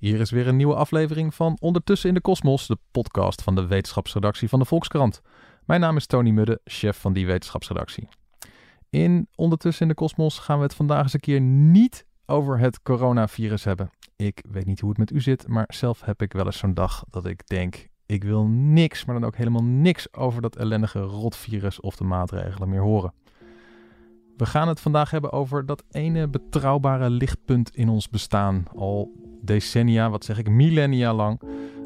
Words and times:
Hier 0.00 0.20
is 0.20 0.30
weer 0.30 0.48
een 0.48 0.56
nieuwe 0.56 0.74
aflevering 0.74 1.34
van 1.34 1.56
Ondertussen 1.60 2.08
in 2.08 2.14
de 2.14 2.20
Kosmos, 2.20 2.66
de 2.66 2.78
podcast 2.90 3.42
van 3.42 3.54
de 3.54 3.66
wetenschapsredactie 3.66 4.48
van 4.48 4.58
de 4.58 4.64
Volkskrant. 4.64 5.20
Mijn 5.64 5.80
naam 5.80 5.96
is 5.96 6.06
Tony 6.06 6.30
Mudde, 6.30 6.60
chef 6.64 7.00
van 7.00 7.12
die 7.12 7.26
wetenschapsredactie. 7.26 8.08
In 8.90 9.28
Ondertussen 9.34 9.82
in 9.82 9.88
de 9.88 9.94
Kosmos 9.94 10.38
gaan 10.38 10.56
we 10.56 10.62
het 10.62 10.74
vandaag 10.74 11.02
eens 11.02 11.12
een 11.12 11.20
keer 11.20 11.40
niet 11.40 12.06
over 12.26 12.58
het 12.58 12.82
coronavirus 12.82 13.64
hebben. 13.64 13.90
Ik 14.16 14.44
weet 14.50 14.66
niet 14.66 14.80
hoe 14.80 14.88
het 14.88 14.98
met 14.98 15.12
u 15.12 15.20
zit, 15.20 15.48
maar 15.48 15.64
zelf 15.68 16.00
heb 16.00 16.22
ik 16.22 16.32
wel 16.32 16.46
eens 16.46 16.58
zo'n 16.58 16.74
dag 16.74 17.04
dat 17.10 17.26
ik 17.26 17.46
denk: 17.46 17.88
ik 18.06 18.24
wil 18.24 18.46
niks, 18.46 19.04
maar 19.04 19.14
dan 19.14 19.24
ook 19.24 19.36
helemaal 19.36 19.64
niks 19.64 20.12
over 20.12 20.42
dat 20.42 20.56
ellendige 20.56 21.00
rotvirus 21.00 21.80
of 21.80 21.96
de 21.96 22.04
maatregelen 22.04 22.68
meer 22.68 22.82
horen. 22.82 23.12
We 24.40 24.46
gaan 24.46 24.68
het 24.68 24.80
vandaag 24.80 25.10
hebben 25.10 25.32
over 25.32 25.66
dat 25.66 25.84
ene 25.90 26.28
betrouwbare 26.28 27.10
lichtpunt 27.10 27.76
in 27.76 27.88
ons 27.88 28.08
bestaan. 28.08 28.64
Al 28.74 29.12
decennia, 29.42 30.10
wat 30.10 30.24
zeg 30.24 30.38
ik, 30.38 30.48
millennia 30.48 31.14
lang. 31.14 31.40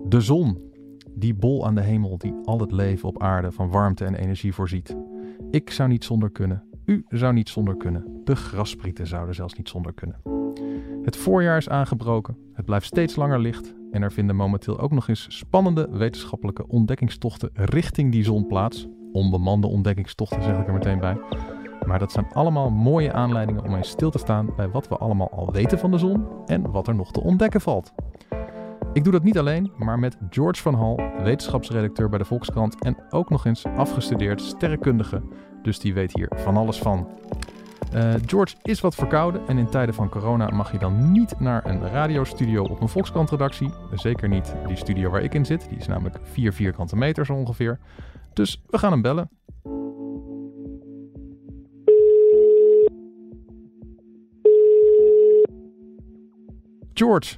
De 0.09 0.21
zon. 0.21 0.73
Die 1.15 1.35
bol 1.35 1.67
aan 1.67 1.75
de 1.75 1.81
hemel 1.81 2.19
die 2.19 2.35
al 2.45 2.61
het 2.61 2.73
leven 2.73 3.09
op 3.09 3.23
aarde 3.23 3.53
van 3.53 3.71
warmte 3.71 4.05
en 4.05 4.15
energie 4.15 4.55
voorziet. 4.55 4.97
Ik 5.51 5.71
zou 5.71 5.89
niet 5.89 6.05
zonder 6.05 6.31
kunnen. 6.31 6.63
U 6.85 7.05
zou 7.09 7.33
niet 7.33 7.49
zonder 7.49 7.77
kunnen. 7.77 8.21
De 8.25 8.37
grasprieten 8.37 9.07
zouden 9.07 9.35
zelfs 9.35 9.55
niet 9.55 9.69
zonder 9.69 9.93
kunnen. 9.93 10.21
Het 11.03 11.17
voorjaar 11.17 11.57
is 11.57 11.69
aangebroken. 11.69 12.37
Het 12.53 12.65
blijft 12.65 12.87
steeds 12.87 13.17
langer 13.17 13.39
licht. 13.39 13.75
En 13.91 14.03
er 14.03 14.13
vinden 14.13 14.37
momenteel 14.37 14.79
ook 14.79 14.93
nog 14.93 15.09
eens 15.09 15.27
spannende 15.29 15.89
wetenschappelijke 15.91 16.67
ontdekkingstochten 16.69 17.51
richting 17.53 18.13
die 18.13 18.25
zon 18.25 18.47
plaats. 18.47 18.87
Onbemande 19.13 19.67
ontdekkingstochten 19.67 20.43
zeg 20.43 20.59
ik 20.59 20.67
er 20.67 20.73
meteen 20.73 21.01
bij. 21.01 21.17
Maar 21.87 21.99
dat 21.99 22.13
zijn 22.13 22.33
allemaal 22.33 22.71
mooie 22.71 23.13
aanleidingen 23.13 23.65
om 23.65 23.75
eens 23.75 23.89
stil 23.89 24.11
te 24.11 24.19
staan 24.19 24.49
bij 24.57 24.69
wat 24.69 24.89
we 24.89 24.97
allemaal 24.97 25.31
al 25.31 25.53
weten 25.53 25.79
van 25.79 25.91
de 25.91 25.99
zon 25.99 26.27
en 26.47 26.71
wat 26.71 26.89
er 26.89 26.95
nog 26.95 27.13
te 27.13 27.21
ontdekken 27.21 27.61
valt. 27.61 27.93
Ik 28.93 29.05
doe 29.05 29.13
dat 29.13 29.23
niet 29.23 29.39
alleen, 29.39 29.73
maar 29.77 29.99
met 29.99 30.17
George 30.31 30.63
van 30.63 30.75
Hal, 30.75 31.01
wetenschapsredacteur 31.23 32.09
bij 32.09 32.19
de 32.19 32.25
Volkskrant 32.25 32.83
en 32.83 32.97
ook 33.11 33.31
nog 33.31 33.47
eens 33.47 33.65
afgestudeerd 33.77 34.41
sterrenkundige. 34.41 35.23
Dus 35.63 35.79
die 35.79 35.95
weet 35.95 36.15
hier 36.15 36.29
van 36.35 36.57
alles 36.57 36.79
van. 36.79 37.09
Uh, 37.95 38.15
George 38.27 38.55
is 38.63 38.81
wat 38.81 38.95
verkouden 38.95 39.47
en 39.47 39.59
in 39.59 39.71
tijden 39.71 39.95
van 39.95 40.09
corona 40.09 40.51
mag 40.51 40.73
je 40.73 40.79
dan 40.79 41.13
niet 41.13 41.41
naar 41.41 41.67
een 41.67 41.89
radiostudio 41.89 42.63
op 42.63 42.81
een 42.81 42.89
Volkskrant-redactie. 42.89 43.71
Zeker 43.93 44.29
niet 44.29 44.55
die 44.67 44.77
studio 44.77 45.11
waar 45.11 45.23
ik 45.23 45.35
in 45.35 45.45
zit, 45.45 45.69
die 45.69 45.79
is 45.79 45.87
namelijk 45.87 46.19
4 46.23 46.53
vierkante 46.53 46.97
meter 46.97 47.27
zo 47.27 47.35
ongeveer. 47.35 47.79
Dus 48.33 48.63
we 48.67 48.79
gaan 48.79 48.93
hem 48.93 49.03
bellen. 49.03 49.29
George, 56.95 57.37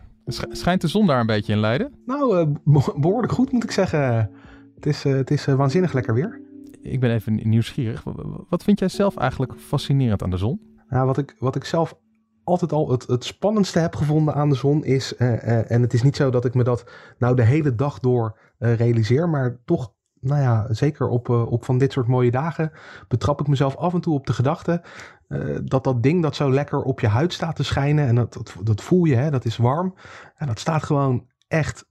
schijnt 0.50 0.80
de 0.80 0.88
zon 0.88 1.06
daar 1.06 1.20
een 1.20 1.26
beetje 1.26 1.52
in 1.52 1.58
Leiden? 1.58 1.92
Nou, 2.06 2.38
uh, 2.38 2.86
behoorlijk 2.96 3.32
goed 3.32 3.52
moet 3.52 3.64
ik 3.64 3.70
zeggen. 3.70 4.30
Het 4.74 4.86
is, 4.86 5.04
uh, 5.04 5.14
het 5.14 5.30
is 5.30 5.46
uh, 5.46 5.54
waanzinnig 5.54 5.92
lekker 5.92 6.14
weer. 6.14 6.40
Ik 6.82 7.00
ben 7.00 7.10
even 7.10 7.48
nieuwsgierig. 7.48 8.04
Wat 8.48 8.62
vind 8.62 8.78
jij 8.78 8.88
zelf 8.88 9.16
eigenlijk 9.16 9.52
fascinerend 9.58 10.22
aan 10.22 10.30
de 10.30 10.36
zon? 10.36 10.60
Nou, 10.88 11.06
wat 11.06 11.18
ik, 11.18 11.36
wat 11.38 11.56
ik 11.56 11.64
zelf 11.64 11.98
altijd 12.44 12.72
al 12.72 12.90
het, 12.90 13.06
het 13.06 13.24
spannendste 13.24 13.78
heb 13.78 13.94
gevonden 13.94 14.34
aan 14.34 14.48
de 14.48 14.54
zon 14.54 14.84
is, 14.84 15.16
en 15.16 15.82
het 15.82 15.92
is 15.92 16.02
niet 16.02 16.16
zo 16.16 16.30
dat 16.30 16.44
ik 16.44 16.54
me 16.54 16.64
dat 16.64 16.90
nou 17.18 17.36
de 17.36 17.44
hele 17.44 17.74
dag 17.74 18.00
door 18.00 18.38
realiseer, 18.58 19.28
maar 19.28 19.58
toch 19.64 19.94
nou 20.20 20.42
ja, 20.42 20.66
zeker 20.70 21.08
op, 21.08 21.28
op 21.28 21.64
van 21.64 21.78
dit 21.78 21.92
soort 21.92 22.06
mooie 22.06 22.30
dagen 22.30 22.72
betrap 23.08 23.40
ik 23.40 23.48
mezelf 23.48 23.76
af 23.76 23.94
en 23.94 24.00
toe 24.00 24.14
op 24.14 24.26
de 24.26 24.32
gedachte 24.32 24.82
uh, 25.28 25.58
dat 25.64 25.84
dat 25.84 26.02
ding 26.02 26.22
dat 26.22 26.36
zo 26.36 26.50
lekker 26.50 26.82
op 26.82 27.00
je 27.00 27.08
huid 27.08 27.32
staat 27.32 27.56
te 27.56 27.62
schijnen 27.62 28.06
en 28.06 28.14
dat, 28.14 28.32
dat, 28.32 28.54
dat 28.62 28.82
voel 28.82 29.04
je, 29.04 29.14
hè, 29.14 29.30
dat 29.30 29.44
is 29.44 29.56
warm. 29.56 29.94
En 30.36 30.46
dat 30.46 30.58
staat 30.58 30.82
gewoon 30.82 31.26
echt 31.48 31.86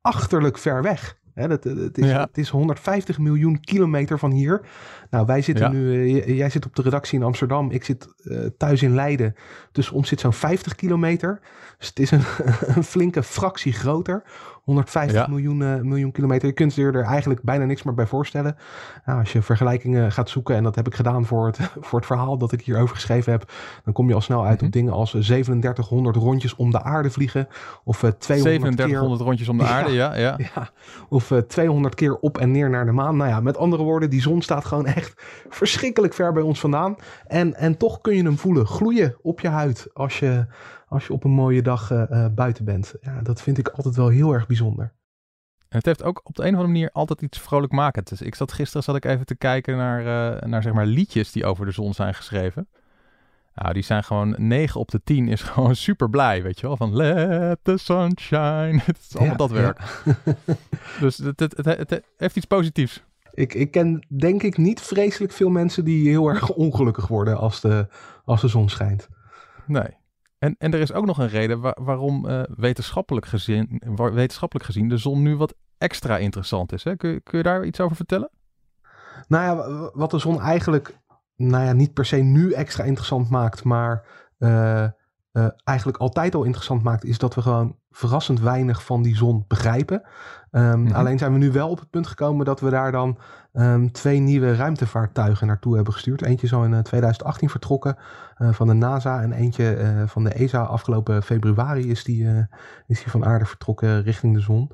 achterlijk 0.00 0.58
ver 0.58 0.82
weg. 0.82 1.18
Hè, 1.38 1.48
dat, 1.48 1.64
het, 1.64 1.98
is, 1.98 2.06
ja. 2.06 2.20
het 2.20 2.38
is 2.38 2.48
150 2.48 3.18
miljoen 3.18 3.60
kilometer 3.60 4.18
van 4.18 4.30
hier. 4.30 4.66
Nou, 5.10 5.26
wij 5.26 5.42
zitten 5.42 5.64
ja. 5.64 5.70
nu, 5.72 5.94
uh, 5.94 6.36
jij 6.36 6.50
zit 6.50 6.66
op 6.66 6.76
de 6.76 6.82
redactie 6.82 7.18
in 7.18 7.24
Amsterdam, 7.24 7.70
ik 7.70 7.84
zit 7.84 8.08
uh, 8.22 8.46
thuis 8.56 8.82
in 8.82 8.94
Leiden. 8.94 9.34
Dus 9.72 9.90
ons 9.90 10.08
zit 10.08 10.20
zo'n 10.20 10.32
50 10.32 10.74
kilometer. 10.74 11.40
Dus 11.78 11.88
het 11.88 11.98
is 11.98 12.10
een, 12.10 12.22
een 12.74 12.84
flinke 12.84 13.22
fractie 13.22 13.72
groter. 13.72 14.22
150 14.68 15.20
ja. 15.20 15.26
miljoen, 15.28 15.60
uh, 15.60 15.80
miljoen 15.80 16.12
kilometer. 16.12 16.48
Je 16.48 16.54
kunt 16.54 16.74
je 16.74 16.84
er 16.84 17.02
eigenlijk 17.02 17.42
bijna 17.42 17.64
niks 17.64 17.82
meer 17.82 17.94
bij 17.94 18.06
voorstellen. 18.06 18.56
Nou, 19.04 19.18
als 19.18 19.32
je 19.32 19.42
vergelijkingen 19.42 20.12
gaat 20.12 20.28
zoeken, 20.28 20.56
en 20.56 20.62
dat 20.62 20.74
heb 20.74 20.86
ik 20.86 20.94
gedaan 20.94 21.26
voor 21.26 21.46
het, 21.46 21.58
voor 21.86 21.98
het 21.98 22.06
verhaal 22.06 22.38
dat 22.38 22.52
ik 22.52 22.60
hierover 22.60 22.94
geschreven 22.94 23.32
heb, 23.32 23.52
dan 23.84 23.92
kom 23.92 24.08
je 24.08 24.14
al 24.14 24.20
snel 24.20 24.44
uit 24.44 24.50
mm 24.50 24.56
-hmm. 24.58 24.66
op 24.66 24.72
dingen 24.72 24.92
als 24.92 25.10
3700 25.10 26.16
rondjes 26.16 26.56
om 26.56 26.70
de 26.70 26.82
aarde 26.82 27.10
vliegen. 27.10 27.48
Of 27.84 28.02
uh, 28.02 28.10
200 28.10 28.18
3700 28.18 29.16
keer, 29.16 29.26
rondjes 29.26 29.48
om 29.48 29.58
de 29.58 29.64
aarde, 29.76 29.92
ja. 29.92 30.16
ja, 30.16 30.38
ja. 30.54 30.70
Of 31.08 31.30
uh, 31.30 31.38
200 31.38 31.94
keer 31.94 32.16
op 32.16 32.38
en 32.38 32.50
neer 32.50 32.70
naar 32.70 32.86
de 32.86 32.92
maan. 32.92 33.16
Nou 33.16 33.30
ja, 33.30 33.40
met 33.40 33.56
andere 33.56 33.82
woorden, 33.82 34.10
die 34.10 34.22
zon 34.22 34.42
staat 34.42 34.64
gewoon 34.64 34.86
echt 34.86 35.22
verschrikkelijk 35.48 36.14
ver 36.14 36.32
bij 36.32 36.42
ons 36.42 36.60
vandaan. 36.60 36.96
En, 37.26 37.54
en 37.54 37.76
toch 37.76 38.00
kun 38.00 38.16
je 38.16 38.22
hem 38.22 38.38
voelen, 38.38 38.66
gloeien 38.66 39.16
op 39.22 39.40
je 39.40 39.48
huid 39.48 39.86
als 39.92 40.18
je 40.18 40.46
als 40.88 41.06
je 41.06 41.12
op 41.12 41.24
een 41.24 41.30
mooie 41.30 41.62
dag 41.62 41.90
uh, 41.90 42.02
uh, 42.10 42.26
buiten 42.34 42.64
bent. 42.64 42.94
Ja, 43.00 43.22
dat 43.22 43.42
vind 43.42 43.58
ik 43.58 43.68
altijd 43.68 43.96
wel 43.96 44.08
heel 44.08 44.32
erg 44.32 44.46
bijzonder. 44.46 44.92
En 45.68 45.76
het 45.76 45.86
heeft 45.86 46.02
ook 46.02 46.20
op 46.24 46.34
de 46.34 46.42
een 46.42 46.48
of 46.48 46.54
andere 46.54 46.72
manier 46.72 46.90
altijd 46.92 47.22
iets 47.22 47.38
vrolijkmakends. 47.38 48.10
Dus 48.10 48.22
ik 48.22 48.34
zat 48.34 48.52
gisteren 48.52 48.82
zat 48.82 48.96
ik 48.96 49.04
even 49.04 49.26
te 49.26 49.36
kijken 49.36 49.76
naar, 49.76 50.00
uh, 50.00 50.48
naar 50.48 50.62
zeg 50.62 50.72
maar 50.72 50.86
liedjes 50.86 51.32
die 51.32 51.44
over 51.44 51.66
de 51.66 51.72
zon 51.72 51.94
zijn 51.94 52.14
geschreven. 52.14 52.68
Nou, 53.54 53.72
die 53.72 53.82
zijn 53.82 54.04
gewoon 54.04 54.34
9 54.38 54.80
op 54.80 54.90
de 54.90 55.00
10 55.04 55.28
is 55.28 55.42
gewoon 55.52 55.76
super 55.76 56.10
blij, 56.10 56.42
weet 56.42 56.60
je 56.60 56.66
wel. 56.66 56.76
Van 56.76 56.96
let 56.96 57.58
the 57.62 57.76
sunshine. 57.76 58.80
Het 58.84 58.98
is 58.98 59.16
allemaal 59.16 59.32
ja, 59.32 59.38
dat 59.38 59.50
werk. 59.50 60.02
Ja. 60.04 60.34
dus 61.00 61.16
het, 61.16 61.40
het, 61.40 61.56
het, 61.56 61.66
het, 61.90 62.02
heeft 62.16 62.36
iets 62.36 62.46
positiefs. 62.46 63.02
Ik, 63.32 63.54
ik 63.54 63.70
ken 63.70 64.06
denk 64.08 64.42
ik 64.42 64.56
niet 64.56 64.80
vreselijk 64.80 65.32
veel 65.32 65.50
mensen 65.50 65.84
die 65.84 66.08
heel 66.08 66.28
erg 66.28 66.50
ongelukkig 66.50 67.06
worden 67.06 67.36
als 67.36 67.60
de, 67.60 67.86
als 68.24 68.40
de 68.40 68.48
zon 68.48 68.68
schijnt. 68.68 69.08
Nee. 69.66 69.96
En, 70.38 70.54
en 70.58 70.72
er 70.72 70.80
is 70.80 70.92
ook 70.92 71.06
nog 71.06 71.18
een 71.18 71.28
reden 71.28 71.60
waar, 71.60 71.76
waarom 71.80 72.26
uh, 72.26 72.42
wetenschappelijk, 72.56 73.26
gezien, 73.26 73.82
wetenschappelijk 73.96 74.66
gezien 74.66 74.88
de 74.88 74.96
zon 74.96 75.22
nu 75.22 75.36
wat 75.36 75.54
extra 75.78 76.16
interessant 76.16 76.72
is. 76.72 76.84
Hè? 76.84 76.96
Kun, 76.96 77.22
kun 77.22 77.38
je 77.38 77.44
daar 77.44 77.64
iets 77.64 77.80
over 77.80 77.96
vertellen? 77.96 78.30
Nou 79.28 79.44
ja, 79.44 79.90
wat 79.94 80.10
de 80.10 80.18
zon 80.18 80.40
eigenlijk 80.40 80.98
nou 81.36 81.64
ja, 81.64 81.72
niet 81.72 81.92
per 81.92 82.06
se 82.06 82.16
nu 82.16 82.52
extra 82.52 82.84
interessant 82.84 83.30
maakt, 83.30 83.64
maar 83.64 84.06
uh, 84.38 84.88
uh, 85.32 85.48
eigenlijk 85.64 85.98
altijd 85.98 86.34
al 86.34 86.44
interessant 86.44 86.82
maakt, 86.82 87.04
is 87.04 87.18
dat 87.18 87.34
we 87.34 87.42
gewoon 87.42 87.76
verrassend 87.98 88.40
weinig 88.40 88.84
van 88.84 89.02
die 89.02 89.16
zon 89.16 89.44
begrijpen. 89.48 90.02
Um, 90.50 90.62
mm-hmm. 90.62 90.94
Alleen 90.94 91.18
zijn 91.18 91.32
we 91.32 91.38
nu 91.38 91.52
wel 91.52 91.68
op 91.68 91.78
het 91.78 91.90
punt 91.90 92.06
gekomen 92.06 92.44
dat 92.44 92.60
we 92.60 92.70
daar 92.70 92.92
dan 92.92 93.18
um, 93.52 93.92
twee 93.92 94.18
nieuwe 94.18 94.54
ruimtevaartuigen 94.54 95.46
naartoe 95.46 95.74
hebben 95.74 95.92
gestuurd. 95.92 96.22
Eentje 96.22 96.46
zo 96.46 96.62
in 96.62 96.72
uh, 96.72 96.78
2018 96.78 97.48
vertrokken 97.48 97.96
uh, 98.38 98.52
van 98.52 98.66
de 98.66 98.72
NASA 98.72 99.22
en 99.22 99.32
eentje 99.32 99.78
uh, 99.78 100.02
van 100.06 100.24
de 100.24 100.30
ESA. 100.30 100.62
Afgelopen 100.62 101.22
februari 101.22 101.90
is 101.90 102.04
die, 102.04 102.26
is 102.86 103.02
die 103.02 103.10
van 103.10 103.24
aarde 103.24 103.44
vertrokken 103.44 104.02
richting 104.02 104.34
de 104.34 104.40
zon. 104.40 104.70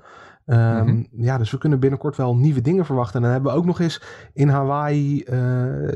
Um, 0.47 0.56
mm-hmm. 0.56 1.06
Ja, 1.11 1.39
dus 1.39 1.51
we 1.51 1.59
kunnen 1.59 1.81
binnenkort 1.81 2.17
wel 2.17 2.37
nieuwe 2.37 2.61
dingen 2.61 2.85
verwachten. 2.85 3.17
En 3.17 3.23
dan 3.23 3.33
hebben 3.33 3.53
we 3.53 3.59
ook 3.59 3.65
nog 3.65 3.81
eens 3.81 4.03
in 4.33 4.49
Hawaii 4.49 5.25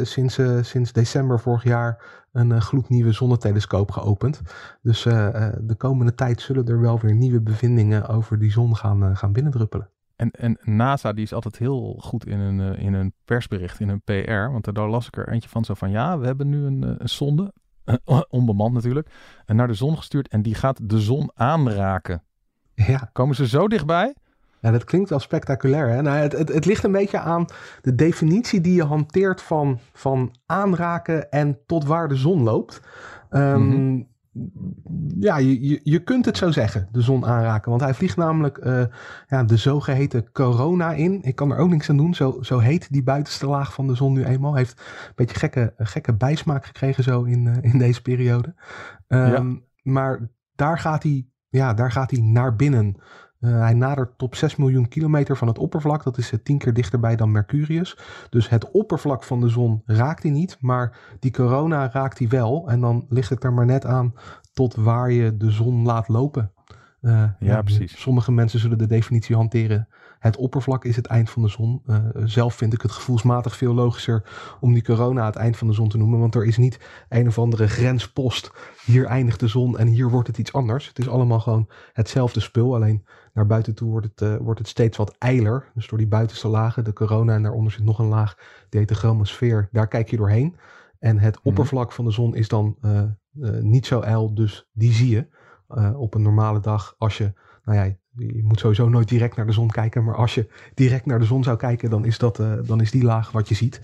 sinds, 0.03 0.41
sinds 0.61 0.93
december 0.93 1.41
vorig 1.41 1.65
jaar 1.65 2.18
een 2.33 2.51
uh, 2.51 2.61
gloednieuwe 2.61 3.13
zonnetelescoop 3.13 3.91
geopend. 3.91 4.41
Dus 4.83 5.05
uh, 5.05 5.15
uh, 5.15 5.49
de 5.61 5.75
komende 5.75 6.15
tijd 6.15 6.41
zullen 6.41 6.67
er 6.67 6.81
wel 6.81 6.99
weer 7.01 7.15
nieuwe 7.15 7.41
bevindingen 7.41 8.09
over 8.09 8.39
die 8.39 8.51
zon 8.51 8.77
gaan, 8.77 9.17
gaan 9.17 9.33
binnendruppelen. 9.33 9.91
En, 10.17 10.31
en 10.31 10.59
NASA 10.63 11.13
die 11.13 11.25
is 11.25 11.33
altijd 11.33 11.59
heel 11.59 11.97
goed 11.99 12.27
in 12.27 12.39
een, 12.39 12.77
in 12.77 12.95
een 12.95 13.13
persbericht, 13.25 13.81
in 13.81 13.89
een 13.89 14.03
PR. 14.03 14.51
Want 14.53 14.75
daar 14.75 14.89
las 14.89 15.07
ik 15.07 15.17
er 15.17 15.29
eentje 15.29 15.49
van 15.49 15.65
zo 15.65 15.75
van... 15.75 15.91
ja, 15.91 16.19
we 16.19 16.27
hebben 16.27 16.49
nu 16.49 16.65
een, 16.65 16.83
een 17.03 17.09
sonde, 17.09 17.53
onbemand 18.29 18.75
natuurlijk... 18.75 19.11
naar 19.47 19.67
de 19.67 19.75
zon 19.75 19.97
gestuurd 19.97 20.29
en 20.29 20.43
die 20.43 20.55
gaat 20.55 20.89
de 20.89 21.01
zon 21.01 21.31
aanraken. 21.35 22.23
Ja. 22.75 23.11
Komen 23.13 23.37
ze 23.37 23.47
zo 23.47 23.69
dichtbij... 23.69 24.15
Ja, 24.61 24.71
dat 24.71 24.85
klinkt 24.85 25.11
wel 25.11 25.19
spectaculair. 25.19 25.89
Hè? 25.89 26.03
Nou, 26.03 26.17
het, 26.17 26.33
het, 26.33 26.49
het, 26.49 26.65
ligt 26.65 26.85
een 26.85 26.93
beetje 26.93 27.19
aan 27.19 27.47
de 27.83 27.95
definitie 27.95 28.61
die 28.61 28.75
je 28.75 28.85
hanteert 28.85 29.43
van, 29.43 29.79
van 29.93 30.35
aanraken 30.47 31.31
en 31.31 31.59
tot 31.67 31.85
waar 31.85 32.09
de 32.09 32.17
zon 32.17 32.43
loopt. 32.43 32.81
Um, 33.31 33.63
mm-hmm. 33.63 34.07
Ja, 35.19 35.37
je, 35.37 35.69
je, 35.69 35.81
je 35.83 36.05
kunt 36.05 36.25
het 36.25 36.37
zo 36.37 36.51
zeggen, 36.51 36.89
de 36.93 37.01
zon 37.01 37.27
aanraken. 37.27 37.71
Want 37.71 37.83
hij 37.83 37.95
vliegt 37.95 38.17
namelijk 38.17 38.59
uh, 38.65 38.83
ja, 39.29 39.45
de 39.45 39.57
zogeheten 39.57 40.33
corona 40.33 40.93
in. 40.93 41.23
Ik 41.23 41.35
kan 41.35 41.53
er 41.53 41.59
ook 41.59 41.69
niks 41.69 41.91
aan 41.91 41.97
doen. 41.97 42.15
Zo, 42.15 42.39
zo 42.41 42.59
heet 42.59 42.93
die 42.93 43.03
buitenste 43.03 43.47
laag 43.47 43.73
van 43.73 43.87
de 43.87 43.95
zon 43.95 44.13
nu 44.13 44.25
eenmaal. 44.25 44.55
Heeft 44.55 44.81
een 44.81 45.13
beetje 45.15 45.39
gekke, 45.39 45.75
gekke 45.77 46.15
bijsmaak 46.15 46.65
gekregen 46.65 47.05
zo 47.05 47.23
in, 47.23 47.47
uh, 47.47 47.73
in 47.73 47.79
deze 47.79 48.03
periode. 48.03 48.55
Um, 49.09 49.31
ja. 49.31 49.93
Maar 49.93 50.29
daar 50.55 50.79
gaat 50.79 51.03
hij, 51.03 51.27
ja, 51.49 51.75
daar 51.75 51.93
gaat 51.93 52.11
hij 52.11 52.21
naar 52.21 52.57
binnen. 52.57 52.97
Uh, 53.41 53.59
hij 53.61 53.75
nadert 53.75 54.19
top 54.19 54.35
6 54.35 54.57
miljoen 54.57 54.89
kilometer 54.89 55.37
van 55.37 55.49
het 55.49 55.59
oppervlak. 55.59 56.05
Dat 56.05 56.19
is 56.19 56.33
uh, 56.33 56.39
10 56.43 56.59
keer 56.59 56.75
dichterbij 56.75 57.17
dan 57.17 57.33
Mercurius. 57.33 57.99
Dus 58.31 58.49
het 58.49 58.71
oppervlak 58.71 59.25
van 59.25 59.41
de 59.41 59.49
zon 59.49 59.83
raakt 59.87 60.23
hij 60.23 60.33
niet. 60.33 60.57
Maar 60.61 60.99
die 61.21 61.33
corona 61.33 61.91
raakt 61.93 62.19
hij 62.19 62.29
wel. 62.29 62.69
En 62.69 62.81
dan 62.81 63.07
ligt 63.09 63.31
het 63.31 63.45
er 63.45 63.53
maar 63.53 63.67
net 63.67 63.85
aan 63.85 64.15
tot 64.53 64.75
waar 64.75 65.11
je 65.11 65.37
de 65.37 65.51
zon 65.51 65.85
laat 65.85 66.09
lopen. 66.09 66.53
ja, 67.39 67.63
precies. 67.63 68.01
Sommige 68.01 68.33
mensen 68.33 68.59
zullen 68.59 68.79
de 68.79 68.87
definitie 68.87 69.37
hanteren 69.37 69.89
het 70.19 70.37
oppervlak 70.37 70.85
is 70.85 70.97
het 70.97 71.07
eind 71.07 71.31
van 71.31 71.43
de 71.43 71.49
zon. 71.49 71.83
Uh, 71.87 71.97
zelf 72.25 72.55
vind 72.55 72.73
ik 72.73 72.83
het 72.83 72.93
gevoelsmatig 72.93 73.57
veel 73.57 73.75
logischer 73.75 74.23
om 74.61 74.73
die 74.73 74.83
corona 74.83 75.27
het 75.27 75.37
eind 75.37 75.57
van 75.57 75.69
de 75.69 75.75
zon 75.75 75.89
te 75.89 75.99
noemen. 75.99 76.19
Want 76.19 76.35
er 76.35 76.45
is 76.45 76.57
niet 76.57 76.81
een 77.09 77.27
of 77.27 77.39
andere 77.39 77.69
grenspost. 77.69 78.51
Hier 78.85 79.07
eindigt 79.07 79.41
de 79.41 79.49
zon 79.49 79.79
en 79.79 79.87
hier 79.87 80.11
wordt 80.11 80.27
het 80.27 80.39
iets 80.39 80.53
anders. 80.53 80.89
Het 80.89 80.99
is 80.99 81.09
allemaal 81.09 81.41
gewoon 81.41 81.69
hetzelfde 81.93 82.41
spul. 82.41 82.75
Alleen 82.75 83.05
naar 83.39 83.47
buiten 83.47 83.75
toe 83.75 83.91
wordt 83.91 84.07
het, 84.07 84.21
uh, 84.21 84.37
wordt 84.37 84.59
het 84.59 84.69
steeds 84.69 84.97
wat 84.97 85.17
eiler. 85.19 85.71
Dus 85.75 85.89
door 85.89 85.99
die 85.99 86.07
buitenste 86.07 86.49
lagen, 86.49 86.85
de 86.85 86.93
corona 86.93 87.35
en 87.35 87.43
daaronder 87.43 87.73
zit 87.73 87.85
nog 87.85 87.99
een 87.99 88.07
laag, 88.07 88.37
die 88.69 88.81
heet 88.81 88.89
de 88.89 88.95
chromosfeer. 88.95 89.69
Daar 89.73 89.89
kijk 89.89 90.11
je 90.11 90.17
doorheen. 90.17 90.57
En 90.99 91.19
het 91.19 91.37
mhm. 91.37 91.49
oppervlak 91.49 91.93
van 91.93 92.05
de 92.05 92.11
zon 92.11 92.35
is 92.35 92.49
dan 92.49 92.77
uh, 92.83 93.03
niet 93.61 93.87
zo 93.87 94.01
ijl, 94.01 94.35
dus 94.35 94.69
die 94.73 94.93
zie 94.93 95.09
je 95.09 95.27
op 95.97 96.15
een 96.15 96.23
normale 96.23 96.61
dag 96.61 96.95
als 96.99 97.19
je 97.19 97.33
nou 97.65 97.79
ja, 97.79 97.97
je 98.17 98.43
moet 98.45 98.59
sowieso 98.59 98.89
nooit 98.89 99.09
direct 99.09 99.37
naar 99.37 99.47
de 99.47 99.53
zon 99.53 99.71
kijken. 99.71 100.05
Maar 100.05 100.17
als 100.17 100.35
je 100.35 100.49
direct 100.75 101.07
naar 101.07 101.19
de 101.19 101.25
zon 101.25 101.45
zou 101.45 101.57
kijken, 101.57 101.91
dan 101.91 102.05
is, 102.05 102.19
dat, 102.19 102.37
dan 102.65 102.81
is 102.81 102.91
die 102.91 103.03
laag 103.03 103.31
wat 103.31 103.49
je 103.49 103.55
ziet. 103.55 103.81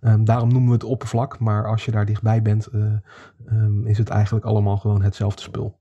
Um, 0.00 0.24
daarom 0.24 0.48
noemen 0.48 0.68
we 0.68 0.74
het 0.74 0.84
oppervlak. 0.84 1.38
Maar 1.38 1.66
als 1.66 1.84
je 1.84 1.90
daar 1.90 2.06
dichtbij 2.06 2.42
bent, 2.42 2.68
um, 2.72 3.86
is 3.86 3.98
het 3.98 4.08
eigenlijk 4.08 4.44
allemaal 4.44 4.76
gewoon 4.76 5.02
hetzelfde 5.02 5.42
spul. 5.42 5.80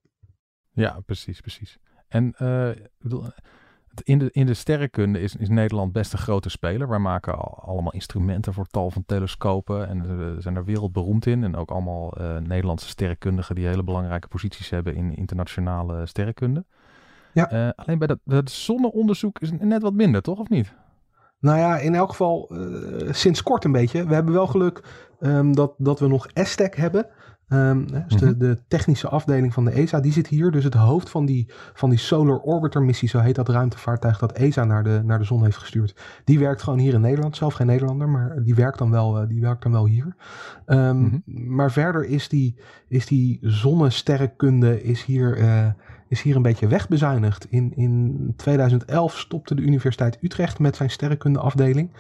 Ja, 0.72 1.00
precies, 1.06 1.42
precies. 1.42 1.80
En 2.16 2.34
uh, 2.42 2.70
bedoel, 3.00 3.24
in, 4.04 4.20
de, 4.20 4.30
in 4.32 4.46
de 4.46 4.54
sterrenkunde 4.54 5.20
is, 5.20 5.36
is 5.36 5.50
Nederland 5.50 5.92
best 5.92 6.14
een 6.14 6.20
grote 6.20 6.50
speler. 6.50 6.90
Wij 6.90 7.00
maken 7.00 7.38
al, 7.38 7.64
allemaal 7.66 7.94
instrumenten 7.94 8.54
voor 8.54 8.66
tal 8.66 8.92
van 8.92 9.04
telescopen. 9.06 9.88
En 9.88 10.18
we 10.18 10.42
zijn 10.42 10.56
er 10.56 10.66
wereldberoemd 10.66 11.26
in. 11.26 11.44
En 11.44 11.56
ook 11.56 11.72
allemaal 11.72 12.14
Nederlandse 12.44 12.88
sterrenkundigen 12.88 13.56
die 13.56 13.68
hele 13.68 13.84
belangrijke 13.84 14.28
posities 14.28 14.70
hebben 14.70 14.96
in 14.96 15.16
internationale 15.16 16.06
sterrenkunde. 16.06 16.66
Ja. 17.34 17.54
Uh, 17.54 17.70
alleen 17.76 17.98
bij 17.98 18.08
dat, 18.08 18.20
dat 18.24 18.50
zonneonderzoek 18.50 19.40
is 19.40 19.52
net 19.60 19.82
wat 19.82 19.94
minder, 19.94 20.22
toch? 20.22 20.40
Of 20.40 20.50
niet? 20.50 20.74
Nou 21.40 21.58
ja, 21.58 21.78
in 21.78 21.96
elk 21.96 22.10
geval 22.10 22.50
uh, 22.52 23.14
sinds 23.14 23.44
kort 23.44 23.64
een 23.64 23.72
beetje. 23.72 24.06
We 24.06 24.14
hebben 24.14 24.34
wel 24.34 24.48
geluk 24.48 24.84
um, 25.20 25.56
dat, 25.56 25.74
dat 25.78 26.00
we 26.00 26.08
nog 26.08 26.28
ESTEC 26.28 26.76
hebben. 26.76 27.08
Um, 27.50 27.88
dus 27.88 28.20
de, 28.20 28.26
mhm. 28.26 28.38
de, 28.38 28.58
technische 28.68 29.08
afdeling 29.08 29.54
van 29.54 29.66
de 29.66 29.72
ESA, 29.72 30.00
die 30.00 30.12
zit 30.12 30.28
hier. 30.28 30.52
Dus 30.52 30.64
het 30.64 30.74
hoofd 30.74 31.10
van 31.10 31.26
die, 31.26 31.46
van 31.74 31.90
die 31.90 32.00
Solar 32.00 32.40
Orbiter 32.40 32.82
missie, 32.82 33.10
zo 33.10 33.20
heet 33.20 33.36
dat 33.36 33.50
ruimtevaartuig 33.50 34.20
dat 34.20 34.32
ESA 34.32 34.64
naar 34.64 34.84
de, 34.84 35.02
naar 35.04 35.20
de 35.20 35.26
zon 35.26 35.44
heeft 35.44 35.58
gestuurd. 35.58 35.96
Die 36.24 36.40
werkt 36.40 36.62
gewoon 36.62 36.80
hier 36.80 36.94
in 36.94 37.02
Nederland. 37.02 37.36
Zelf 37.36 37.54
geen 37.54 37.68
Nederlander, 37.68 38.10
maar 38.10 38.44
die 38.44 38.56
werkt 38.56 38.78
dan 38.78 38.92
wel, 38.92 39.22
uh, 39.22 39.28
die 39.28 39.42
werkt 39.42 39.64
dan 39.64 39.72
wel 39.72 39.86
hier. 39.86 40.16
Um, 40.66 40.98
mm 40.98 41.24
-hmm. 41.26 41.56
Maar 41.56 41.72
verder 41.72 42.06
is 42.06 42.30
die, 42.30 42.56
is 42.88 43.06
die 43.06 43.40
zonnesterrenkunde 43.42 44.84
is 44.84 45.04
hier... 45.04 45.38
Uh, 45.38 45.68
is 46.08 46.22
hier 46.22 46.36
een 46.36 46.42
beetje 46.42 46.68
wegbezuinigd. 46.68 47.48
In, 47.50 47.74
in 47.76 48.34
2011 48.36 49.20
stopte 49.20 49.56
de 49.56 49.62
Universiteit 49.62 50.18
Utrecht 50.22 50.60
met 50.60 50.76
zijn 50.76 50.90
sterrenkundeafdeling. 50.90 51.92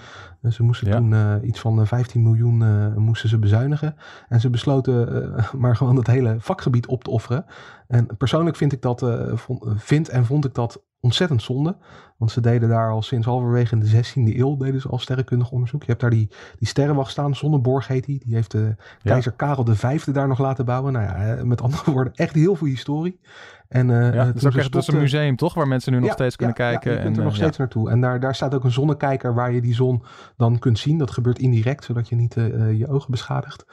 Uh, 0.41 0.51
ze 0.51 0.63
moesten 0.63 0.91
toen 0.91 1.11
uh, 1.11 1.35
iets 1.43 1.59
van 1.59 1.87
15 1.87 2.19
eh, 2.21 2.27
miljoen 2.27 2.61
uh, 2.61 2.95
moesten 2.95 3.29
ze 3.29 3.39
bezuinigen. 3.39 3.95
En 4.29 4.39
ze 4.39 4.49
besloten 4.49 5.33
maar 5.61 5.75
gewoon 5.75 5.95
het 5.95 6.07
hele 6.07 6.35
vakgebied 6.39 6.87
op 6.87 7.03
te 7.03 7.09
offeren. 7.09 7.45
En 7.87 8.17
persoonlijk 8.17 8.55
vind 8.55 8.71
ik 8.71 8.81
dat, 8.81 9.05
vond, 9.33 9.65
vind 9.75 10.09
en 10.09 10.25
vond 10.25 10.45
ik 10.45 10.53
dat 10.53 10.83
ontzettend 10.99 11.41
zonde. 11.41 11.77
Want 12.17 12.31
ze 12.31 12.41
deden 12.41 12.69
daar 12.69 12.91
al 12.91 13.01
sinds 13.01 13.25
halverwege 13.25 13.77
de 13.77 14.03
16e 14.03 14.37
eeuw 14.37 14.57
deden 14.57 14.81
ze 14.81 14.87
al 14.87 14.99
sterrenkundig 14.99 15.51
onderzoek. 15.51 15.81
Je 15.81 15.87
hebt 15.87 16.01
daar 16.01 16.09
die, 16.09 16.29
die 16.57 16.67
sterrenwacht 16.67 17.11
staan, 17.11 17.35
Zonneborg 17.35 17.87
heet 17.87 18.05
die. 18.05 18.21
Die 18.25 18.35
heeft 18.35 18.51
de 18.51 18.75
keizer 19.03 19.31
Karel 19.31 19.65
V 19.65 20.03
daar 20.03 20.27
nog 20.27 20.39
laten 20.39 20.65
bouwen. 20.65 20.93
Nou 20.93 21.05
ja, 21.05 21.43
met 21.43 21.61
andere 21.61 21.91
woorden, 21.91 22.13
echt 22.13 22.35
heel 22.35 22.55
veel 22.55 22.67
historie. 22.67 23.19
En, 23.67 23.89
uh, 23.89 24.13
ja, 24.13 24.25
dat, 24.25 24.35
is 24.35 24.43
echt, 24.43 24.87
een 24.87 24.99
museum 24.99 25.35
toch, 25.35 25.53
waar 25.53 25.67
mensen 25.67 25.91
nu 25.91 25.99
nog 25.99 26.11
steeds 26.11 26.35
kunnen 26.35 26.55
kijken. 26.55 26.91
Ja, 26.91 26.97
je 26.97 27.03
kunt 27.03 27.17
er 27.17 27.23
nog 27.23 27.35
steeds 27.35 27.57
naartoe. 27.57 27.89
En 27.89 28.01
daar, 28.01 28.19
daar 28.19 28.35
staat 28.35 28.53
ook 28.53 28.63
een 28.63 28.71
zonnekijker 28.71 29.33
waar 29.33 29.51
je 29.51 29.61
die 29.61 29.73
zon 29.73 30.03
dan 30.37 30.59
kunt 30.59 30.79
zien. 30.79 30.97
Dat 30.97 31.11
gebeurt 31.11 31.39
indirect, 31.39 31.83
zodat 31.83 32.09
je 32.09 32.15
niet 32.15 32.35
uh, 32.35 32.77
je 32.79 32.87
ogen 32.87 33.11
beschadigt. 33.11 33.65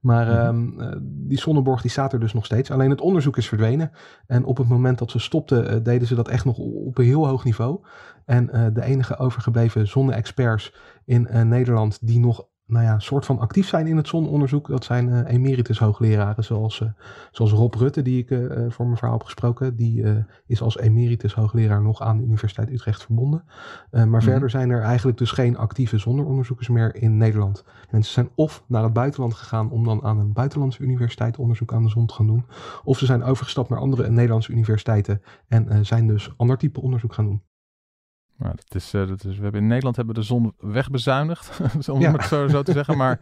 Maar 0.00 0.26
mm 0.26 0.38
um, 0.40 1.02
die 1.02 1.38
Zonneborg 1.38 1.80
die 1.80 1.90
staat 1.90 2.12
er 2.12 2.20
dus 2.20 2.32
nog 2.32 2.44
steeds. 2.44 2.70
Alleen 2.70 2.90
het 2.90 3.00
onderzoek 3.00 3.36
is 3.36 3.48
verdwenen. 3.48 3.90
En 4.26 4.44
op 4.44 4.56
het 4.56 4.68
moment 4.68 4.98
dat 4.98 5.10
ze 5.10 5.18
stopten, 5.18 5.82
deden 5.82 6.08
ze 6.08 6.14
dat 6.14 6.28
echt 6.28 6.44
nog 6.44 6.58
op 6.58 6.98
een 6.98 7.04
heel 7.04 7.26
hoog 7.26 7.44
niveau. 7.44 7.80
En 8.24 8.46
de 8.74 8.82
enige 8.82 9.16
overgebleven 9.16 9.88
zonne-experts 9.88 10.74
in 11.04 11.28
Nederland 11.48 11.98
die 12.06 12.18
nog 12.18 12.48
nou 12.70 12.84
ja, 12.84 12.98
soort 12.98 13.26
van 13.26 13.38
actief 13.38 13.68
zijn 13.68 13.86
in 13.86 13.96
het 13.96 14.08
zononderzoek. 14.08 14.68
Dat 14.68 14.84
zijn 14.84 15.08
uh, 15.08 15.20
emeritus 15.26 15.78
hoogleraren 15.78 16.44
zoals, 16.44 16.80
uh, 16.80 16.88
zoals 17.30 17.52
Rob 17.52 17.74
Rutte, 17.74 18.02
die 18.02 18.18
ik 18.18 18.30
uh, 18.30 18.70
voor 18.70 18.84
mijn 18.84 18.96
verhaal 18.96 19.16
heb 19.16 19.24
gesproken. 19.24 19.76
Die 19.76 20.04
is 20.46 20.62
als 20.62 20.78
emeritus 20.78 21.34
hoogleraar 21.34 21.82
nog 21.82 22.02
aan 22.02 22.16
de 22.16 22.24
Universiteit 22.24 22.70
Utrecht 22.70 23.02
verbonden. 23.02 23.44
maar 23.90 24.06
mhm. 24.06 24.20
verder 24.20 24.50
zijn 24.50 24.70
er 24.70 24.82
eigenlijk 24.82 25.18
dus 25.18 25.30
geen 25.30 25.56
actieve 25.56 25.98
zonneonderzoekers 25.98 26.68
meer 26.68 26.94
in 26.94 27.16
Nederland. 27.16 27.64
Mensen 27.90 28.12
zijn 28.12 28.30
of 28.34 28.64
naar 28.66 28.82
het 28.82 28.92
buitenland 28.92 29.34
gegaan 29.34 29.70
om 29.70 29.84
dan 29.84 30.02
aan 30.02 30.18
een 30.18 30.32
buitenlandse 30.32 30.82
universiteit 30.82 31.38
onderzoek 31.38 31.72
aan 31.72 31.82
de 31.82 31.88
zon 31.88 32.06
te 32.06 32.14
gaan 32.14 32.26
doen. 32.26 32.44
Of 32.84 32.98
ze 32.98 33.06
zijn 33.06 33.22
overgestapt 33.22 33.68
naar 33.68 33.78
andere 33.78 34.10
Nederlandse 34.10 34.52
universiteiten 34.52 35.22
en 35.48 35.86
zijn 35.86 36.06
dus 36.06 36.32
ander 36.36 36.58
type 36.58 36.80
onderzoek 36.80 37.14
gaan 37.14 37.24
doen. 37.24 37.42
Nou, 38.40 38.54
dat 38.54 38.74
is, 38.74 38.94
uh, 38.94 39.08
dat 39.08 39.24
is, 39.24 39.36
we 39.36 39.42
hebben 39.42 39.60
in 39.60 39.66
Nederland 39.66 39.96
hebben 39.96 40.14
de 40.14 40.22
zon 40.22 40.54
wegbezuinigd, 40.58 41.60
om 41.88 42.02
het 42.02 42.24
zo, 42.24 42.48
zo 42.48 42.62
te 42.62 42.72
zeggen. 42.72 42.96
Maar 42.96 43.20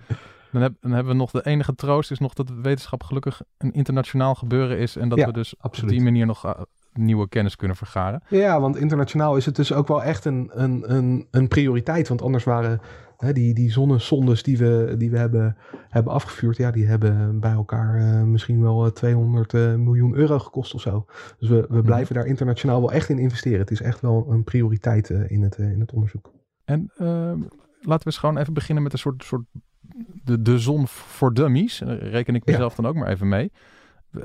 dan, 0.52 0.62
heb, 0.62 0.72
dan, 0.80 0.90
hebben 0.90 1.12
we 1.12 1.18
nog 1.18 1.30
de 1.30 1.46
enige 1.46 1.74
troost 1.74 2.10
is 2.10 2.18
nog 2.18 2.32
dat 2.32 2.50
wetenschap 2.62 3.02
gelukkig 3.02 3.40
een 3.58 3.72
internationaal 3.72 4.34
gebeuren 4.34 4.78
is. 4.78 4.96
En 4.96 5.08
dat 5.08 5.24
we 5.24 5.32
dus 5.32 5.54
absoluut. 5.58 5.90
op 5.90 5.96
die 5.96 6.04
manier 6.04 6.26
nog 6.26 6.46
uh, 6.46 6.52
nieuwe 6.92 7.28
kennis 7.28 7.56
kunnen 7.56 7.76
vergaren. 7.76 8.22
Ja, 8.28 8.60
want 8.60 8.76
internationaal 8.76 9.36
is 9.36 9.46
het 9.46 9.56
dus 9.56 9.72
ook 9.72 9.88
wel 9.88 10.02
echt 10.02 10.24
een, 10.24 10.50
een, 10.52 10.94
een, 10.94 11.26
een 11.30 11.48
prioriteit. 11.48 12.08
Want 12.08 12.22
anders 12.22 12.44
waren 12.44 12.80
hè, 13.18 13.32
die, 13.32 13.54
die 13.54 13.70
zonnesondes 13.70 14.42
die 14.42 14.58
we, 14.58 14.94
die 14.98 15.10
we 15.10 15.18
hebben, 15.18 15.56
hebben 15.88 16.12
afgevuurd, 16.12 16.56
ja, 16.56 16.70
die 16.70 16.86
hebben 16.86 17.40
bij 17.40 17.52
elkaar 17.52 18.00
uh, 18.00 18.22
misschien 18.22 18.62
wel 18.62 18.92
200 18.92 19.52
uh, 19.52 19.72
eh, 19.72 19.78
miljoen 19.78 20.14
euro 20.14 20.38
gekost 20.38 20.74
of 20.74 20.80
zo. 20.80 21.06
Dus 21.38 21.48
we, 21.48 21.66
we 21.68 21.76
mhm. 21.76 21.84
blijven 21.84 22.14
daar 22.14 22.26
internationaal 22.26 22.80
wel 22.80 22.92
echt 22.92 23.08
in 23.08 23.18
investeren. 23.18 23.58
Het 23.58 23.70
is 23.70 23.80
echt 23.80 24.00
wel 24.00 24.26
een 24.28 24.44
prioriteit 24.44 25.08
uh, 25.10 25.30
in, 25.30 25.42
het, 25.42 25.56
in 25.56 25.80
het 25.80 25.92
onderzoek. 25.92 26.32
En 26.64 26.90
ehm, 26.96 27.40
laten 27.80 27.98
we 27.98 28.04
eens 28.04 28.18
gewoon 28.18 28.38
even 28.38 28.54
beginnen 28.54 28.82
met 28.82 28.92
een 28.92 28.98
soort, 28.98 29.24
soort 29.24 29.44
de, 30.24 30.42
de 30.42 30.58
zon 30.58 30.88
voor 30.88 31.34
dummies. 31.34 31.80
reken 31.86 32.34
ik 32.34 32.44
mezelf 32.44 32.76
ja. 32.76 32.82
dan 32.82 32.90
ook 32.90 32.96
maar 32.96 33.08
even 33.08 33.28
mee. 33.28 33.52
Eh, 34.12 34.20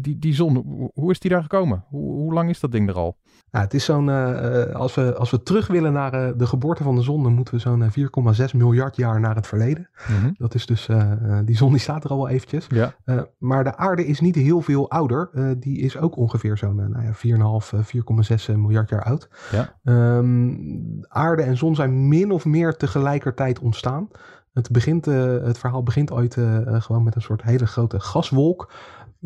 die, 0.00 0.18
die 0.18 0.34
zon, 0.34 0.90
hoe 0.94 1.10
is 1.10 1.20
die 1.20 1.30
daar 1.30 1.42
gekomen? 1.42 1.84
Hoe, 1.88 2.12
hoe 2.12 2.32
lang 2.32 2.50
is 2.50 2.60
dat 2.60 2.72
ding 2.72 2.88
er 2.88 2.94
al? 2.94 3.16
Ja, 3.50 3.60
het 3.60 3.74
is 3.74 3.84
zo'n, 3.84 4.08
uh, 4.08 4.74
als, 4.74 4.94
we, 4.94 5.14
als 5.14 5.30
we 5.30 5.42
terug 5.42 5.66
willen 5.66 5.92
naar 5.92 6.14
uh, 6.14 6.32
de 6.36 6.46
geboorte 6.46 6.82
van 6.82 6.94
de 6.94 7.02
zon, 7.02 7.22
dan 7.22 7.34
moeten 7.34 7.54
we 7.54 7.60
zo'n 7.60 7.90
4,6 8.50 8.56
miljard 8.56 8.96
jaar 8.96 9.20
naar 9.20 9.34
het 9.34 9.46
verleden. 9.46 9.88
Mm-hmm. 10.08 10.34
Dat 10.38 10.54
is 10.54 10.66
dus, 10.66 10.88
die 11.44 11.56
zon 11.56 11.70
die 11.70 11.80
staat 11.80 12.04
er 12.04 12.10
al 12.10 12.16
wel 12.16 12.28
eventjes. 12.28 12.66
Ja. 12.68 12.94
maar 13.38 13.64
de 13.64 13.76
aarde 13.76 14.06
is 14.06 14.20
niet 14.20 14.34
heel 14.34 14.60
veel 14.60 14.90
ouder. 14.90 15.30
die 15.58 15.78
is 15.78 15.96
ook 15.96 16.16
ongeveer 16.16 16.56
zo'n 16.56 16.76
nou 16.76 17.02
ja, 17.02 17.62
4,5, 17.72 17.78
4,6 18.48 18.54
miljard 18.56 18.88
jaar 18.88 19.04
oud. 19.04 19.28
Ja. 19.50 19.76
Um, 20.18 21.00
aarde 21.08 21.42
en 21.42 21.56
zon 21.56 21.74
zijn 21.74 22.08
min 22.08 22.30
of 22.30 22.44
meer 22.44 22.76
tegelijkertijd 22.76 23.58
ontstaan. 23.58 24.08
Het, 24.52 24.70
begint, 24.70 25.04
het 25.04 25.58
verhaal 25.58 25.82
begint 25.82 26.12
ooit 26.12 26.34
gewoon 26.66 27.02
met 27.02 27.14
een 27.14 27.22
soort 27.22 27.42
hele 27.42 27.66
grote 27.66 28.00
gaswolk 28.00 28.72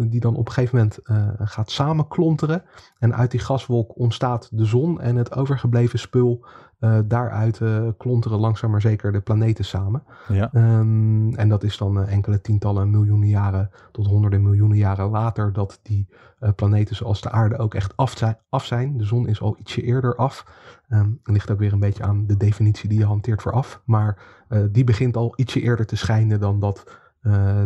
die 0.08 0.20
dan 0.20 0.36
op 0.36 0.46
een 0.46 0.52
gegeven 0.52 0.76
moment 0.76 0.98
uh, 1.04 1.28
gaat 1.38 1.70
samenklonteren. 1.70 2.62
En 2.98 3.14
uit 3.14 3.30
die 3.30 3.40
gaswolk 3.40 3.98
ontstaat 3.98 4.48
de 4.52 4.64
zon 4.64 5.00
en 5.00 5.16
het 5.16 5.34
overgebleven 5.36 5.98
spul. 5.98 6.44
Uh, 6.80 6.98
daaruit 7.04 7.60
uh, 7.60 7.88
klonteren 7.98 8.38
langzaam 8.38 8.70
maar 8.70 8.80
zeker 8.80 9.12
de 9.12 9.20
planeten 9.20 9.64
samen. 9.64 10.02
Ja. 10.28 10.50
Um, 10.54 11.34
en 11.34 11.48
dat 11.48 11.62
is 11.62 11.76
dan 11.76 12.06
enkele 12.06 12.40
tientallen 12.40 12.90
miljoenen 12.90 13.28
jaren 13.28 13.70
tot 13.92 14.06
honderden 14.06 14.42
miljoenen 14.42 14.76
jaren 14.76 15.10
later 15.10 15.52
dat 15.52 15.80
die 15.82 16.08
planeten 16.56 16.96
zoals 16.96 17.20
de 17.20 17.30
aarde 17.30 17.58
ook 17.58 17.74
echt 17.74 17.96
af 17.96 18.16
zijn. 18.16 18.38
Af 18.48 18.64
zijn. 18.64 18.96
De 18.96 19.04
zon 19.04 19.28
is 19.28 19.40
al 19.40 19.56
ietsje 19.58 19.82
eerder 19.82 20.16
af. 20.16 20.44
Um, 20.88 21.20
ligt 21.24 21.50
ook 21.50 21.58
weer 21.58 21.72
een 21.72 21.80
beetje 21.80 22.02
aan 22.02 22.26
de 22.26 22.36
definitie 22.36 22.88
die 22.88 22.98
je 22.98 23.04
hanteert 23.04 23.42
voor 23.42 23.52
af. 23.52 23.82
Maar 23.84 24.18
die 24.70 24.84
begint 24.84 25.16
al 25.16 25.32
ietsje 25.36 25.60
eerder 25.60 25.86
te 25.86 25.96
schijnen 25.96 26.40
dan 26.40 26.60
dat 26.60 26.98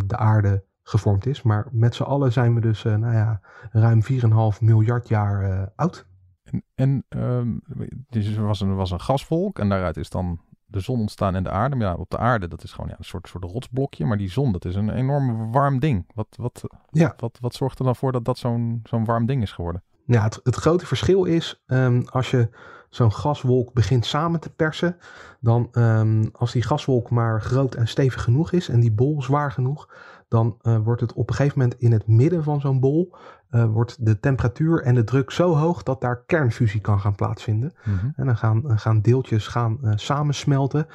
de 0.06 0.16
aarde 0.16 0.64
gevormd 0.84 1.26
is. 1.26 1.42
Maar 1.42 1.66
met 1.70 1.94
z'n 1.94 2.02
allen 2.02 2.32
zijn 2.32 2.54
we 2.54 2.60
dus, 2.60 2.84
uh, 2.84 2.94
nou 2.96 3.14
ja, 3.14 3.40
ruim 3.72 4.02
4,5 4.02 4.60
miljard 4.60 5.08
jaar 5.08 5.50
uh, 5.50 5.62
oud. 5.76 6.06
En, 6.42 6.64
en 6.74 7.04
um, 7.08 7.62
dus 8.08 8.36
er 8.36 8.46
was 8.46 8.60
een, 8.60 8.74
was 8.74 8.90
een 8.90 9.00
gasvolk 9.00 9.58
en 9.58 9.68
daaruit 9.68 9.96
is 9.96 10.10
dan 10.10 10.40
de 10.66 10.80
zon 10.80 11.00
ontstaan 11.00 11.34
en 11.34 11.42
de 11.42 11.50
aarde. 11.50 11.76
Maar 11.76 11.86
ja, 11.86 11.94
op 11.94 12.10
de 12.10 12.18
aarde, 12.18 12.48
dat 12.48 12.62
is 12.62 12.72
gewoon 12.72 12.90
ja, 12.90 12.98
een 12.98 13.04
soort, 13.04 13.28
soort 13.28 13.44
rotsblokje. 13.44 14.04
Maar 14.04 14.16
die 14.16 14.30
zon, 14.30 14.52
dat 14.52 14.64
is 14.64 14.74
een 14.74 14.90
enorm 14.90 15.52
warm 15.52 15.78
ding. 15.78 16.10
Wat, 16.14 16.26
wat, 16.36 16.64
ja. 16.90 17.14
wat, 17.16 17.38
wat 17.40 17.54
zorgt 17.54 17.78
er 17.78 17.84
dan 17.84 17.96
voor 17.96 18.12
dat 18.12 18.24
dat 18.24 18.38
zo'n 18.38 18.80
zo'n 18.84 19.04
warm 19.04 19.26
ding 19.26 19.42
is 19.42 19.52
geworden? 19.52 19.82
Ja, 20.06 20.22
het, 20.22 20.40
het 20.42 20.54
grote 20.54 20.86
verschil 20.86 21.24
is, 21.24 21.62
um, 21.66 22.04
als 22.08 22.30
je 22.30 22.48
zo'n 22.88 23.12
gaswolk 23.12 23.72
begint 23.72 24.06
samen 24.06 24.40
te 24.40 24.50
persen, 24.50 24.96
dan 25.40 25.68
um, 25.72 26.30
als 26.32 26.52
die 26.52 26.62
gaswolk 26.62 27.10
maar 27.10 27.42
groot 27.42 27.74
en 27.74 27.88
stevig 27.88 28.22
genoeg 28.22 28.52
is 28.52 28.68
en 28.68 28.80
die 28.80 28.92
bol 28.92 29.22
zwaar 29.22 29.52
genoeg, 29.52 29.88
dan 30.28 30.56
wordt 30.84 31.00
het 31.00 31.12
op 31.12 31.28
een 31.28 31.34
gegeven 31.34 31.58
moment 31.58 31.80
in 31.80 31.92
het 31.92 32.06
midden 32.06 32.44
van 32.44 32.60
zo'n 32.60 32.80
bol 32.80 33.16
wordt 33.50 34.06
de 34.06 34.20
temperatuur 34.20 34.82
en 34.82 34.94
de 34.94 35.04
druk 35.04 35.30
zo 35.30 35.54
hoog 35.54 35.82
dat 35.82 36.00
daar 36.00 36.24
kernfusie 36.26 36.80
kan 36.80 37.00
gaan 37.00 37.14
plaatsvinden. 37.14 37.72
Mhm. 37.84 38.06
En 38.16 38.26
dan 38.26 38.36
gaan, 38.36 38.78
gaan 38.78 39.00
deeltjes 39.00 39.46
gaan, 39.46 39.78
samensmelten. 39.94 40.86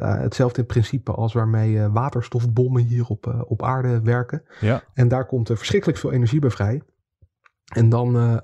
hetzelfde 0.00 0.60
in 0.60 0.66
principe 0.66 1.12
als 1.12 1.32
waarmee 1.32 1.88
waterstofbommen 1.88 2.82
hier 2.82 3.06
op, 3.06 3.44
op 3.46 3.62
aarde 3.62 4.00
werken. 4.00 4.42
Ja. 4.60 4.82
En 4.94 5.08
daar 5.08 5.26
komt 5.26 5.46
verschrikkelijk 5.46 5.98
veel 5.98 6.12
energie 6.12 6.40
bij 6.40 6.50
vrij. 6.50 6.82
En 7.68 7.88
dan, 7.88 8.40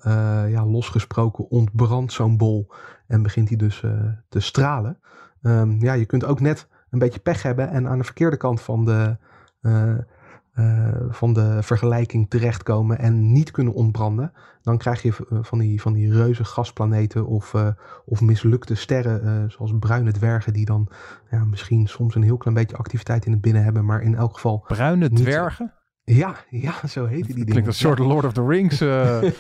ja, 0.49 0.67
losgesproken, 0.67 1.51
ontbrandt 1.51 2.13
zo'n 2.13 2.37
bol 2.37 2.73
en 3.07 3.23
begint 3.23 3.49
hij 3.49 3.57
dus 3.57 3.83
te 4.29 4.41
stralen. 4.41 4.99
Ehm, 5.43 5.71
ja, 5.81 5.93
je 5.93 6.07
kunt 6.07 6.25
ook 6.25 6.41
net 6.41 6.69
een 6.91 6.99
beetje 6.99 7.21
pech 7.21 7.43
hebben 7.43 7.69
en 7.69 7.89
aan 7.89 7.99
de 7.99 8.05
verkeerde 8.05 8.37
kant 8.37 8.61
van 8.61 8.85
de, 8.85 9.17
uh, 10.55 10.65
uh, 10.65 10.91
van 11.09 11.33
de 11.33 11.63
vergelijking 11.63 12.31
terechtkomen 12.31 12.99
en 12.99 13.33
niet 13.33 13.51
kunnen 13.51 13.73
ontbranden. 13.73 14.33
Dan 14.63 14.79
krijg 14.79 15.03
je 15.03 15.27
eh, 15.31 15.39
van 15.43 15.59
die, 15.59 15.81
van 15.81 15.93
die 15.93 16.13
reuze 16.13 16.45
gasplaneten 16.45 17.27
of, 17.27 17.55
of 18.05 18.21
mislukte 18.21 18.75
sterren, 18.75 19.51
zoals 19.51 19.73
bruine 19.79 20.13
dwergen, 20.13 20.53
die 20.53 20.65
dan 20.65 20.89
ja, 21.31 21.45
misschien 21.45 21.87
soms 21.87 22.15
een 22.15 22.23
heel 22.23 22.37
klein 22.37 22.57
beetje 22.57 22.77
activiteit 22.77 23.27
in 23.27 23.33
het 23.33 23.41
binnen 23.41 23.63
hebben, 23.63 23.85
maar 23.85 24.03
in 24.03 24.15
elk 24.15 24.35
geval. 24.35 24.65
Bruine 24.67 25.11
dwergen? 25.11 25.73
Ja, 26.07 26.37
ja, 26.51 26.87
zo 26.87 27.07
heette 27.07 27.27
die 27.27 27.35
dingen. 27.35 27.51
Klinkt 27.51 27.67
een 27.69 27.75
soort 27.75 27.99
Lord 27.99 28.25
of 28.25 28.33
the 28.33 28.47
Rings. 28.47 28.81
Uh... 28.81 29.23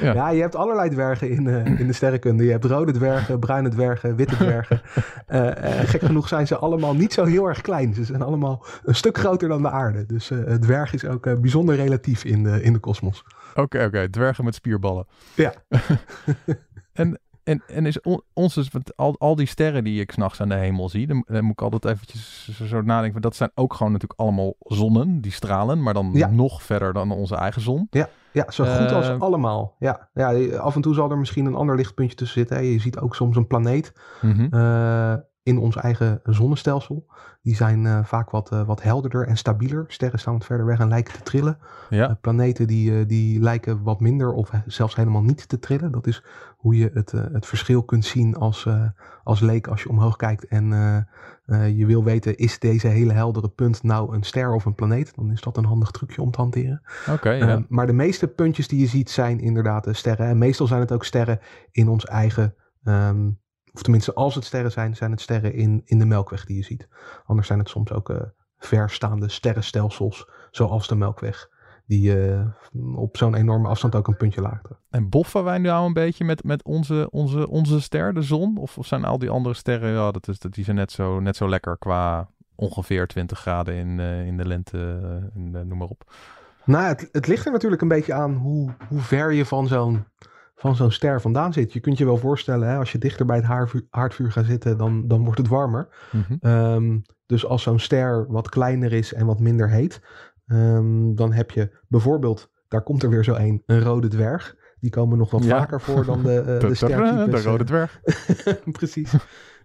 ja. 0.00 0.12
ja. 0.12 0.28
je 0.28 0.40
hebt 0.40 0.54
allerlei 0.54 0.90
dwergen 0.90 1.30
in, 1.30 1.46
uh, 1.46 1.80
in 1.80 1.86
de 1.86 1.92
sterrenkunde. 1.92 2.44
Je 2.44 2.50
hebt 2.50 2.64
rode 2.64 2.92
dwergen, 2.92 3.38
bruine 3.38 3.68
dwergen, 3.68 4.16
witte 4.16 4.36
dwergen. 4.44 4.80
Uh, 5.28 5.50
gek 5.84 6.02
genoeg 6.02 6.28
zijn 6.28 6.46
ze 6.46 6.56
allemaal 6.56 6.94
niet 6.94 7.12
zo 7.12 7.24
heel 7.24 7.46
erg 7.46 7.60
klein. 7.60 7.94
Ze 7.94 8.04
zijn 8.04 8.22
allemaal 8.22 8.64
een 8.84 8.94
stuk 8.94 9.18
groter 9.18 9.48
dan 9.48 9.62
de 9.62 9.70
aarde. 9.70 10.06
Dus 10.06 10.30
dwerg 10.60 10.92
is 10.92 11.04
ook 11.04 11.40
bijzonder 11.40 11.76
relatief 11.76 12.24
in 12.24 12.42
de, 12.42 12.62
in 12.62 12.72
de 12.72 12.78
kosmos. 12.78 13.24
Oké, 13.54 13.84
oké. 13.84 14.10
Dwergen 14.10 14.44
met 14.44 14.54
spierballen. 14.54 15.06
Ja. 15.34 15.52
en 16.92 17.20
en, 17.46 17.62
en 17.66 17.86
is 17.86 18.00
on, 18.00 18.22
onze, 18.32 18.64
al, 18.96 19.14
al 19.18 19.36
die 19.36 19.46
sterren 19.46 19.84
die 19.84 20.00
ik 20.00 20.12
s'nachts 20.12 20.40
aan 20.40 20.48
de 20.48 20.54
hemel 20.54 20.88
zie, 20.88 21.06
dan, 21.06 21.24
dan, 21.26 21.44
moet 21.44 21.52
ik 21.52 21.62
altijd 21.62 21.84
eventjes 21.84 22.50
zo 22.64 22.82
nadenken. 22.82 23.20
Dat 23.20 23.36
zijn 23.36 23.50
ook 23.54 23.74
gewoon 23.74 23.92
natuurlijk 23.92 24.20
allemaal 24.20 24.54
zonnen, 24.58 25.20
die 25.20 25.32
stralen, 25.32 25.82
maar 25.82 25.94
dan 25.94 26.34
nog 26.34 26.62
verder 26.62 26.92
dan 26.92 27.10
onze 27.10 27.34
eigen 27.34 27.62
zon. 27.62 27.86
Ja, 27.90 28.08
ja 28.32 28.50
zo 28.50 28.64
goed 28.64 28.92
als 28.92 29.08
eh, 29.08 29.20
allemaal. 29.20 29.76
Ja. 29.78 30.08
ja, 30.14 30.56
af 30.56 30.74
en 30.74 30.80
toe 30.80 30.94
zal 30.94 31.10
er 31.10 31.18
misschien 31.18 31.46
een 31.46 31.54
ander 31.54 31.76
lichtpuntje 31.76 32.16
tussen 32.16 32.40
zitten. 32.40 32.64
Je 32.64 32.80
ziet 32.80 32.98
ook 32.98 33.14
soms 33.14 33.36
een 33.36 33.46
planeet. 33.46 33.92
Uh, 34.22 35.14
in 35.46 35.58
ons 35.58 35.76
eigen 35.76 36.20
zonnestelsel. 36.24 37.06
Die 37.42 37.54
zijn 37.54 37.84
uh, 37.84 38.04
vaak 38.04 38.30
wat, 38.30 38.52
uh, 38.52 38.66
wat 38.66 38.82
helderder 38.82 39.26
en 39.26 39.36
stabieler. 39.36 39.84
Sterren 39.88 40.18
staan 40.18 40.32
wat 40.32 40.44
verder 40.44 40.66
weg 40.66 40.78
en 40.78 40.88
lijken 40.88 41.12
te 41.12 41.22
trillen. 41.22 41.58
Ja. 41.90 42.08
Uh, 42.08 42.14
planeten 42.20 42.66
die, 42.66 43.06
die 43.06 43.40
lijken 43.40 43.82
wat 43.82 44.00
minder 44.00 44.32
of 44.32 44.50
zelfs 44.66 44.96
helemaal 44.96 45.22
niet 45.22 45.48
te 45.48 45.58
trillen. 45.58 45.92
Dat 45.92 46.06
is 46.06 46.22
hoe 46.56 46.76
je 46.76 46.90
het, 46.94 47.10
het 47.10 47.46
verschil 47.46 47.82
kunt 47.82 48.04
zien 48.04 48.36
als, 48.36 48.68
als 49.24 49.40
leek 49.40 49.66
als 49.66 49.82
je 49.82 49.88
omhoog 49.88 50.16
kijkt. 50.16 50.46
En 50.46 50.68
je 51.76 51.86
wil 51.86 52.04
weten, 52.04 52.36
is 52.36 52.58
deze 52.58 52.86
hele 52.86 53.12
heldere 53.12 53.48
punt 53.48 53.82
nou 53.82 54.14
een 54.14 54.22
ster 54.22 54.54
of 54.54 54.64
een 54.64 54.74
planeet? 54.74 55.12
Dan 55.14 55.32
is 55.32 55.40
dat 55.40 55.56
een 55.56 55.64
handig 55.64 55.90
trucje 55.90 56.22
om 56.22 56.30
te 56.30 56.40
hanteren. 56.40 56.82
Oké. 57.10 57.30
ja. 57.30 57.64
maar 57.68 57.86
de 57.86 57.92
meeste 57.92 58.28
puntjes 58.28 58.68
die 58.68 58.80
je 58.80 58.86
ziet 58.86 59.10
zijn 59.10 59.40
inderdaad 59.40 59.88
sterren. 59.90 60.26
En 60.26 60.38
meestal 60.38 60.66
zijn 60.66 60.80
het 60.80 60.92
ook 60.92 61.04
sterren 61.04 61.40
in 61.70 61.88
ons 61.88 62.04
eigen... 62.04 62.54
Um, 62.84 63.38
of 63.76 63.82
tenminste, 63.82 64.14
als 64.14 64.34
het 64.34 64.44
sterren 64.44 64.72
zijn, 64.72 64.96
zijn 64.96 65.10
het 65.10 65.20
sterren 65.20 65.54
in, 65.54 65.82
in 65.84 65.98
de 65.98 66.04
Melkweg 66.04 66.44
die 66.44 66.56
je 66.56 66.62
ziet. 66.62 66.88
Anders 67.24 67.46
zijn 67.46 67.58
het 67.58 67.68
soms 67.68 67.92
ook 67.92 68.10
uh, 68.10 68.20
verstaande 68.58 69.28
sterrenstelsels, 69.28 70.28
zoals 70.50 70.88
de 70.88 70.94
Melkweg. 70.94 71.48
Die 71.86 72.16
uh, 72.16 72.46
op 72.94 73.16
zo'n 73.16 73.34
enorme 73.34 73.68
afstand 73.68 73.94
ook 73.94 74.08
een 74.08 74.16
puntje 74.16 74.40
lagen. 74.40 74.78
En 74.90 75.08
boffen 75.08 75.44
wij 75.44 75.58
nu 75.58 75.68
al 75.68 75.86
een 75.86 75.92
beetje 75.92 76.24
met, 76.24 76.44
met 76.44 76.64
onze, 76.64 77.08
onze, 77.10 77.48
onze 77.48 77.80
ster, 77.80 78.14
de 78.14 78.22
zon? 78.22 78.56
Of, 78.56 78.78
of 78.78 78.86
zijn 78.86 79.04
al 79.04 79.18
die 79.18 79.30
andere 79.30 79.54
sterren, 79.54 79.92
ja, 79.92 80.10
dat 80.10 80.28
is, 80.28 80.38
dat, 80.38 80.54
die 80.54 80.64
zijn 80.64 80.76
net 80.76 80.92
zo, 80.92 81.20
net 81.20 81.36
zo 81.36 81.48
lekker 81.48 81.78
qua 81.78 82.28
ongeveer 82.54 83.06
20 83.06 83.38
graden 83.38 83.74
in, 83.74 83.98
uh, 83.98 84.26
in 84.26 84.36
de 84.36 84.46
lente, 84.46 84.78
in 85.34 85.52
de, 85.52 85.64
noem 85.64 85.78
maar 85.78 85.88
op. 85.88 86.12
Nou, 86.64 86.84
het, 86.84 87.08
het 87.12 87.26
ligt 87.26 87.46
er 87.46 87.52
natuurlijk 87.52 87.82
een 87.82 87.88
beetje 87.88 88.14
aan 88.14 88.34
hoe, 88.34 88.74
hoe 88.88 89.00
ver 89.00 89.32
je 89.32 89.44
van 89.44 89.66
zo'n 89.66 90.04
van 90.56 90.76
zo'n 90.76 90.90
ster 90.90 91.20
vandaan 91.20 91.52
zit. 91.52 91.72
Je 91.72 91.80
kunt 91.80 91.98
je 91.98 92.04
wel 92.04 92.16
voorstellen, 92.16 92.68
hè, 92.68 92.76
als 92.76 92.92
je 92.92 92.98
dichter 92.98 93.26
bij 93.26 93.36
het 93.36 93.44
haardvuur, 93.44 93.86
haardvuur 93.90 94.32
gaat 94.32 94.44
zitten, 94.44 94.78
dan, 94.78 95.08
dan 95.08 95.24
wordt 95.24 95.38
het 95.38 95.48
warmer. 95.48 95.88
Mm 96.12 96.24
-hmm. 96.28 96.50
um, 96.50 97.02
dus 97.26 97.46
als 97.46 97.62
zo'n 97.62 97.78
ster 97.78 98.26
wat 98.28 98.48
kleiner 98.48 98.92
is 98.92 99.12
en 99.12 99.26
wat 99.26 99.40
minder 99.40 99.70
heet, 99.70 100.00
um, 100.46 101.14
dan 101.14 101.32
heb 101.32 101.50
je 101.50 101.70
bijvoorbeeld, 101.88 102.50
daar 102.68 102.82
komt 102.82 103.02
er 103.02 103.08
weer 103.08 103.24
zo 103.24 103.34
een, 103.34 103.62
een 103.66 103.80
rode 103.80 104.08
dwerg. 104.08 104.56
Die 104.80 104.90
komen 104.90 105.18
nog 105.18 105.30
wat 105.30 105.44
ja. 105.44 105.58
vaker 105.58 105.80
voor 105.80 106.04
dan 106.04 106.22
de, 106.22 106.44
uh, 106.46 106.46
de, 106.60 106.66
de 106.66 106.74
stertypes. 106.74 107.42
De 107.42 107.48
rode 107.48 107.64
dwerg. 107.64 108.00
Precies. 108.78 109.14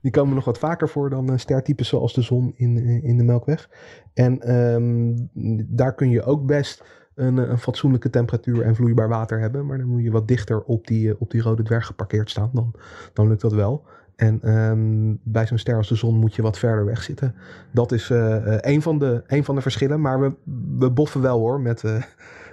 Die 0.01 0.11
komen 0.11 0.35
nog 0.35 0.45
wat 0.45 0.57
vaker 0.57 0.89
voor 0.89 1.09
dan 1.09 1.39
stertypes 1.39 1.87
zoals 1.87 2.13
de 2.13 2.21
zon 2.21 2.53
in, 2.55 2.77
in 3.03 3.17
de 3.17 3.23
Melkweg. 3.23 3.69
En 4.13 4.55
um, 4.55 5.29
daar 5.67 5.95
kun 5.95 6.09
je 6.09 6.23
ook 6.23 6.45
best 6.45 6.83
een, 7.21 7.37
een, 7.37 7.57
fatsoenlijke 7.57 8.09
temperatuur 8.09 8.61
en 8.61 8.75
vloeibaar 8.75 9.09
water 9.09 9.39
hebben. 9.39 9.65
Maar 9.65 9.77
dan 9.77 9.87
moet 9.87 10.03
je 10.03 10.11
wat 10.11 10.27
dichter 10.27 10.61
op 10.61 10.87
die, 10.87 11.19
op 11.19 11.31
die 11.31 11.41
rode 11.41 11.63
dwerg 11.63 11.85
geparkeerd 11.85 12.29
staan. 12.29 12.49
Dan, 12.53 12.73
dan 13.13 13.27
lukt 13.27 13.41
dat 13.41 13.53
wel. 13.53 13.83
En 14.15 14.59
um, 14.59 15.19
bij 15.23 15.47
zo'n 15.47 15.57
ster 15.57 15.75
als 15.75 15.87
de 15.87 15.95
zon 15.95 16.15
moet 16.15 16.35
je 16.35 16.41
wat 16.41 16.57
verder 16.57 16.85
weg 16.85 17.03
zitten. 17.03 17.35
Dat 17.71 17.91
is 17.91 18.09
uh, 18.09 18.37
een, 18.45 18.81
van 18.81 18.99
de, 18.99 19.23
een 19.27 19.43
van 19.43 19.55
de 19.55 19.61
verschillen. 19.61 20.01
Maar 20.01 20.19
we, 20.19 20.33
we 20.77 20.89
boffen 20.89 21.21
wel 21.21 21.39
hoor 21.39 21.61
met, 21.61 21.83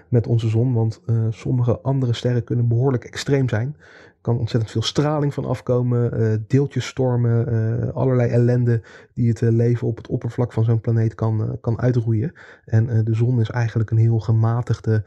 met 0.08 0.26
onze 0.26 0.48
zon. 0.48 0.74
Want 0.74 1.00
sommige 1.30 1.80
andere 1.80 2.12
sterren 2.12 2.44
kunnen 2.44 2.68
behoorlijk 2.68 3.04
extreem 3.04 3.48
zijn. 3.48 3.76
Kan 4.20 4.38
ontzettend 4.38 4.72
veel 4.72 4.82
straling 4.82 5.34
van 5.34 5.44
afkomen. 5.44 6.20
Uh, 6.20 6.36
deeltjesstormen. 6.46 7.54
Uh, 7.54 7.94
allerlei 7.94 8.30
ellende 8.30 8.82
die 9.14 9.28
het 9.28 9.40
uh, 9.40 9.50
leven 9.50 9.86
op 9.86 9.96
het 9.96 10.06
oppervlak 10.06 10.52
van 10.52 10.64
zo'n 10.64 10.80
planeet 10.80 11.14
kan, 11.14 11.58
kan 11.60 11.80
uitroeien. 11.80 12.32
En 12.64 13.04
de 13.04 13.14
zon 13.14 13.40
is 13.40 13.50
eigenlijk 13.50 13.90
een 13.90 13.96
heel 13.96 14.18
gematigde, 14.18 15.04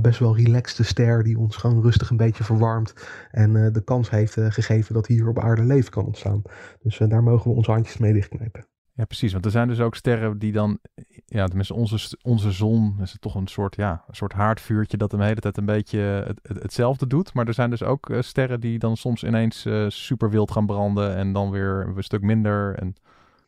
best 0.00 0.18
wel 0.18 0.36
relaxte 0.36 0.84
ster. 0.84 1.22
Die 1.22 1.38
ons 1.38 1.56
gewoon 1.56 1.82
rustig 1.82 2.10
een 2.10 2.16
beetje 2.16 2.44
verwarmt. 2.44 2.94
En 3.30 3.72
de 3.72 3.82
kans 3.84 4.10
heeft 4.10 4.36
gegeven 4.40 4.94
dat 4.94 5.06
hier 5.06 5.28
op 5.28 5.38
aarde 5.38 5.62
leven 5.62 5.90
kan 5.90 6.06
ontstaan. 6.06 6.42
Dus 6.82 6.98
daar 7.08 7.22
mogen 7.22 7.50
we 7.50 7.56
onze 7.56 7.70
handjes 7.70 7.98
mee 7.98 8.12
dichtknijpen. 8.12 8.66
Ja, 8.96 9.04
precies. 9.04 9.32
Want 9.32 9.44
er 9.44 9.50
zijn 9.50 9.68
dus 9.68 9.80
ook 9.80 9.94
sterren 9.94 10.38
die 10.38 10.52
dan, 10.52 10.78
ja, 11.26 11.46
tenminste 11.46 11.74
onze, 11.74 12.16
onze 12.22 12.50
zon 12.50 12.96
is 13.02 13.12
het 13.12 13.20
toch 13.20 13.34
een 13.34 13.46
soort, 13.46 13.76
ja, 13.76 14.04
een 14.08 14.14
soort 14.14 14.32
haardvuurtje 14.32 14.96
dat 14.96 15.10
de 15.10 15.24
hele 15.24 15.40
tijd 15.40 15.56
een 15.56 15.64
beetje 15.64 15.98
het, 15.98 16.40
het, 16.42 16.62
hetzelfde 16.62 17.06
doet. 17.06 17.34
Maar 17.34 17.46
er 17.46 17.54
zijn 17.54 17.70
dus 17.70 17.82
ook 17.82 18.08
uh, 18.08 18.20
sterren 18.20 18.60
die 18.60 18.78
dan 18.78 18.96
soms 18.96 19.24
ineens 19.24 19.66
uh, 19.66 19.84
super 19.88 20.30
wild 20.30 20.50
gaan 20.50 20.66
branden 20.66 21.16
en 21.16 21.32
dan 21.32 21.50
weer 21.50 21.92
een 21.96 22.02
stuk 22.02 22.22
minder. 22.22 22.74
En... 22.74 22.94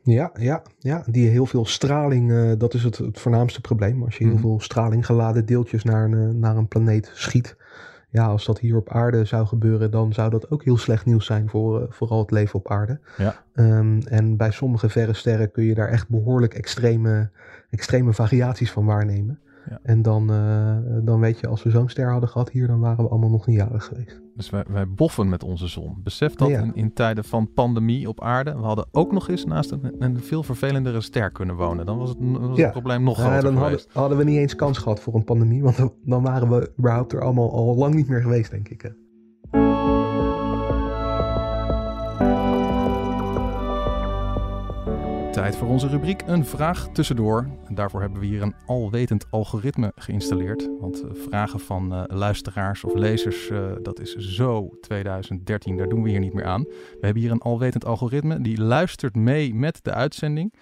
Ja, 0.02 0.30
ja, 0.38 0.62
ja, 0.78 1.04
die 1.06 1.28
heel 1.28 1.46
veel 1.46 1.64
straling, 1.64 2.30
uh, 2.30 2.52
dat 2.58 2.74
is 2.74 2.84
het, 2.84 2.98
het 2.98 3.20
voornaamste 3.20 3.60
probleem. 3.60 4.02
Als 4.02 4.16
je 4.16 4.24
heel 4.24 4.34
mm. 4.34 4.40
veel 4.40 4.60
straling 4.60 5.06
geladen 5.06 5.46
deeltjes 5.46 5.84
naar 5.84 6.04
een, 6.04 6.38
naar 6.38 6.56
een 6.56 6.68
planeet 6.68 7.10
schiet. 7.14 7.56
Ja, 8.10 8.26
als 8.26 8.44
dat 8.44 8.58
hier 8.58 8.76
op 8.76 8.90
aarde 8.90 9.24
zou 9.24 9.46
gebeuren, 9.46 9.90
dan 9.90 10.12
zou 10.12 10.30
dat 10.30 10.50
ook 10.50 10.64
heel 10.64 10.76
slecht 10.78 11.04
nieuws 11.04 11.26
zijn 11.26 11.48
voor 11.48 11.80
uh, 11.80 11.86
vooral 11.90 12.18
het 12.18 12.30
leven 12.30 12.58
op 12.58 12.70
aarde. 12.70 13.00
Ja. 13.16 13.44
Um, 13.54 14.00
en 14.02 14.36
bij 14.36 14.50
sommige 14.50 14.88
verre 14.88 15.12
sterren 15.12 15.50
kun 15.50 15.64
je 15.64 15.74
daar 15.74 15.88
echt 15.88 16.08
behoorlijk 16.08 16.54
extreme, 16.54 17.30
extreme 17.70 18.12
variaties 18.12 18.72
van 18.72 18.84
waarnemen. 18.84 19.40
Ja. 19.68 19.78
En 19.82 20.02
dan, 20.02 20.30
uh, 20.32 20.76
dan 21.04 21.20
weet 21.20 21.40
je, 21.40 21.46
als 21.46 21.62
we 21.62 21.70
zo'n 21.70 21.88
ster 21.88 22.10
hadden 22.10 22.28
gehad 22.28 22.50
hier, 22.50 22.66
dan 22.66 22.80
waren 22.80 23.04
we 23.04 23.10
allemaal 23.10 23.30
nog 23.30 23.46
niet 23.46 23.56
jarig 23.56 23.84
geweest. 23.84 24.20
Dus 24.34 24.50
wij, 24.50 24.64
wij 24.68 24.88
boffen 24.88 25.28
met 25.28 25.42
onze 25.44 25.66
zon. 25.66 26.00
Besef 26.02 26.34
dat 26.34 26.48
Ja. 26.48 26.60
in, 26.60 26.74
in 26.74 26.92
tijden 26.92 27.24
van 27.24 27.52
pandemie 27.52 28.08
op 28.08 28.22
aarde. 28.22 28.52
We 28.52 28.62
hadden 28.64 28.86
ook 28.92 29.12
nog 29.12 29.28
eens 29.28 29.44
naast 29.44 29.70
een, 29.70 29.94
een 29.98 30.18
veel 30.18 30.42
vervelendere 30.42 31.00
ster 31.00 31.30
kunnen 31.30 31.56
wonen. 31.56 31.86
Dan 31.86 31.98
was 31.98 32.08
het, 32.08 32.18
was 32.20 32.56
Ja. 32.56 32.62
het 32.62 32.72
probleem 32.72 33.02
nog 33.02 33.18
groter 33.18 33.42
dan 33.42 33.52
hadden, 33.52 33.68
geweest. 33.70 33.88
hadden 33.92 34.18
we 34.18 34.24
niet 34.24 34.38
eens 34.38 34.54
kans 34.56 34.78
gehad 34.78 35.00
voor 35.00 35.14
een 35.14 35.24
pandemie, 35.24 35.62
want 35.62 35.76
dan, 35.76 35.92
dan 36.04 36.22
waren 36.22 36.48
we 36.48 36.72
überhaupt 36.78 37.12
er 37.12 37.22
allemaal 37.22 37.52
al 37.52 37.76
lang 37.76 37.94
niet 37.94 38.08
meer 38.08 38.22
geweest, 38.22 38.50
denk 38.50 38.68
ik. 38.68 38.82
hè. 38.82 38.88
Tijd 45.38 45.56
voor 45.56 45.68
onze 45.68 45.88
rubriek 45.88 46.22
Een 46.26 46.44
Vraag 46.44 46.88
Tussendoor. 46.92 47.50
En 47.66 47.74
daarvoor 47.74 48.00
hebben 48.00 48.20
we 48.20 48.26
hier 48.26 48.42
een 48.42 48.54
alwetend 48.66 49.30
algoritme 49.30 49.92
geïnstalleerd. 49.94 50.68
Want 50.80 51.02
eh, 51.02 51.10
vragen 51.14 51.60
van 51.60 51.92
eh, 51.92 52.02
luisteraars 52.06 52.84
of 52.84 52.94
lezers, 52.94 53.50
eh, 53.50 53.72
dat 53.82 54.00
is 54.00 54.16
zo 54.16 54.68
2013, 54.80 55.76
daar 55.76 55.88
doen 55.88 56.02
we 56.02 56.10
hier 56.10 56.20
niet 56.20 56.32
meer 56.32 56.44
aan. 56.44 56.62
We 56.62 56.98
hebben 57.00 57.22
hier 57.22 57.30
een 57.30 57.40
alwetend 57.40 57.84
algoritme 57.84 58.40
die 58.40 58.60
luistert 58.60 59.16
mee 59.16 59.54
met 59.54 59.78
de 59.82 59.92
uitzending. 59.92 60.54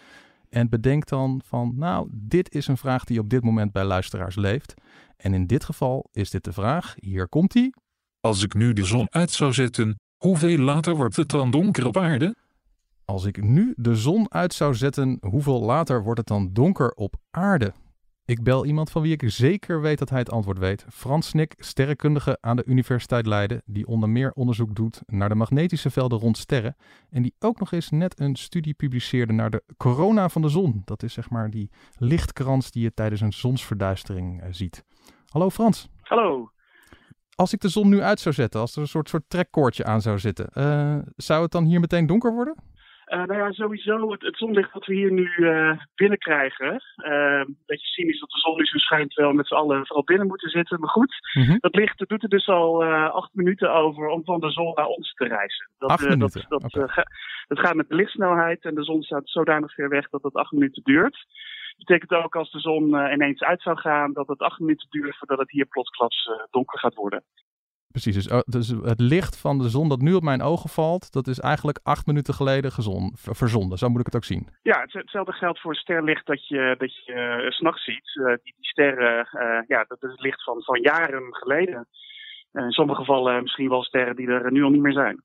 En 0.49 0.69
bedenkt 0.69 1.09
dan 1.09 1.41
van, 1.45 1.73
nou, 1.77 2.09
dit 2.13 2.55
is 2.55 2.67
een 2.67 2.77
vraag 2.77 3.05
die 3.05 3.21
op 3.21 3.31
dit 3.31 3.45
moment 3.45 3.73
bij 3.73 3.85
luisteraars 3.85 4.37
leeft. 4.37 4.75
En 5.17 5.35
in 5.35 5.47
dit 5.47 5.65
geval 5.65 6.09
is 6.13 6.31
dit 6.31 6.45
de 6.45 6.53
vraag, 6.53 6.95
hier 6.97 7.29
komt 7.29 7.53
die. 7.53 7.75
Als 8.21 8.43
ik 8.43 8.55
nu 8.55 8.73
de 8.73 8.85
zon 8.85 9.07
uit 9.11 9.31
zou 9.31 9.53
zetten, 9.53 10.01
hoeveel 10.17 10.59
later 10.59 10.97
wordt 10.97 11.17
het 11.17 11.29
dan 11.29 11.51
donker 11.51 11.87
op 11.87 11.97
aarde? 11.97 12.35
Als 13.07 13.25
ik 13.25 13.43
nu 13.43 13.75
de 13.77 13.97
zon 13.97 14.33
uit 14.33 14.55
zou 14.55 14.75
zetten, 14.75 15.19
hoeveel 15.21 15.61
later 15.61 16.03
wordt 16.03 16.19
het 16.19 16.29
dan 16.29 16.53
donker 16.53 16.91
op 16.91 17.15
aarde? 17.31 17.73
Ik 18.25 18.43
bel 18.43 18.67
iemand 18.67 18.91
van 18.91 19.03
wie 19.03 19.13
ik 19.13 19.23
zeker 19.27 19.81
weet 19.81 19.99
dat 19.99 20.11
hij 20.11 20.19
het 20.19 20.31
antwoord 20.31 20.59
weet. 20.59 20.87
Frans 20.89 21.29
Snik, 21.29 21.55
sterrenkundige 21.59 22.39
aan 22.41 22.57
de 22.57 22.65
Universiteit 22.65 23.27
Leiden, 23.27 23.63
die 23.65 23.87
onder 23.87 24.09
meer 24.09 24.33
onderzoek 24.33 24.75
doet 24.75 25.03
naar 25.07 25.29
de 25.29 25.35
magnetische 25.35 25.91
velden 25.91 26.19
rond 26.19 26.39
sterren. 26.39 26.77
En 27.11 27.23
die 27.23 27.35
ook 27.39 27.59
nog 27.59 27.73
eens 27.73 27.91
net 27.91 28.21
een 28.21 28.37
studie 28.37 28.75
publiceerde 28.75 29.33
naar 29.33 29.51
de 29.51 29.63
corona 29.77 30.29
van 30.29 30.43
de 30.43 30.49
zon. 30.49 30.83
Dat 30.85 31.03
is 31.03 31.13
zeg 31.13 31.31
maar 31.31 31.51
die 31.51 31.71
lichtkrans 31.97 32.71
die 32.71 32.83
je 32.83 32.95
tijdens 32.95 33.21
een 33.21 33.33
zonsverduistering 33.33 34.43
uh, 34.43 34.49
ziet. 34.51 34.85
Hallo 35.27 35.51
Frans. 35.51 35.89
Hallo. 36.01 36.51
Als 37.35 37.53
ik 37.53 37.61
de 37.61 37.69
zon 37.69 37.89
nu 37.89 38.03
uit 38.03 38.21
zou 38.21 38.35
zetten, 38.35 38.61
als 38.61 38.75
er 38.75 38.83
een 38.83 38.89
soort, 38.89 39.09
soort 39.09 39.25
trekkoordje 39.29 39.85
aan 39.85 40.03
zou 40.03 40.19
zitten, 40.19 40.49
uh, 40.55 40.99
zou 41.17 41.43
het 41.43 41.53
dan 41.53 41.65
hier 41.65 41.81
meteen 41.81 42.07
donker 42.07 42.35
worden? 42.35 42.55
Uh, 43.07 43.25
nou 43.25 43.39
ja, 43.39 43.53
sowieso 43.53 44.11
het, 44.11 44.23
het, 44.23 44.37
zonlicht 44.37 44.73
wat 44.73 44.87
we 44.87 44.95
hier 44.95 45.13
nu 45.13 45.31
uh, 45.37 45.79
binnenkrijgen. 45.95 46.83
Uh, 46.97 47.39
een 47.39 47.59
beetje 47.67 47.87
cynisch 47.87 48.21
dat 48.21 48.31
de 48.31 48.39
zon 48.39 48.57
nu 48.57 48.65
zo 48.65 48.79
schijnt 48.79 49.15
wel 49.15 49.33
met 49.33 49.47
z'n 49.47 49.55
allen 49.55 49.87
vooral 49.87 50.05
binnen 50.05 50.27
moeten 50.27 50.51
zitten. 50.51 50.81
Maar 50.81 50.89
goed, 50.89 51.15
mm 51.35 51.43
-hmm. 51.43 51.59
dat 51.61 51.75
licht 51.75 51.99
dat 51.99 52.09
doet 52.09 52.23
er 52.23 52.29
dus 52.29 52.49
al 52.49 52.85
acht 52.85 53.35
minuten 53.35 53.73
over 53.73 54.09
om 54.09 54.25
van 54.25 54.41
de 54.41 54.51
zon 54.51 54.73
naar 54.75 54.87
ons 54.87 55.13
te 55.13 55.25
reizen. 55.25 55.71
Dat, 55.79 55.91
acht 55.91 56.09
minuten? 56.09 56.47
dat, 56.49 56.61
dat, 56.61 56.75
okay. 56.75 56.89
ga, 56.89 57.05
dat 57.47 57.59
gaat 57.59 57.75
met 57.75 57.89
de 57.89 57.95
lichtsnelheid 57.95 58.65
en 58.65 58.75
de 58.75 58.85
zon 58.85 59.03
staat 59.03 59.29
zodanig 59.29 59.75
ver 59.75 59.89
weg 59.89 60.09
dat 60.09 60.23
dat 60.23 60.35
acht 60.35 60.53
minuten 60.53 60.83
duurt. 60.83 61.27
Dat 61.77 61.87
betekent 61.87 62.25
ook 62.25 62.37
als 62.37 62.51
de 62.51 62.61
zon 62.61 62.85
ineens 63.13 63.43
uit 63.43 63.63
zou 63.63 63.77
gaan 63.77 64.13
dat 64.13 64.29
het 64.29 64.41
acht 64.41 64.61
minuten 64.61 64.87
duurt 64.91 65.17
voordat 65.17 65.39
het 65.39 65.51
hier 65.51 65.67
plotsklaps 65.67 66.31
donker 66.51 66.79
gaat 66.79 66.95
worden. 66.95 67.25
Precies, 67.97 68.15
dus, 68.15 68.33
uh, 68.33 68.41
dus, 68.45 68.69
het 68.69 69.01
licht 69.01 69.41
van 69.41 69.59
de 69.59 69.69
zon 69.69 69.89
dat 69.89 70.01
nu 70.01 70.15
op 70.15 70.23
mijn 70.23 70.43
ogen 70.43 70.71
valt, 70.71 71.13
dat 71.13 71.27
is 71.27 71.41
eigenlijk 71.41 71.79
acht 71.83 72.07
minuten 72.07 72.35
geleden 72.35 72.73
gezon, 72.73 73.13
verzonden. 73.15 73.79
Zo 73.79 73.89
moet 73.89 74.01
ik 74.01 74.07
het 74.07 74.17
ook 74.17 74.25
zien. 74.25 74.49
Ja, 74.63 74.81
het, 74.81 74.93
hetzelfde 74.93 75.33
geldt 75.33 75.61
voor 75.61 75.75
sterlicht 75.75 76.27
dat 76.27 76.49
je, 76.49 76.75
dat 76.79 77.05
je 77.05 77.13
uh, 77.43 77.51
s'nachts 77.51 77.85
ziet. 77.85 78.15
Uh, 78.15 78.27
die, 78.27 78.39
die, 78.43 78.55
sterren, 78.59 79.29
ja, 79.69 79.85
dat 79.89 80.03
is 80.03 80.11
het 80.11 80.21
licht 80.21 80.43
van, 80.45 80.63
van 80.63 80.81
jaren 80.81 81.35
geleden. 81.35 81.87
in 82.53 82.71
sommige 82.71 83.01
gevallen 83.01 83.43
misschien 83.43 83.69
wel 83.69 83.83
sterren 83.83 84.17
die 84.17 84.29
er 84.29 84.53
nu 84.53 84.63
al 84.63 84.71
niet 84.71 84.83
meer 84.83 84.93
zijn. 84.93 85.23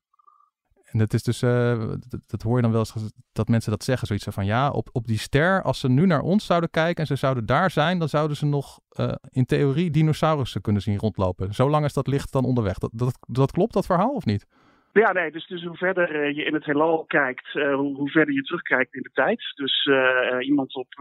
En 0.92 0.98
dat 0.98 1.12
is 1.12 1.22
dus, 1.22 1.42
uh, 1.42 1.88
dat, 2.26 2.42
hoor 2.42 2.56
je 2.56 2.62
dan 2.62 2.70
wel 2.70 2.80
eens 2.80 3.12
dat 3.32 3.48
mensen 3.48 3.70
dat 3.70 3.84
zeggen. 3.84 4.06
Zoiets 4.06 4.26
van 4.30 4.46
ja, 4.46 4.70
op, 4.70 4.88
op 4.92 5.06
die 5.06 5.18
ster, 5.18 5.62
als 5.62 5.80
ze 5.80 5.88
nu 5.88 6.06
naar 6.06 6.20
ons 6.20 6.46
zouden 6.46 6.70
kijken 6.70 6.96
en 6.96 7.06
ze 7.06 7.16
zouden 7.16 7.46
daar 7.46 7.70
zijn, 7.70 7.98
dan 7.98 8.08
zouden 8.08 8.36
ze 8.36 8.46
nog 8.46 8.80
uh, 9.00 9.12
in 9.30 9.44
theorie 9.44 9.90
dinosaurussen 9.90 10.60
kunnen 10.60 10.82
zien 10.82 10.98
rondlopen. 10.98 11.54
Zo 11.54 11.68
lang 11.68 11.84
is 11.84 11.92
dat 11.92 12.06
licht 12.06 12.32
dan 12.32 12.44
onderweg. 12.44 12.78
Dat, 12.78 13.18
dat, 13.28 13.52
klopt, 13.52 13.72
dat 13.72 13.86
verhaal, 13.86 14.14
of 14.14 14.24
niet? 14.24 14.46
Ja, 14.92 15.12
nee, 15.12 15.30
dus, 15.30 15.46
dus 15.46 15.64
hoe 15.64 15.76
verder 15.76 16.14
uh, 16.14 16.36
je 16.36 16.44
in 16.44 16.54
het 16.54 16.64
heelal 16.64 17.04
kijkt, 17.04 17.54
uh, 17.54 17.74
hoe, 17.74 18.10
verder 18.10 18.34
je 18.34 18.42
terugkijkt 18.42 18.94
in 18.94 19.02
de 19.02 19.10
tijd. 19.12 19.52
Dus 19.54 19.86
uh, 19.86 20.46
iemand 20.46 20.74
op 20.74 20.94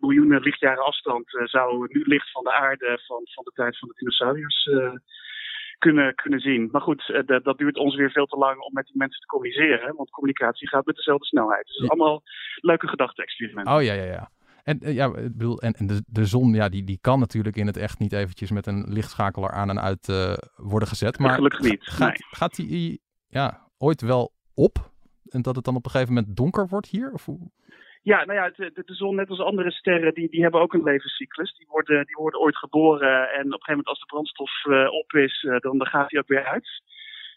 miljoenen 0.00 0.40
lichtjaren 0.40 0.84
afstand 0.84 1.24
zou 1.44 1.86
nu 1.90 2.02
licht 2.06 2.30
van 2.30 2.44
de 2.44 2.52
aarde 2.52 3.00
van, 3.06 3.20
van 3.24 3.44
de 3.44 3.52
tijd 3.54 3.78
van 3.78 3.88
de 3.88 3.94
dinosauriërs 3.96 4.68
kunnen, 5.78 6.14
kunnen 6.14 6.40
zien. 6.40 6.68
Maar 6.72 6.80
goed, 6.80 7.08
uh, 7.08 7.26
dat, 7.26 7.44
dat 7.44 7.58
duurt 7.58 7.76
ons 7.76 7.96
weer 7.96 8.10
veel 8.10 8.26
te 8.26 8.36
lang 8.36 8.60
om 8.60 8.72
met 8.72 8.86
die 8.86 8.96
mensen 8.96 9.20
te 9.20 9.26
communiceren. 9.26 9.96
Want 9.96 10.10
communicatie 10.10 10.68
gaat 10.68 10.86
met 10.86 10.96
dezelfde 10.96 11.26
snelheid. 11.26 11.66
Dus 11.66 11.76
ja. 11.76 11.86
allemaal 11.86 12.22
leuke 12.60 12.88
gedachte-experimenten. 12.88 13.74
Oh 13.74 13.82
ja, 13.82 13.92
ja, 13.92 14.04
ja. 14.04 14.30
En, 14.62 14.78
uh, 14.82 14.94
ja, 14.94 15.06
ik 15.06 15.32
bedoel, 15.36 15.60
en, 15.60 15.72
en 15.72 15.86
de, 15.86 16.02
de 16.06 16.24
zon, 16.24 16.54
ja, 16.54 16.68
die, 16.68 16.84
die 16.84 16.98
kan 17.00 17.18
natuurlijk 17.18 17.56
in 17.56 17.66
het 17.66 17.76
echt 17.76 17.98
niet 17.98 18.12
eventjes 18.12 18.50
met 18.50 18.66
een 18.66 18.84
lichtschakelaar 18.88 19.52
aan 19.52 19.70
en 19.70 19.80
uit 19.80 20.08
uh, 20.08 20.34
worden 20.56 20.88
gezet. 20.88 21.18
Maar 21.18 21.34
gelukkig 21.34 21.60
niet. 21.60 21.82
Gaat, 21.82 22.08
nee. 22.08 22.28
gaat 22.30 22.54
die 22.54 23.02
ja, 23.28 23.70
ooit 23.78 24.00
wel 24.00 24.32
op? 24.54 24.92
En 25.28 25.42
dat 25.42 25.56
het 25.56 25.64
dan 25.64 25.76
op 25.76 25.84
een 25.84 25.90
gegeven 25.90 26.14
moment 26.14 26.36
donker 26.36 26.68
wordt 26.68 26.88
hier? 26.88 27.10
Of 27.12 27.24
hoe? 27.24 27.50
Ja, 28.04 28.24
nou 28.24 28.38
ja, 28.38 28.50
de, 28.56 28.82
de, 28.84 28.94
zon, 28.94 29.14
net 29.14 29.30
als 29.30 29.40
andere 29.40 29.70
sterren, 29.70 30.14
die, 30.14 30.28
die 30.30 30.42
hebben 30.42 30.60
ook 30.60 30.72
een 30.74 30.82
levenscyclus. 30.82 31.56
Die 31.56 31.66
worden, 31.70 32.06
die 32.06 32.16
worden 32.16 32.40
ooit 32.40 32.56
geboren 32.56 33.30
en 33.32 33.40
op 33.40 33.44
een 33.44 33.50
gegeven 33.50 33.68
moment 33.68 33.86
als 33.86 34.00
de 34.00 34.06
brandstof 34.06 34.64
uh, 34.64 34.92
op 34.92 35.12
is, 35.12 35.42
uh, 35.42 35.58
dan, 35.58 35.78
dan 35.78 35.86
gaat 35.86 36.08
die 36.08 36.18
ook 36.18 36.28
weer 36.28 36.44
uit. 36.44 36.82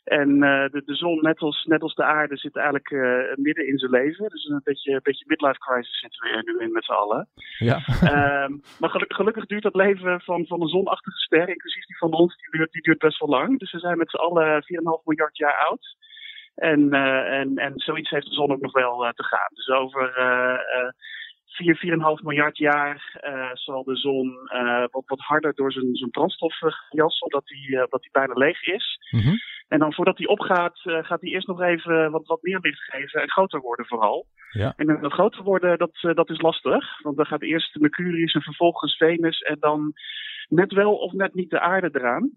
En 0.03 0.29
uh, 0.29 0.65
de, 0.69 0.81
de 0.85 0.95
zon, 0.95 1.21
net 1.21 1.39
als, 1.39 1.65
net 1.65 1.81
als 1.81 1.95
de 1.95 2.03
aarde, 2.03 2.37
zit 2.37 2.55
eigenlijk 2.55 2.91
midden 3.35 3.67
in 3.67 3.77
zijn 3.77 3.91
leven. 3.91 4.29
Dus 4.29 4.45
een 4.45 4.61
beetje, 4.63 4.91
een 4.93 4.99
beetje 5.03 5.25
midlife 5.27 5.59
crisis 5.59 5.99
zitten 5.99 6.21
we 6.21 6.35
er 6.35 6.43
nu 6.45 6.65
in 6.65 6.71
met 6.71 6.85
z'n 6.85 6.91
allen. 6.91 7.27
Ja. 7.57 7.75
um, 8.45 8.61
maar 8.79 8.89
gelukkig, 8.89 9.17
gelukkig 9.17 9.45
duurt 9.45 9.63
dat 9.63 9.75
leven 9.75 10.21
van, 10.21 10.45
van 10.47 10.61
een 10.61 10.67
zonachtige 10.67 11.17
ster, 11.17 11.49
inclusief 11.49 11.85
die 11.85 11.97
van 11.97 12.13
ons, 12.13 12.37
die 12.37 12.51
duurt, 12.51 12.71
die 12.71 12.81
duurt 12.81 12.99
best 12.99 13.19
wel 13.19 13.29
lang. 13.29 13.59
Dus 13.59 13.71
we 13.71 13.79
zijn 13.79 13.97
met 13.97 14.09
z'n 14.09 14.15
allen 14.17 14.63
4,5 14.63 15.03
miljard 15.05 15.37
jaar 15.37 15.65
oud. 15.69 15.95
En, 16.57 16.79
uh, 16.79 17.39
en, 17.39 17.55
en 17.55 17.73
zoiets 17.75 18.09
heeft 18.09 18.25
de 18.25 18.33
zon 18.33 18.51
ook 18.51 18.61
nog 18.61 18.71
wel 18.71 19.05
uh, 19.05 19.11
te 19.11 19.23
gaan. 19.23 19.49
Dus 19.53 19.67
over 19.67 20.17
uh, 20.17 20.89
4, 21.45 22.17
4,5 22.19 22.23
miljard 22.23 22.57
jaar 22.57 23.19
zal 23.53 23.83
de 23.83 23.95
zon 23.95 24.37
wat, 24.91 25.03
wat 25.05 25.19
harder 25.19 25.53
door 25.53 25.71
zijn, 25.71 25.95
zijn 25.95 26.09
brandstof 26.09 26.59
jassen, 26.89 27.25
omdat 27.25 27.45
die, 27.45 27.75
dat 27.89 28.01
die 28.01 28.11
bijna 28.11 28.33
leeg 28.33 28.61
is. 28.61 28.97
Mm 29.11 29.19
-hmm. 29.19 29.37
En 29.67 29.79
dan 29.79 29.93
voordat 29.93 30.17
die 30.17 30.27
opgaat, 30.27 30.79
gaat 30.81 31.21
hij 31.21 31.29
eerst 31.29 31.47
nog 31.47 31.61
even 31.61 32.11
wat, 32.11 32.27
wat 32.27 32.41
meer 32.41 32.59
licht 32.61 32.81
geven 32.81 33.21
en 33.21 33.29
groter 33.29 33.59
worden 33.59 33.85
vooral. 33.85 34.25
Ja. 34.51 34.73
En 34.75 34.99
dat 35.01 35.13
groter 35.13 35.43
worden, 35.43 35.77
dat, 35.77 36.15
dat 36.15 36.29
is 36.29 36.41
lastig. 36.41 37.01
Want 37.01 37.17
dan 37.17 37.25
gaat 37.25 37.41
eerst 37.41 37.79
Mercurius 37.79 38.33
en 38.33 38.41
vervolgens 38.41 38.97
Venus 38.97 39.39
en 39.39 39.57
dan 39.59 39.93
net 40.47 40.73
wel 40.73 40.95
of 40.95 41.11
net 41.11 41.33
niet 41.33 41.49
de 41.49 41.59
aarde 41.59 41.89
eraan. 41.91 42.31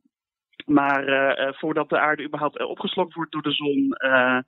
Maar 0.67 1.09
uh, 1.09 1.53
voordat 1.53 1.89
de 1.89 1.99
aarde 1.99 2.25
überhaupt 2.25 2.65
opgeslokt 2.65 3.15
wordt 3.15 3.33
door 3.33 3.43
de 3.43 3.53
zon, 3.53 3.97
uh, 4.05 4.39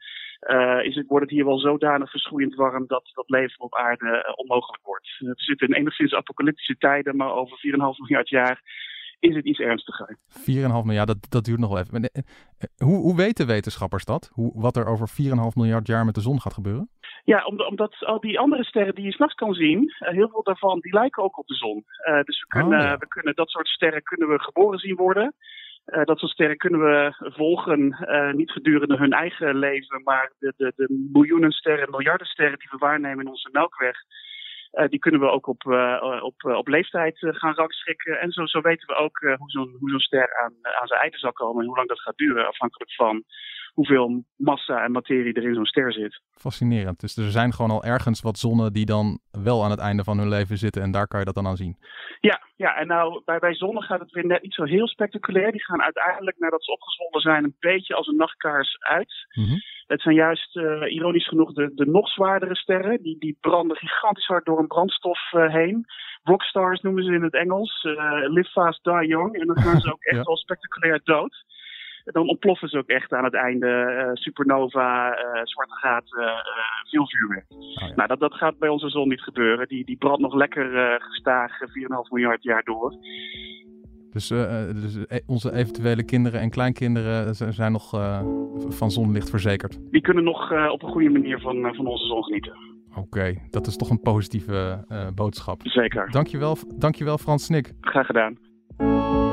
uh, 0.41 0.85
is 0.85 0.95
het, 0.95 1.07
wordt 1.07 1.25
het 1.25 1.35
hier 1.35 1.45
wel 1.45 1.59
zodanig 1.59 2.11
verschroeiend 2.11 2.55
warm 2.55 2.87
dat 2.87 3.11
dat 3.15 3.31
leven 3.31 3.61
op 3.61 3.75
aarde 3.75 4.35
onmogelijk 4.37 4.85
wordt. 4.85 5.17
We 5.19 5.33
zitten 5.35 5.69
in 5.69 5.75
enigszins 5.75 6.15
apocalyptische 6.15 6.77
tijden, 6.77 7.17
maar 7.17 7.33
over 7.33 7.59
4,5 7.67 7.73
miljard 7.99 8.29
jaar 8.29 8.63
is 9.19 9.35
het 9.35 9.45
iets 9.45 9.59
ernstiger. 9.59 10.19
4,5 10.39 10.43
miljard, 10.85 11.07
dat, 11.07 11.27
dat 11.29 11.45
duurt 11.45 11.59
nog 11.59 11.71
wel 11.71 11.79
even. 11.79 12.11
Hoe, 12.77 12.97
hoe 12.97 13.17
weten 13.17 13.47
wetenschappers 13.47 14.05
dat? 14.05 14.31
Hoe, 14.33 14.53
wat 14.55 14.77
er 14.77 14.87
over 14.87 15.09
4,5 15.09 15.15
miljard 15.55 15.87
jaar 15.87 16.05
met 16.05 16.15
de 16.15 16.21
zon 16.21 16.41
gaat 16.41 16.55
gebeuren? 16.55 16.91
Ja, 17.25 17.45
omdat, 17.45 17.67
omdat 17.67 17.97
al 17.99 18.21
die 18.21 18.39
andere 18.39 18.65
sterren 18.65 18.95
die 18.95 19.05
je 19.05 19.13
s'nachts 19.13 19.35
kan 19.35 19.55
zien, 19.55 19.93
heel 19.99 20.29
veel 20.29 20.43
daarvan 20.43 20.81
die 20.81 20.95
lijken 20.95 21.23
ook 21.23 21.39
op 21.39 21.47
de 21.47 21.55
zon. 21.55 21.85
dus 22.25 22.41
we 22.41 22.47
kunnen, 22.47 22.79
Oh, 22.79 22.85
ja. 22.85 22.97
we 22.97 23.09
kunnen 23.09 23.35
dat 23.35 23.49
soort 23.49 23.69
sterren 23.69 24.03
kunnen 24.03 24.29
we 24.29 24.41
geboren 24.41 24.79
zien 24.79 24.97
worden. 24.97 25.35
Uh, 25.87 26.05
dat 26.05 26.19
soort 26.19 26.33
sterren 26.33 26.57
kunnen 26.57 26.81
we 26.81 27.15
volgen, 27.19 27.97
uh, 28.01 28.33
niet 28.33 28.51
gedurende 28.51 28.97
hun 28.97 29.13
eigen 29.13 29.57
leven, 29.59 30.03
maar 30.03 30.33
de, 30.39 30.53
de, 30.57 30.73
de 30.77 31.09
miljoenen 31.13 31.51
sterren, 31.51 31.91
miljarden 31.91 32.27
sterren 32.27 32.59
die 32.59 32.69
we 32.71 32.77
waarnemen 32.77 33.25
in 33.25 33.31
onze 33.31 33.49
melkweg, 33.53 33.97
uh, 34.73 34.89
die 34.89 34.99
kunnen 34.99 35.21
we 35.21 35.31
ook 35.31 35.47
op, 35.47 35.67
op, 36.23 36.45
op 36.45 36.69
leeftijd 36.69 37.19
gaan 37.19 37.55
rangschikken. 37.55 38.21
En 38.21 38.31
zo, 38.31 38.47
zo 38.47 38.61
weten 38.61 38.87
we 38.87 38.95
ook 38.95 39.19
hoe 39.19 39.51
zo'n 39.51 39.77
hoe 39.79 39.91
zo'n 39.91 40.01
ster 40.01 40.35
aan, 40.43 40.55
aan 40.81 40.87
zijn 40.87 41.01
einde 41.01 41.19
zal 41.19 41.33
komen 41.33 41.61
en 41.61 41.67
hoe 41.67 41.77
lang 41.77 41.89
dat 41.89 42.01
gaat 42.01 42.17
duren, 42.17 42.47
afhankelijk 42.47 42.93
van 42.95 43.25
hoeveel 43.73 44.25
massa 44.37 44.85
en 44.85 44.93
materie 44.93 45.35
er 45.35 45.49
in 45.49 45.55
zo'n 45.55 45.65
ster 45.65 45.93
zit. 45.93 46.21
Fascinerend. 46.31 47.01
Dus 47.01 47.17
er 47.17 47.31
zijn 47.31 47.53
gewoon 47.53 47.71
al 47.71 47.85
ergens 47.85 48.21
wat 48.21 48.39
zonnen 48.39 48.73
die 48.73 48.87
dan 48.87 49.19
wel 49.31 49.65
aan 49.65 49.71
het 49.71 49.81
einde 49.81 50.05
van 50.05 50.19
hun 50.19 50.29
leven 50.29 50.59
zitten 50.59 50.83
en 50.83 50.91
daar 50.91 51.07
kan 51.07 51.19
je 51.19 51.25
dat 51.25 51.35
dan 51.35 51.47
aan 51.47 51.57
zien. 51.57 51.77
Ja, 52.21 52.41
ja 52.57 52.77
en 52.77 52.87
nou 52.87 53.23
bij, 53.25 53.39
bij 53.39 53.55
zonnen 53.55 53.83
gaat 53.83 54.01
het 54.01 54.11
weer 54.11 54.27
net 54.27 54.43
niet 54.43 54.55
zo 54.55 54.65
heel 54.65 54.89
spectaculair. 54.89 55.53
Die 55.53 55.65
gaan 55.65 55.83
uiteindelijk, 55.83 56.39
nadat 56.39 56.65
ze 56.65 56.73
opgezwollen 56.73 57.21
zijn, 57.21 57.45
een 57.45 57.57
beetje 57.59 57.95
als 57.95 58.07
een 58.07 58.17
nachtkaars 58.17 58.77
uit. 58.81 59.13
Mm 59.33 59.45
-hmm. 59.45 59.61
Het 59.87 60.01
zijn 60.01 60.15
juist, 60.15 60.57
uh, 60.57 60.93
ironisch 60.93 61.29
genoeg, 61.29 61.53
de, 61.53 61.75
de 61.75 61.87
nog 61.87 62.09
zwaardere 62.09 62.57
sterren. 62.57 63.03
Die, 63.03 63.19
die 63.19 63.37
branden 63.41 63.77
gigantisch 63.77 64.27
hard 64.27 64.45
door 64.45 64.59
een 64.59 64.67
brandstof 64.67 65.33
uh, 65.33 65.53
heen. 65.53 65.85
Rockstars 66.23 66.81
noemen 66.81 67.05
ze 67.05 67.13
in 67.13 67.23
het 67.23 67.35
Engels. 67.35 67.85
Uh, 67.85 67.95
live 68.29 68.51
fast, 68.51 68.85
die 68.85 69.07
young. 69.07 69.41
En 69.41 69.47
dan 69.47 69.59
gaan 69.59 69.81
ze 69.81 69.93
ook 69.93 70.05
echt 70.05 70.17
ja. 70.17 70.23
wel 70.23 70.37
spectaculair 70.37 71.01
dood 71.05 71.45
dan 72.05 72.29
ontploffen 72.29 72.69
ze 72.69 72.79
ook 72.79 72.89
echt 72.89 73.13
aan 73.13 73.25
het 73.25 73.35
einde. 73.35 73.67
Uh, 73.67 74.11
supernova, 74.15 75.11
uh, 75.11 75.41
zwarte 75.43 75.75
gaten, 75.75 76.23
uh, 76.23 76.31
veel 76.91 77.09
vuurwerk. 77.09 77.45
Oh, 77.49 77.89
ja. 77.89 77.95
Nou, 77.95 78.09
dat, 78.09 78.21
dat 78.21 78.35
gaat 78.35 78.59
bij 78.59 78.69
onze 78.69 78.89
zon 78.89 79.09
niet 79.09 79.21
gebeuren. 79.21 79.69
Die, 79.69 79.85
die 79.85 79.97
brandt 79.97 80.21
nog 80.21 80.35
lekker 80.35 80.97
gestaag 81.01 81.53
4,5 81.61 81.67
miljard 82.11 82.43
jaar 82.43 82.63
door. 82.63 82.95
Dus, 84.13 84.29
dus, 84.29 84.99
onze 85.27 85.53
eventuele 85.53 86.05
kinderen 86.05 86.41
en 86.41 86.51
kleinkinderen 86.51 87.35
zijn 87.35 87.73
nog 87.73 87.91
van 88.69 88.91
zonlicht 88.91 89.31
verzekerd? 89.31 89.79
Die 89.91 90.01
kunnen 90.01 90.25
nog 90.25 90.71
op 90.71 90.83
een 90.83 90.91
goede 90.91 91.11
manier 91.11 91.41
van, 91.41 91.75
van 91.75 91.87
onze 91.87 92.07
zon 92.07 92.25
genieten. 92.25 92.53
Oké, 92.91 93.01
okay, 93.01 93.39
dat 93.51 93.67
is 93.67 93.77
toch 93.77 93.91
een 93.91 94.01
positieve 94.01 94.85
boodschap. 95.15 95.61
Zeker. 95.63 96.11
Dankjewel, 96.11 96.57
dankjewel 96.79 97.19
Frans 97.19 97.45
Snik. 97.45 97.73
Graag 97.81 98.07
gedaan. 98.07 99.32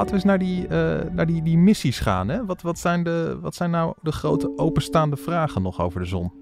Laten 0.00 0.14
we 0.14 0.14
eens 0.14 0.24
naar 0.24 0.38
die, 0.38 0.62
uh, 0.62 1.12
naar 1.12 1.26
die, 1.26 1.42
die 1.42 1.58
missies 1.58 1.98
gaan. 1.98 2.28
Hè? 2.28 2.44
Wat, 2.44 2.62
wat, 2.62 2.78
zijn 2.78 3.02
de, 3.02 3.38
wat 3.40 3.54
zijn 3.54 3.70
nou 3.70 3.94
de 4.02 4.12
grote 4.12 4.58
openstaande 4.58 5.16
vragen 5.16 5.62
nog 5.62 5.80
over 5.80 6.00
de 6.00 6.06
zon? 6.06 6.32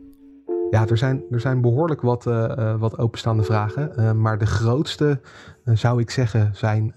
Ja, 0.70 0.86
er 0.86 0.98
zijn, 0.98 1.22
er 1.30 1.40
zijn 1.40 1.60
behoorlijk 1.60 2.00
wat, 2.00 2.26
uh, 2.26 2.34
uh, 2.58 2.80
wat 2.80 2.98
openstaande 2.98 3.42
vragen. 3.42 3.92
Uh, 3.96 4.12
maar 4.12 4.38
de 4.38 4.46
grootste 4.46 5.20
zou 5.64 6.00
ik 6.00 6.10
zeggen 6.10 6.50
zijn 6.54 6.94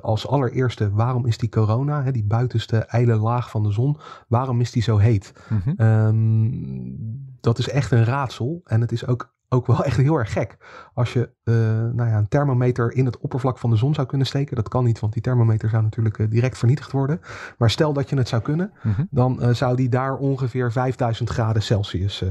als 0.00 0.28
allereerste: 0.28 0.90
waarom 0.90 1.26
is 1.26 1.38
die 1.38 1.48
corona, 1.48 2.02
hè, 2.02 2.12
die 2.12 2.24
buitenste 2.24 2.76
ijle 2.76 3.16
laag 3.16 3.50
van 3.50 3.62
de 3.62 3.72
zon, 3.72 3.96
waarom 4.28 4.60
is 4.60 4.70
die 4.70 4.82
zo 4.82 4.96
heet? 4.96 5.32
Mm 5.48 5.60
-hmm. 5.64 5.86
um, 5.86 7.36
dat 7.40 7.58
is 7.58 7.68
echt 7.68 7.90
een 7.90 8.04
raadsel. 8.04 8.60
En 8.64 8.80
het 8.80 8.92
is 8.92 9.06
ook 9.06 9.34
ook 9.48 9.66
wel 9.66 9.84
echt 9.84 9.96
heel 9.96 10.16
erg 10.16 10.32
gek. 10.32 10.56
Als 10.94 11.12
je 11.12 11.30
uh, 11.44 11.54
nou 11.94 12.08
ja, 12.08 12.16
een 12.16 12.28
thermometer 12.28 12.92
in 12.92 13.04
het 13.04 13.18
oppervlak 13.18 13.58
van 13.58 13.70
de 13.70 13.76
zon 13.76 13.94
zou 13.94 14.06
kunnen 14.06 14.26
steken. 14.26 14.56
Dat 14.56 14.68
kan 14.68 14.84
niet, 14.84 15.00
want 15.00 15.12
die 15.12 15.22
thermometer 15.22 15.68
zou 15.68 15.82
natuurlijk 15.82 16.18
uh, 16.18 16.30
direct 16.30 16.58
vernietigd 16.58 16.92
worden. 16.92 17.20
Maar 17.58 17.70
stel 17.70 17.92
dat 17.92 18.10
je 18.10 18.16
het 18.16 18.28
zou 18.28 18.42
kunnen, 18.42 18.72
mm 18.82 18.92
-hmm. 18.92 19.08
dan 19.10 19.38
uh, 19.42 19.54
zou 19.54 19.76
die 19.76 19.88
daar 19.88 20.16
ongeveer 20.16 20.72
5000 20.72 21.30
graden 21.30 21.62
Celsius 21.62 22.24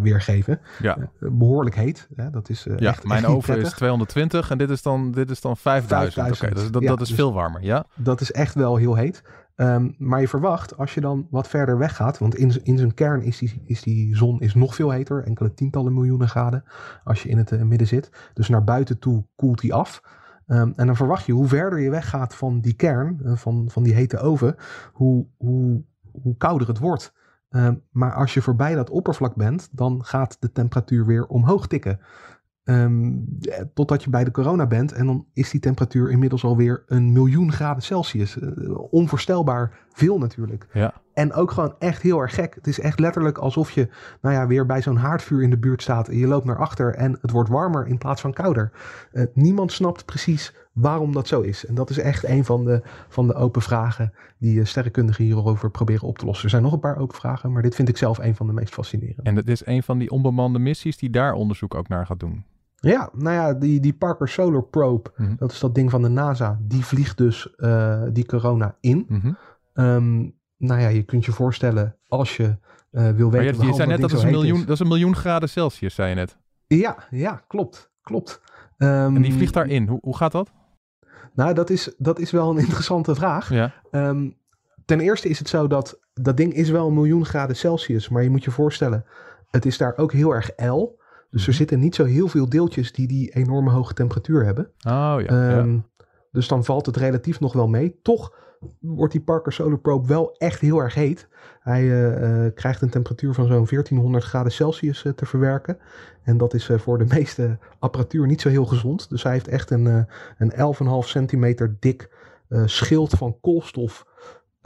weergeven. 0.00 0.60
Ja. 0.78 0.98
behoorlijk 1.18 1.76
heet. 1.76 2.08
Hè? 2.16 2.30
Dat 2.30 2.48
is, 2.48 2.66
ja, 2.76 2.88
echt, 2.88 3.04
mijn 3.04 3.24
echt 3.24 3.32
oven 3.32 3.60
is 3.60 3.70
220 3.70 4.50
en 4.50 4.58
dit 4.58 4.70
is 4.70 4.82
dan, 4.82 5.10
dit 5.10 5.30
is 5.30 5.40
dan 5.40 5.56
5000. 5.56 6.14
5000. 6.14 6.42
Oké, 6.42 6.52
okay, 6.52 6.70
dat, 6.72 6.82
ja, 6.82 6.88
dat 6.88 7.00
is 7.00 7.08
dus 7.08 7.16
veel 7.16 7.32
warmer. 7.32 7.62
Ja? 7.62 7.86
Dat 7.94 8.20
is 8.20 8.32
echt 8.32 8.54
wel 8.54 8.76
heel 8.76 8.94
heet. 8.94 9.22
Um, 9.60 9.94
maar 9.98 10.20
je 10.20 10.28
verwacht, 10.28 10.76
als 10.76 10.94
je 10.94 11.00
dan 11.00 11.26
wat 11.30 11.48
verder 11.48 11.78
weggaat, 11.78 12.18
want 12.18 12.34
in, 12.34 12.64
in 12.64 12.78
zijn 12.78 12.94
kern 12.94 13.22
is 13.22 13.38
die, 13.38 13.62
is 13.64 13.82
die 13.82 14.16
zon 14.16 14.40
is 14.40 14.54
nog 14.54 14.74
veel 14.74 14.90
heter, 14.90 15.24
enkele 15.24 15.54
tientallen 15.54 15.94
miljoenen 15.94 16.28
graden, 16.28 16.64
als 17.04 17.22
je 17.22 17.28
in 17.28 17.38
het 17.38 17.52
uh, 17.52 17.62
midden 17.62 17.86
zit. 17.86 18.30
Dus 18.34 18.48
naar 18.48 18.64
buiten 18.64 18.98
toe 18.98 19.24
koelt 19.36 19.60
die 19.60 19.74
af. 19.74 20.02
Um, 20.46 20.72
en 20.76 20.86
dan 20.86 20.96
verwacht 20.96 21.24
je, 21.24 21.32
hoe 21.32 21.48
verder 21.48 21.78
je 21.78 21.90
weggaat 21.90 22.34
van 22.34 22.60
die 22.60 22.74
kern, 22.74 23.20
uh, 23.22 23.36
van, 23.36 23.70
van 23.70 23.82
die 23.82 23.94
hete 23.94 24.18
oven, 24.18 24.56
hoe, 24.92 25.26
hoe, 25.36 25.82
hoe 26.22 26.36
kouder 26.36 26.68
het 26.68 26.78
wordt. 26.78 27.12
Um, 27.50 27.82
maar 27.90 28.14
als 28.14 28.34
je 28.34 28.42
voorbij 28.42 28.74
dat 28.74 28.90
oppervlak 28.90 29.34
bent, 29.34 29.68
dan 29.72 30.04
gaat 30.04 30.36
de 30.40 30.52
temperatuur 30.52 31.06
weer 31.06 31.26
omhoog 31.26 31.66
tikken. 31.66 32.00
Um, 32.70 33.38
totdat 33.74 34.04
je 34.04 34.10
bij 34.10 34.24
de 34.24 34.30
corona 34.30 34.66
bent. 34.66 34.92
En 34.92 35.06
dan 35.06 35.26
is 35.32 35.50
die 35.50 35.60
temperatuur 35.60 36.10
inmiddels 36.10 36.44
alweer 36.44 36.82
een 36.86 37.12
miljoen 37.12 37.52
graden 37.52 37.82
Celsius. 37.82 38.36
Uh, 38.36 38.78
onvoorstelbaar 38.90 39.78
veel 39.92 40.18
natuurlijk. 40.18 40.66
Ja. 40.72 40.94
En 41.14 41.32
ook 41.32 41.50
gewoon 41.50 41.74
echt 41.78 42.02
heel 42.02 42.20
erg 42.20 42.34
gek. 42.34 42.54
Het 42.54 42.66
is 42.66 42.80
echt 42.80 43.00
letterlijk 43.00 43.38
alsof 43.38 43.70
je 43.70 43.88
nou 44.20 44.34
ja, 44.34 44.46
weer 44.46 44.66
bij 44.66 44.82
zo'n 44.82 44.96
haardvuur 44.96 45.42
in 45.42 45.50
de 45.50 45.58
buurt 45.58 45.82
staat. 45.82 46.08
En 46.08 46.16
je 46.16 46.26
loopt 46.26 46.44
naar 46.44 46.58
achter 46.58 46.94
en 46.94 47.18
het 47.20 47.30
wordt 47.30 47.50
warmer 47.50 47.86
in 47.86 47.98
plaats 47.98 48.20
van 48.20 48.32
kouder. 48.32 48.72
Uh, 49.12 49.24
niemand 49.34 49.72
snapt 49.72 50.04
precies 50.04 50.54
waarom 50.72 51.12
dat 51.12 51.28
zo 51.28 51.40
is. 51.40 51.66
En 51.66 51.74
dat 51.74 51.90
is 51.90 51.98
echt 51.98 52.24
een 52.24 52.44
van 52.44 52.64
de, 52.64 52.82
van 53.08 53.26
de 53.26 53.34
open 53.34 53.62
vragen 53.62 54.12
die 54.38 54.64
sterrenkundigen 54.64 55.24
hierover 55.24 55.70
proberen 55.70 56.08
op 56.08 56.18
te 56.18 56.26
lossen. 56.26 56.44
Er 56.44 56.50
zijn 56.50 56.62
nog 56.62 56.72
een 56.72 56.80
paar 56.80 56.98
open 56.98 57.16
vragen, 57.16 57.52
maar 57.52 57.62
dit 57.62 57.74
vind 57.74 57.88
ik 57.88 57.96
zelf 57.96 58.18
een 58.18 58.36
van 58.36 58.46
de 58.46 58.52
meest 58.52 58.74
fascinerende. 58.74 59.22
En 59.22 59.36
het 59.36 59.48
is 59.48 59.66
een 59.66 59.82
van 59.82 59.98
die 59.98 60.10
onbemande 60.10 60.58
missies 60.58 60.96
die 60.96 61.10
daar 61.10 61.32
onderzoek 61.32 61.74
ook 61.74 61.88
naar 61.88 62.06
gaat 62.06 62.20
doen. 62.20 62.44
Ja, 62.80 63.10
nou 63.12 63.34
ja, 63.34 63.54
die, 63.54 63.80
die 63.80 63.92
Parker 63.92 64.28
Solar 64.28 64.62
Probe, 64.62 65.10
mm 65.16 65.26
-hmm. 65.26 65.36
dat 65.38 65.52
is 65.52 65.58
dat 65.58 65.74
ding 65.74 65.90
van 65.90 66.02
de 66.02 66.08
NASA, 66.08 66.58
die 66.62 66.84
vliegt 66.84 67.16
dus 67.16 67.54
uh, 67.56 68.02
die 68.12 68.26
corona 68.26 68.76
in. 68.80 69.06
Mm 69.08 69.20
-hmm. 69.20 69.36
um, 69.84 70.36
nou 70.56 70.80
ja, 70.80 70.88
je 70.88 71.02
kunt 71.02 71.24
je 71.24 71.32
voorstellen 71.32 71.96
als 72.08 72.36
je 72.36 72.56
uh, 72.90 73.10
wil 73.10 73.30
weten... 73.30 73.56
Maar 73.56 73.64
je, 73.64 73.70
je 73.70 73.76
zei 73.76 73.88
net 73.88 74.00
dat 74.00 74.12
is, 74.12 74.22
een 74.22 74.30
miljoen, 74.30 74.58
is. 74.58 74.64
dat 74.64 74.74
is 74.74 74.80
een 74.80 74.88
miljoen 74.88 75.16
graden 75.16 75.48
Celsius, 75.48 75.94
zei 75.94 76.08
je 76.08 76.14
net. 76.14 76.38
Ja, 76.66 76.96
ja, 77.10 77.42
klopt, 77.46 77.90
klopt. 78.02 78.40
Um, 78.76 79.16
en 79.16 79.22
die 79.22 79.32
vliegt 79.32 79.54
daarin, 79.54 79.86
hoe, 79.86 79.98
hoe 80.02 80.16
gaat 80.16 80.32
dat? 80.32 80.52
Nou, 81.34 81.54
dat 81.54 81.70
is, 81.70 81.94
dat 81.98 82.18
is 82.18 82.30
wel 82.30 82.50
een 82.50 82.58
interessante 82.66 83.14
vraag. 83.14 83.50
Ja. 83.50 83.74
Um, 83.90 84.36
ten 84.84 85.00
eerste 85.00 85.28
is 85.28 85.38
het 85.38 85.48
zo 85.48 85.66
dat 85.66 86.00
dat 86.14 86.36
ding 86.36 86.54
is 86.54 86.70
wel 86.70 86.86
een 86.86 86.94
miljoen 86.94 87.24
graden 87.24 87.56
Celsius, 87.56 88.08
maar 88.08 88.22
je 88.22 88.30
moet 88.30 88.44
je 88.44 88.50
voorstellen, 88.50 89.04
het 89.50 89.66
is 89.66 89.78
daar 89.78 89.96
ook 89.96 90.12
heel 90.12 90.34
erg 90.34 90.50
ijl. 90.50 90.97
Dus 91.30 91.46
er 91.46 91.52
zitten 91.52 91.78
niet 91.78 91.94
zo 91.94 92.04
heel 92.04 92.28
veel 92.28 92.48
deeltjes 92.48 92.92
die 92.92 93.08
die 93.08 93.30
enorme 93.30 93.70
hoge 93.70 93.94
temperatuur 93.94 94.44
hebben. 94.44 94.64
Oh 94.64 95.16
ja, 95.26 95.58
um, 95.58 95.74
ja. 95.74 96.04
Dus 96.32 96.48
dan 96.48 96.64
valt 96.64 96.86
het 96.86 96.96
relatief 96.96 97.40
nog 97.40 97.52
wel 97.52 97.68
mee. 97.68 97.98
Toch 98.02 98.36
wordt 98.80 99.12
die 99.12 99.22
Parker 99.22 99.52
Solar 99.52 99.78
Probe 99.78 100.06
wel 100.06 100.34
echt 100.36 100.60
heel 100.60 100.78
erg 100.78 100.94
heet. 100.94 101.28
Hij 101.60 101.82
uh, 101.82 102.44
uh, 102.44 102.50
krijgt 102.54 102.82
een 102.82 102.90
temperatuur 102.90 103.34
van 103.34 103.46
zo'n 103.46 103.66
1400 103.66 104.24
graden 104.24 104.52
Celsius 104.52 105.04
uh, 105.04 105.12
te 105.12 105.26
verwerken. 105.26 105.78
En 106.22 106.38
dat 106.38 106.54
is 106.54 106.70
voor 106.76 106.98
de 106.98 107.06
meeste 107.14 107.58
apparatuur 107.78 108.26
niet 108.26 108.40
zo 108.40 108.48
heel 108.48 108.66
gezond. 108.66 109.08
Dus 109.08 109.22
hij 109.22 109.32
heeft 109.32 109.48
echt 109.48 109.70
een, 109.70 110.06
een 110.38 110.52
11,5 111.04 111.08
centimeter 111.08 111.76
dik 111.80 112.10
schild 112.64 113.10
van 113.10 113.40
koolstof 113.40 114.06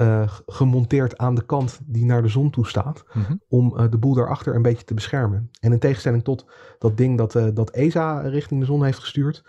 uh, 0.03 0.29
gemonteerd 0.47 1.19
aan 1.19 1.35
de 1.35 1.45
kant 1.45 1.81
die 1.85 2.05
naar 2.05 2.23
de 2.23 2.29
zon 2.29 2.51
toe 2.51 2.67
staat. 2.67 3.05
Mm 3.13 3.23
-hmm. 3.23 3.41
Om 3.49 3.75
uh, 3.77 3.91
de 3.91 3.99
boel 3.99 4.15
daarachter 4.15 4.55
een 4.55 4.63
beetje 4.63 4.85
te 4.85 4.95
beschermen. 4.95 5.51
En 5.61 5.73
in 5.73 5.79
tegenstelling 5.79 6.25
tot 6.25 6.47
dat 6.79 6.97
ding 6.97 7.19
dat, 7.19 7.35
uh, 7.35 7.47
dat 7.55 7.71
ESA 7.71 8.21
richting 8.21 8.61
de 8.61 8.67
zon 8.67 8.85
heeft 8.85 8.99
gestuurd, 8.99 9.45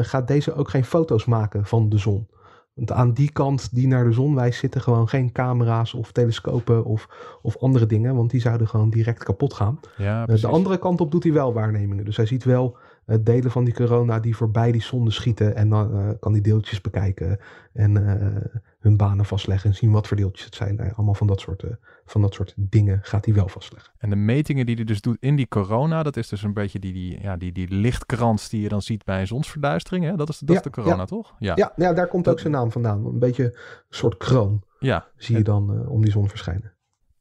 gaat 0.00 0.28
deze 0.28 0.54
ook 0.54 0.68
geen 0.68 0.84
foto's 0.84 1.24
maken 1.24 1.66
van 1.66 1.88
de 1.88 1.98
zon. 1.98 2.28
Want 2.74 2.92
aan 2.92 3.12
die 3.12 3.32
kant 3.32 3.74
die 3.74 3.86
naar 3.86 4.04
de 4.04 4.12
zon 4.12 4.34
wijst 4.34 4.58
zitten 4.58 4.80
gewoon 4.80 5.08
geen 5.08 5.32
camera's 5.32 5.94
of 5.94 6.12
telescopen 6.12 6.84
of, 6.84 7.08
of 7.42 7.56
andere 7.56 7.86
dingen. 7.86 8.16
Want 8.16 8.30
die 8.30 8.40
zouden 8.40 8.68
gewoon 8.68 8.90
direct 8.90 9.24
kapot 9.24 9.54
gaan. 9.54 9.80
Ja, 9.96 10.26
de 10.26 10.46
andere 10.46 10.78
kant 10.78 11.00
op 11.00 11.10
doet 11.10 11.22
hij 11.22 11.32
wel 11.32 11.52
waarnemingen. 11.52 12.04
Dus 12.04 12.16
hij 12.16 12.26
ziet 12.26 12.44
wel 12.44 12.76
uh, 13.06 13.16
delen 13.20 13.50
van 13.50 13.64
die 13.64 13.74
corona 13.74 14.20
die 14.20 14.36
voorbij 14.36 14.72
die 14.72 14.82
zonde 14.82 15.10
schieten. 15.10 15.56
En 15.56 15.68
dan 15.68 15.96
uh, 15.96 16.10
kan 16.20 16.32
die 16.32 16.42
deeltjes 16.42 16.80
bekijken 16.80 17.38
en 17.72 17.96
uh, 17.96 18.60
hun 18.78 18.96
banen 18.96 19.24
vastleggen. 19.24 19.70
En 19.70 19.76
zien 19.76 19.90
wat 19.90 20.06
voor 20.06 20.16
deeltjes 20.16 20.44
het 20.44 20.54
zijn. 20.54 20.74
Nou, 20.74 20.92
allemaal 20.94 21.14
van 21.14 21.26
dat, 21.26 21.40
soort, 21.40 21.64
van 22.04 22.20
dat 22.20 22.34
soort 22.34 22.54
dingen 22.56 22.98
gaat 23.02 23.24
hij 23.24 23.34
wel 23.34 23.48
vastleggen. 23.48 23.92
En 23.98 24.10
de 24.10 24.16
metingen 24.16 24.66
die 24.66 24.74
hij 24.74 24.84
dus 24.84 25.00
doet 25.00 25.16
in 25.20 25.36
die 25.36 25.48
corona. 25.48 26.02
Dat 26.02 26.16
is 26.16 26.28
dus 26.28 26.42
een 26.42 26.52
beetje 26.52 26.78
die, 26.78 26.92
die, 26.92 27.20
ja, 27.20 27.36
die, 27.36 27.52
die 27.52 27.68
lichtkrans 27.68 28.48
die 28.48 28.60
je 28.60 28.68
dan 28.68 28.82
ziet 28.82 29.04
bij 29.04 29.26
zonsverduistering. 29.26 30.04
Hè? 30.04 30.16
Dat 30.16 30.28
is, 30.28 30.38
dat 30.38 30.48
ja, 30.48 30.54
is 30.56 30.62
de 30.62 30.70
corona 30.70 30.96
ja. 30.96 31.04
toch? 31.04 31.34
Ja. 31.38 31.52
Ja, 31.56 31.72
ja, 31.76 31.92
daar 31.92 32.08
komt 32.08 32.24
dat, 32.24 32.32
ook 32.32 32.40
zijn 32.40 32.52
naam 32.52 32.70
vandaan. 32.70 33.06
Een 33.06 33.18
beetje 33.18 33.44
een 33.44 33.54
soort 33.88 34.16
kroon 34.16 34.62
ja. 34.78 35.06
zie 35.16 35.36
je 35.36 35.44
dan 35.44 35.88
om 35.88 36.02
die 36.02 36.10
zon 36.10 36.28
verschijnen. 36.28 36.72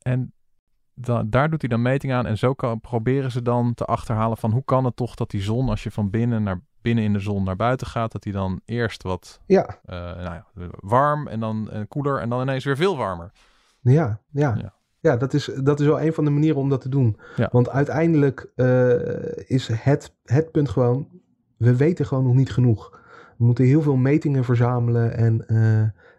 En 0.02 0.34
da 0.96 1.24
daar 1.24 1.50
doet 1.50 1.62
hij 1.62 1.70
dan 1.70 1.82
meting 1.82 2.14
aan. 2.14 2.26
En 2.26 2.38
zo 2.38 2.54
kan, 2.54 2.80
proberen 2.80 3.32
ze 3.32 3.42
dan 3.42 3.74
te 3.74 3.86
achterhalen 3.86 4.38
van 4.38 4.52
hoe 4.52 4.64
kan 4.66 4.86
het 4.86 4.96
toch 4.96 5.16
dat 5.16 5.30
die 5.30 5.42
zon, 5.42 5.70
als 5.70 5.84
je 5.84 5.92
van 5.92 6.10
binnen 6.10 6.44
naar 6.44 6.62
binnen 6.82 7.04
in 7.04 7.14
de 7.14 7.20
zon 7.20 7.44
naar 7.44 7.56
buiten 7.56 7.88
gaat, 7.88 8.12
dat 8.12 8.24
die 8.24 8.34
dan 8.34 8.62
eerst 8.66 9.04
wat 9.04 9.42
ja. 9.46 9.80
Uh, 9.86 9.96
nou 9.96 10.24
ja, 10.24 10.46
warm 10.80 11.28
en 11.28 11.40
dan 11.40 11.70
uh, 11.74 11.80
koeler 11.88 12.20
en 12.20 12.30
dan 12.30 12.42
ineens 12.42 12.64
weer 12.64 12.78
veel 12.78 12.98
warmer. 12.98 13.32
Ja, 13.82 14.22
ja. 14.32 14.56
Ja. 14.58 14.74
Ja, 15.00 15.18
dat 15.18 15.34
is, 15.34 15.52
dat 15.64 15.80
is 15.80 15.86
wel 15.86 16.02
een 16.02 16.14
van 16.14 16.26
de 16.26 16.32
manieren 16.32 16.62
om 16.62 16.70
dat 16.70 16.82
te 16.82 16.90
doen. 16.90 17.20
Ja. 17.36 17.50
Want 17.52 17.70
uiteindelijk 17.70 18.52
uh, 18.56 19.48
is 19.50 19.68
het, 19.68 20.16
het 20.24 20.52
punt 20.52 20.70
gewoon, 20.70 21.08
we 21.58 21.76
weten 21.76 22.06
gewoon 22.06 22.24
nog 22.24 22.34
niet 22.34 22.52
genoeg. 22.52 23.00
We 23.38 23.46
moeten 23.46 23.66
heel 23.66 23.82
veel 23.82 23.96
metingen 23.96 24.44
verzamelen 24.44 25.18
en 25.18 25.46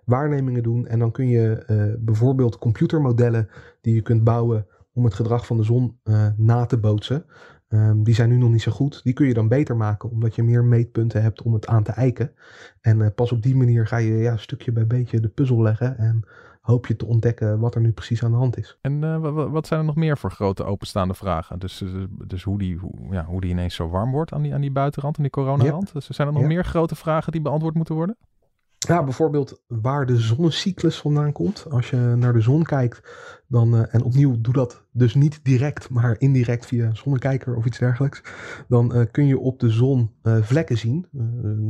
waarnemingen 0.04 0.62
doen. 0.62 0.86
En 0.86 0.98
dan 0.98 1.10
kun 1.10 1.28
je 1.28 1.64
bijvoorbeeld 2.00 2.58
computermodellen 2.58 3.48
die 3.80 3.94
je 3.94 4.02
kunt 4.02 4.24
bouwen 4.24 4.66
om 4.92 5.04
het 5.04 5.14
gedrag 5.14 5.46
van 5.46 5.56
de 5.56 5.62
zon 5.62 5.98
na 6.36 6.66
te 6.66 6.78
bootsen. 6.78 7.24
Um, 7.68 8.04
die 8.04 8.14
zijn 8.14 8.28
nu 8.28 8.36
nog 8.36 8.50
niet 8.50 8.62
zo 8.62 8.72
goed. 8.72 9.00
Die 9.02 9.12
kun 9.12 9.26
je 9.26 9.34
dan 9.34 9.48
beter 9.48 9.76
maken, 9.76 10.10
omdat 10.10 10.34
je 10.34 10.42
meer 10.42 10.64
meetpunten 10.64 11.22
hebt 11.22 11.42
om 11.42 11.52
het 11.52 11.66
aan 11.66 11.82
te 11.82 11.92
eiken. 11.92 12.32
En 12.80 13.14
pas 13.14 13.32
op 13.32 13.42
die 13.42 13.56
manier 13.56 13.86
ga 13.86 13.96
je 13.96 14.16
ja, 14.16 14.36
stukje 14.36 14.72
bij 14.72 14.86
beetje 14.86 15.20
de 15.20 15.28
puzzel 15.28 15.62
leggen. 15.62 15.98
En 15.98 16.24
hoop 16.66 16.86
je 16.86 16.96
te 16.96 17.06
ontdekken 17.06 17.58
wat 17.58 17.74
er 17.74 17.80
nu 17.80 17.92
precies 17.92 18.24
aan 18.24 18.30
de 18.30 18.36
hand 18.36 18.58
is. 18.58 18.78
En 18.80 19.02
uh, 19.02 19.50
wat 19.50 19.66
zijn 19.66 19.80
er 19.80 19.86
nog 19.86 19.96
meer 19.96 20.18
voor 20.18 20.30
grote 20.30 20.64
openstaande 20.64 21.14
vragen? 21.14 21.58
Dus, 21.58 21.84
dus 22.26 22.42
hoe, 22.42 22.58
die, 22.58 22.76
hoe, 22.76 22.92
ja, 23.10 23.24
hoe 23.24 23.40
die 23.40 23.50
ineens 23.50 23.74
zo 23.74 23.88
warm 23.88 24.10
wordt 24.10 24.32
aan 24.32 24.42
die, 24.42 24.54
aan 24.54 24.60
die 24.60 24.70
buitenrand, 24.70 25.16
aan 25.16 25.22
die 25.22 25.32
coronarand. 25.32 25.92
Dus 25.92 26.06
zijn 26.06 26.28
er 26.28 26.34
nog 26.34 26.42
meer 26.42 26.64
grote 26.64 26.94
vragen 26.94 27.32
die 27.32 27.40
beantwoord 27.40 27.74
moeten 27.74 27.94
worden? 27.94 28.16
Ja, 28.78 29.04
bijvoorbeeld 29.04 29.62
waar 29.66 30.06
de 30.06 30.16
zonnecyclus 30.16 30.98
vandaan 31.00 31.32
komt. 31.32 31.66
Als 31.70 31.90
je 31.90 31.96
naar 31.96 32.32
de 32.32 32.40
zon 32.40 32.62
kijkt, 32.62 33.10
dan, 33.48 33.74
uh, 33.74 33.94
en 33.94 34.02
opnieuw 34.02 34.40
doe 34.40 34.54
dat 34.54 34.84
dus 34.92 35.14
niet 35.14 35.40
direct, 35.42 35.90
maar 35.90 36.16
indirect 36.18 36.66
via 36.66 36.86
een 36.86 36.96
zonnekijker 36.96 37.56
of 37.56 37.64
iets 37.64 37.78
dergelijks. 37.78 38.22
Dan 38.68 38.96
uh, 38.96 39.02
kun 39.10 39.26
je 39.26 39.38
op 39.38 39.60
de 39.60 39.70
zon 39.70 40.10
uh, 40.22 40.42
vlekken 40.42 40.78
zien. 40.78 41.06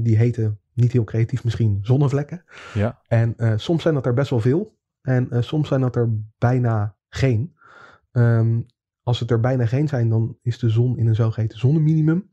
die 0.02 0.16
heten, 0.16 0.58
niet 0.72 0.92
heel 0.92 1.04
creatief 1.04 1.44
misschien, 1.44 1.78
zonnevlekken. 1.82 2.44
Ja. 2.74 3.00
En 3.06 3.34
soms 3.56 3.82
zijn 3.82 3.94
dat 3.94 4.06
er 4.06 4.14
best 4.14 4.30
wel 4.30 4.40
veel. 4.40 4.74
En 5.06 5.44
soms 5.44 5.68
zijn 5.68 5.80
dat 5.80 5.96
er 5.96 6.18
bijna 6.38 6.96
geen. 7.08 7.56
Um, 8.12 8.66
als 9.02 9.20
het 9.20 9.30
er 9.30 9.40
bijna 9.40 9.66
geen 9.66 9.88
zijn, 9.88 10.08
dan 10.08 10.38
is 10.42 10.58
de 10.58 10.68
zon 10.68 10.98
in 10.98 11.06
een 11.06 11.14
zogeheten 11.14 11.58
zonneminimum. 11.58 12.30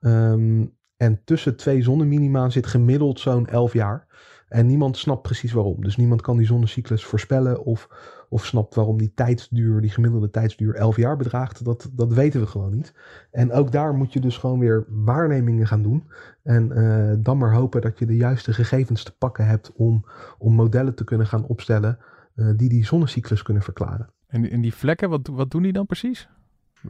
Um, 0.00 0.78
en 0.96 1.24
tussen 1.24 1.56
twee 1.56 1.82
zonneminima 1.82 2.50
zit 2.50 2.66
gemiddeld 2.66 3.20
zo'n 3.20 3.46
11 3.46 3.72
jaar. 3.72 4.06
En 4.50 4.66
niemand 4.66 4.96
snapt 4.96 5.22
precies 5.22 5.52
waarom. 5.52 5.82
Dus 5.82 5.96
niemand 5.96 6.20
kan 6.22 6.36
die 6.36 6.46
zonnecyclus 6.46 7.04
voorspellen 7.04 7.64
of, 7.64 7.88
of 8.28 8.46
snapt 8.46 8.74
waarom 8.74 8.98
die 8.98 9.12
tijdsduur, 9.14 9.80
die 9.80 9.90
gemiddelde 9.90 10.30
tijdsduur 10.30 10.74
11 10.74 10.96
jaar 10.96 11.16
bedraagt. 11.16 11.64
Dat, 11.64 11.90
dat 11.92 12.12
weten 12.12 12.40
we 12.40 12.46
gewoon 12.46 12.74
niet. 12.74 12.94
En 13.30 13.52
ook 13.52 13.72
daar 13.72 13.94
moet 13.94 14.12
je 14.12 14.20
dus 14.20 14.36
gewoon 14.36 14.58
weer 14.58 14.84
waarnemingen 14.88 15.66
gaan 15.66 15.82
doen. 15.82 16.04
En 16.42 16.70
uh, 16.72 17.12
dan 17.24 17.38
maar 17.38 17.52
hopen 17.54 17.80
dat 17.80 17.98
je 17.98 18.06
de 18.06 18.16
juiste 18.16 18.52
gegevens 18.52 19.02
te 19.04 19.16
pakken 19.16 19.46
hebt 19.46 19.72
om, 19.74 20.04
om 20.38 20.54
modellen 20.54 20.94
te 20.94 21.04
kunnen 21.04 21.26
gaan 21.26 21.46
opstellen 21.46 21.98
uh, 22.36 22.50
die 22.56 22.68
die 22.68 22.84
zonnecyclus 22.84 23.42
kunnen 23.42 23.62
verklaren. 23.62 24.08
En, 24.26 24.50
en 24.50 24.60
die 24.60 24.74
vlekken, 24.74 25.10
wat, 25.10 25.26
wat 25.32 25.50
doen 25.50 25.62
die 25.62 25.72
dan 25.72 25.86
precies? 25.86 26.28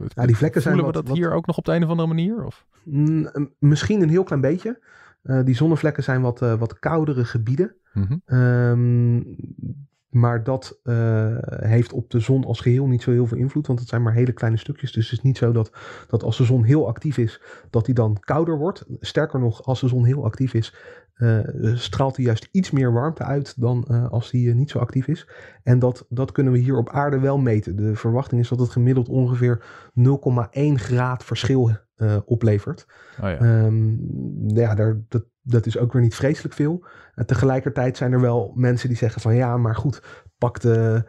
Ja, 0.07 0.25
die 0.25 0.37
vlekken 0.37 0.61
zijn 0.61 0.73
Voelen 0.73 0.91
we 0.93 0.97
wat- 0.97 1.07
dat 1.07 1.07
wat- 1.07 1.17
hier 1.25 1.33
ook 1.35 1.45
nog 1.45 1.57
op 1.57 1.65
de 1.65 1.73
een 1.75 1.83
of 1.83 1.89
andere 1.89 2.07
manier? 2.07 2.45
Of? 2.45 2.65
Mm, 2.83 3.29
misschien 3.59 4.01
een 4.01 4.09
heel 4.09 4.23
klein 4.23 4.41
beetje. 4.41 4.79
Eh, 5.21 5.43
die 5.43 5.55
zonnevlekken 5.55 6.03
zijn 6.03 6.21
wat, 6.21 6.41
eh, 6.41 6.53
wat 6.53 6.79
koudere 6.79 7.25
gebieden. 7.25 7.75
Mhm. 7.93 8.17
Ehm, 8.25 9.23
maar 10.09 10.43
dat 10.43 10.79
eh, 10.83 11.35
heeft 11.47 11.93
op 11.93 12.09
de 12.09 12.19
zon 12.19 12.43
als 12.43 12.59
geheel 12.59 12.87
niet 12.87 13.01
zo 13.01 13.11
heel 13.11 13.27
veel 13.27 13.37
invloed, 13.37 13.67
want 13.67 13.79
het 13.79 13.87
zijn 13.87 14.01
maar 14.01 14.13
hele 14.13 14.31
kleine 14.31 14.57
stukjes. 14.57 14.91
Dus 14.91 15.09
het 15.09 15.17
is 15.19 15.23
niet 15.23 15.37
zo 15.37 15.51
dat, 15.51 15.71
dat 16.07 16.23
als 16.23 16.37
de 16.37 16.43
zon 16.43 16.63
heel 16.63 16.87
actief 16.87 17.17
is, 17.17 17.41
dat 17.69 17.85
die 17.85 17.95
dan 17.95 18.17
kouder 18.19 18.57
wordt. 18.57 18.85
Sterker 18.99 19.39
nog, 19.39 19.63
als 19.63 19.79
de 19.79 19.87
zon 19.87 20.05
heel 20.05 20.25
actief 20.25 20.53
is, 20.53 20.73
straalt 21.73 22.15
hij 22.15 22.25
juist 22.25 22.49
iets 22.51 22.71
meer 22.71 22.93
warmte 22.93 23.23
uit 23.23 23.61
dan 23.61 24.09
als 24.09 24.31
die 24.31 24.49
eh, 24.49 24.55
niet 24.55 24.69
zo 24.69 24.79
actief 24.79 25.07
is. 25.07 25.27
En 25.63 25.79
dat, 25.79 26.05
dat 26.09 26.31
kunnen 26.31 26.53
we 26.53 26.59
hier 26.59 26.77
op 26.77 26.89
aarde 26.89 27.19
wel 27.19 27.37
meten. 27.37 27.75
De 27.75 27.95
verwachting 27.95 28.41
is 28.41 28.49
dat 28.49 28.59
het 28.59 28.69
gemiddeld 28.69 29.09
ongeveer 29.09 29.63
0,1 29.93 30.73
graad 30.73 31.23
verschil 31.23 31.71
eh, 32.01 32.17
oplevert. 32.25 32.85
Oh 33.21 33.29
ja. 33.29 33.37
Ehm, 33.37 33.95
ja, 34.57 34.75
daar, 34.75 35.01
dat, 35.07 35.23
dat 35.41 35.65
is 35.65 35.77
ook 35.77 35.93
weer 35.93 36.01
niet 36.01 36.15
vreselijk 36.15 36.53
veel. 36.53 36.85
En 37.15 37.25
tegelijkertijd 37.25 37.97
zijn 37.97 38.11
er 38.11 38.21
wel 38.21 38.51
mensen 38.55 38.87
die 38.87 38.97
zeggen 38.97 39.21
van 39.21 39.35
ja, 39.35 39.57
maar 39.57 39.75
goed, 39.75 40.01
pak 40.37 40.59
de, 40.59 41.03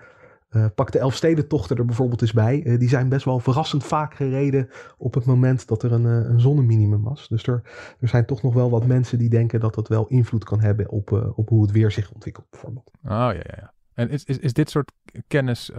eh, 0.52 0.66
pak 0.74 0.92
de 0.92 0.98
Elfstedentochten 0.98 1.76
er 1.76 1.84
bijvoorbeeld 1.84 2.20
eens 2.20 2.32
bij. 2.32 2.62
Eh, 2.64 2.78
die 2.78 2.88
zijn 2.88 3.08
best 3.08 3.24
wel 3.24 3.38
verrassend 3.38 3.84
vaak 3.84 4.14
gereden 4.14 4.68
op 4.98 5.14
het 5.14 5.24
moment 5.24 5.68
dat 5.68 5.82
er 5.82 5.92
een, 5.92 6.06
eh, 6.06 6.30
een 6.30 6.40
zonneminimum 6.40 7.02
was. 7.02 7.28
Dus 7.28 7.46
er, 7.46 7.62
er 8.00 8.08
zijn 8.08 8.26
toch 8.26 8.42
nog 8.42 8.54
wel 8.54 8.70
wat 8.70 8.86
mensen 8.86 9.18
die 9.18 9.28
denken 9.28 9.60
dat 9.60 9.74
dat 9.74 9.88
wel 9.88 10.06
invloed 10.06 10.44
kan 10.44 10.60
hebben 10.60 10.90
op, 10.90 11.12
eh, 11.12 11.38
op 11.38 11.48
hoe 11.48 11.62
het 11.62 11.70
weer 11.70 11.90
zich 11.90 12.12
ontwikkelt 12.12 12.50
bijvoorbeeld. 12.50 12.90
Oh 13.04 13.10
ja, 13.10 13.32
ja, 13.32 13.56
ja. 13.56 13.72
En 13.94 14.10
is, 14.10 14.24
is, 14.24 14.38
is 14.38 14.52
dit 14.52 14.70
soort 14.70 14.92
kennis 15.28 15.70
eh, 15.70 15.78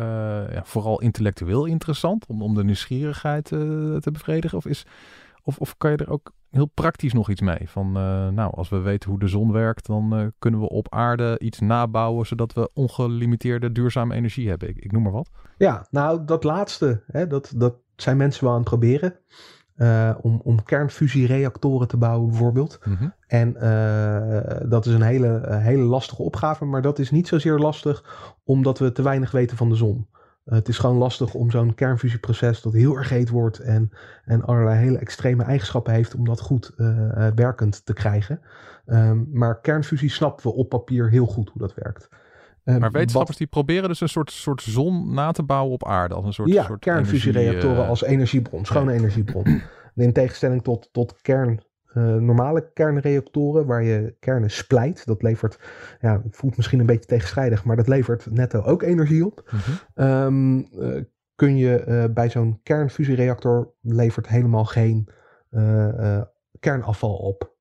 ja, 0.54 0.62
vooral 0.64 1.02
intellectueel 1.02 1.66
interessant 1.66 2.26
om, 2.26 2.42
om 2.42 2.56
de 2.56 2.64
nieuwsgierigheid 2.64 3.52
eh, 3.52 3.60
te 3.96 4.10
bevredigen? 4.12 4.58
Of, 4.58 4.66
is, 4.66 4.86
of, 5.44 5.58
of 5.58 5.78
kan 5.78 5.92
je 5.92 5.98
er 5.98 6.10
ook 6.10 6.32
heel 6.50 6.66
praktisch 6.66 7.14
nog 7.14 7.30
iets 7.30 7.42
mee? 7.42 7.70
Van 7.70 7.88
eh, 7.88 8.28
nou, 8.28 8.56
als 8.56 8.70
we 8.70 8.78
weten 8.78 9.10
hoe 9.10 9.20
de 9.20 9.28
zon 9.28 9.52
werkt, 9.52 9.86
dan 9.86 10.34
kunnen 10.40 10.60
we 10.60 10.70
op 10.70 10.94
aarde 10.94 11.40
iets 11.40 11.60
nabouwen 11.60 12.26
zodat 12.26 12.54
we 12.54 12.70
ongelimiteerde 12.74 13.72
duurzame 13.72 14.16
energie 14.16 14.50
hebben. 14.50 14.70
Ik, 14.70 14.78
ik 14.78 14.92
noem 14.92 15.04
maar 15.04 15.12
wat. 15.12 15.30
Ja, 15.58 15.88
nou 15.90 16.26
dat 16.26 16.44
laatste, 16.44 17.04
hè, 17.08 17.28
dat, 17.28 17.54
dat 17.56 17.76
zijn 17.96 18.18
mensen 18.18 18.44
wel 18.44 18.54
aan 18.54 18.60
het 18.60 18.70
proberen. 18.70 19.20
Eh, 19.76 20.16
om, 20.22 20.42
om 20.44 20.64
kernfusiereactoren 20.64 21.88
te 21.88 21.98
bouwen 21.98 22.30
bijvoorbeeld. 22.30 22.80
Mhm. 22.84 23.08
En 23.28 23.56
eh, 23.56 24.70
dat 24.70 24.86
is 24.86 24.94
een 24.94 25.02
hele, 25.02 25.28
een 25.28 25.62
hele 25.62 25.84
lastige 25.84 26.22
opgave, 26.22 26.66
maar 26.66 26.82
dat 26.82 27.00
is 27.00 27.12
niet 27.12 27.28
zozeer 27.28 27.58
lastig 27.58 28.04
omdat 28.44 28.80
we 28.80 28.92
te 28.92 29.02
weinig 29.02 29.32
weten 29.32 29.58
van 29.58 29.70
de 29.70 29.76
zon. 29.76 30.08
Eh, 30.44 30.56
het 30.56 30.68
is 30.68 30.78
gewoon 30.78 30.98
lastig 30.98 31.34
om 31.34 31.52
zo'n 31.52 31.76
kernfusieproces 31.76 32.62
dat 32.62 32.74
heel 32.74 32.98
erg 32.98 33.10
heet 33.10 33.30
wordt 33.30 33.60
en, 33.60 33.92
en 34.26 34.44
allerlei 34.46 34.78
hele 34.78 34.98
extreme 34.98 35.44
eigenschappen 35.44 35.94
heeft 35.94 36.16
om 36.16 36.26
dat 36.26 36.40
goed 36.40 36.72
eh, 36.78 37.28
eh, 37.28 37.34
werkend 37.36 37.86
te 37.86 37.94
krijgen. 37.94 38.42
Ehm, 38.86 39.24
maar 39.32 39.62
kernfusie 39.62 40.10
snappen 40.10 40.46
we 40.46 40.54
op 40.54 40.70
papier 40.70 41.10
heel 41.10 41.26
goed 41.26 41.50
hoe 41.50 41.62
dat 41.62 41.74
werkt. 41.76 42.10
Eh, 42.64 42.74
Maar 42.74 42.82
wat- 42.82 42.92
wetenschappers 42.92 43.38
die 43.38 43.48
proberen 43.48 43.90
dus 43.90 44.02
een 44.02 44.10
soort, 44.10 44.32
soort 44.32 44.62
zon 44.62 45.14
na 45.14 45.32
te 45.32 45.44
bouwen 45.44 45.74
op 45.74 45.86
aarde. 45.88 46.14
Als 46.16 46.26
een 46.26 46.34
soort, 46.34 46.50
ja, 46.50 46.64
soort 46.64 46.80
kernfusiereactoren 46.80 47.62
energie, 47.64 47.84
eh, 47.84 47.90
als 47.90 48.04
energiebron, 48.04 48.66
schone 48.66 48.92
ja. 48.92 48.98
energiebron. 48.98 49.62
In 49.96 50.14
tegenstelling 50.14 50.64
tot, 50.64 50.90
tot 50.92 51.22
kern, 51.22 51.62
eh, 51.94 52.04
normale 52.16 52.72
kernreactoren, 52.74 53.66
waar 53.66 53.84
je 53.84 54.16
kernen 54.20 54.52
splijt. 54.52 55.06
Dat 55.06 55.22
levert, 55.22 55.60
ja, 56.02 56.22
het 56.24 56.36
voelt 56.36 56.58
misschien 56.58 56.80
een 56.80 56.86
beetje 56.86 57.06
tegenstrijdig, 57.10 57.64
maar 57.64 57.76
dat 57.76 57.88
levert 57.88 58.28
netto 58.32 58.62
ook 58.62 58.82
energie 58.82 59.26
op. 59.26 59.52
mhm. 59.52 59.72
Ehm, 59.94 60.58
eh, 60.60 61.02
kun 61.36 61.58
je 61.58 62.10
bij 62.14 62.30
zo'n 62.30 62.60
kernfusiereactor 62.64 63.74
levert 63.82 64.28
helemaal 64.28 64.66
geen 64.66 65.08
kernafval 66.60 67.16
op. 67.16 67.53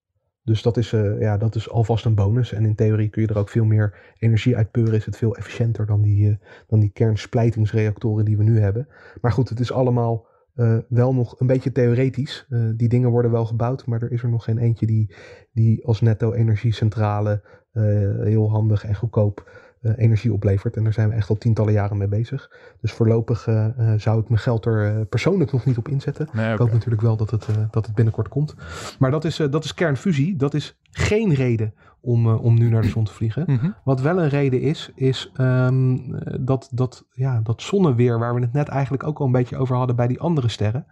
Dus 0.44 0.62
dat 0.62 0.76
is, 0.76 0.92
eh, 0.92 1.20
ja, 1.20 1.36
dat 1.36 1.54
is 1.54 1.70
alvast 1.70 2.04
een 2.04 2.14
bonus. 2.14 2.52
En 2.52 2.64
in 2.64 2.74
theorie 2.74 3.08
kun 3.08 3.22
je 3.22 3.28
er 3.28 3.38
ook 3.38 3.48
veel 3.48 3.64
meer 3.64 4.14
energie 4.18 4.56
uit 4.56 4.70
peuren. 4.70 4.94
Is 4.94 5.06
het 5.06 5.16
veel 5.16 5.36
efficiënter 5.36 5.86
dan 5.86 6.02
die, 6.02 6.28
eh, 6.28 6.36
dan 6.66 6.80
die 6.80 6.90
kernsplijtingsreactoren 6.90 8.24
die 8.24 8.36
we 8.36 8.42
nu 8.42 8.60
hebben. 8.60 8.88
Maar 9.20 9.32
goed, 9.32 9.48
het 9.48 9.60
is 9.60 9.72
allemaal 9.72 10.30
eh, 10.52 10.78
wel 10.88 11.14
nog 11.14 11.40
een 11.40 11.46
beetje 11.46 11.72
theoretisch. 11.72 12.46
Die 12.76 12.88
dingen 12.88 13.10
worden 13.10 13.30
wel 13.30 13.44
gebouwd, 13.46 13.86
maar 13.86 14.02
er 14.02 14.12
is 14.12 14.22
er 14.22 14.28
nog 14.28 14.44
geen 14.44 14.58
eentje 14.58 14.86
die, 14.86 15.14
die 15.52 15.86
als 15.86 16.00
netto 16.00 16.32
energiecentrale 16.32 17.42
eh, 17.72 17.82
heel 18.20 18.50
handig 18.50 18.84
en 18.84 18.94
goedkoop 18.94 19.50
energie 19.82 20.32
oplevert. 20.32 20.76
En 20.76 20.84
daar 20.84 20.92
zijn 20.92 21.08
we 21.08 21.14
echt 21.14 21.28
al 21.28 21.36
tientallen 21.38 21.72
jaren 21.72 21.96
mee 21.96 22.08
bezig. 22.08 22.50
Dus 22.80 22.92
voorlopig 22.92 23.46
eh, 23.46 23.66
eh, 23.66 24.00
zou 24.00 24.20
ik 24.20 24.28
mijn 24.28 24.40
geld 24.40 24.66
er 24.66 24.86
eh, 24.86 25.00
persoonlijk 25.08 25.52
nog 25.52 25.64
niet 25.64 25.78
op 25.78 25.88
inzetten. 25.88 26.28
Nee, 26.32 26.52
Ik 26.52 26.58
hoop 26.58 26.72
natuurlijk 26.72 27.02
wel 27.02 27.16
dat 27.16 27.30
het, 27.30 27.46
eh, 27.48 27.54
dat 27.70 27.86
het 27.86 27.94
binnenkort 27.94 28.28
komt. 28.28 28.54
Maar 28.98 29.10
dat 29.10 29.24
is, 29.24 29.38
eh, 29.38 29.50
dat 29.50 29.64
is 29.64 29.74
kernfusie. 29.74 30.36
Dat 30.36 30.54
is 30.54 30.76
geen 30.90 31.34
reden 31.34 31.74
om, 32.00 32.26
eh, 32.28 32.44
om 32.44 32.58
nu 32.58 32.68
naar 32.68 32.82
de 32.82 32.88
zon 32.88 33.04
te 33.04 33.12
vliegen. 33.12 33.44
Mhm. 33.46 33.70
Wat 33.84 34.00
wel 34.00 34.18
een 34.22 34.28
reden 34.28 34.60
is, 34.60 34.90
is 34.94 35.30
ehm, 35.36 35.94
eh, 36.14 36.34
dat, 36.40 36.68
dat, 36.72 37.04
ja, 37.12 37.40
dat 37.40 37.62
zonneweer 37.62 38.18
waar 38.18 38.34
we 38.34 38.40
het 38.40 38.52
net 38.52 38.68
eigenlijk 38.68 39.04
ook 39.04 39.18
al 39.18 39.26
een 39.26 39.32
beetje 39.32 39.56
over 39.56 39.76
hadden 39.76 39.96
bij 39.96 40.06
die 40.06 40.20
andere 40.20 40.48
sterren. 40.48 40.86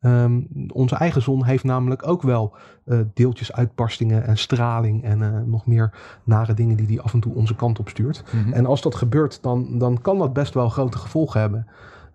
Ehm, 0.00 0.40
onze 0.72 0.94
eigen 0.94 1.22
zon 1.22 1.44
heeft 1.44 1.64
namelijk 1.64 2.08
ook 2.08 2.22
wel 2.22 2.56
eh, 2.84 2.98
deeltjesuitbarstingen 3.14 4.24
en 4.24 4.38
straling 4.38 5.04
en 5.04 5.22
eh, 5.22 5.40
nog 5.46 5.66
meer 5.66 5.92
nare 6.24 6.54
dingen 6.54 6.76
die 6.76 6.86
die 6.86 7.00
af 7.00 7.12
en 7.12 7.20
toe 7.20 7.34
onze 7.34 7.54
kant 7.54 7.78
op 7.78 7.88
stuurt. 7.88 8.24
Mhm. 8.32 8.52
En 8.52 8.66
als 8.66 8.82
dat 8.82 8.94
gebeurt, 8.94 9.42
dan, 9.42 9.78
dan 9.78 10.00
kan 10.00 10.18
dat 10.18 10.32
best 10.32 10.54
wel 10.54 10.68
grote 10.68 10.98
gevolgen 10.98 11.40
hebben. 11.40 11.66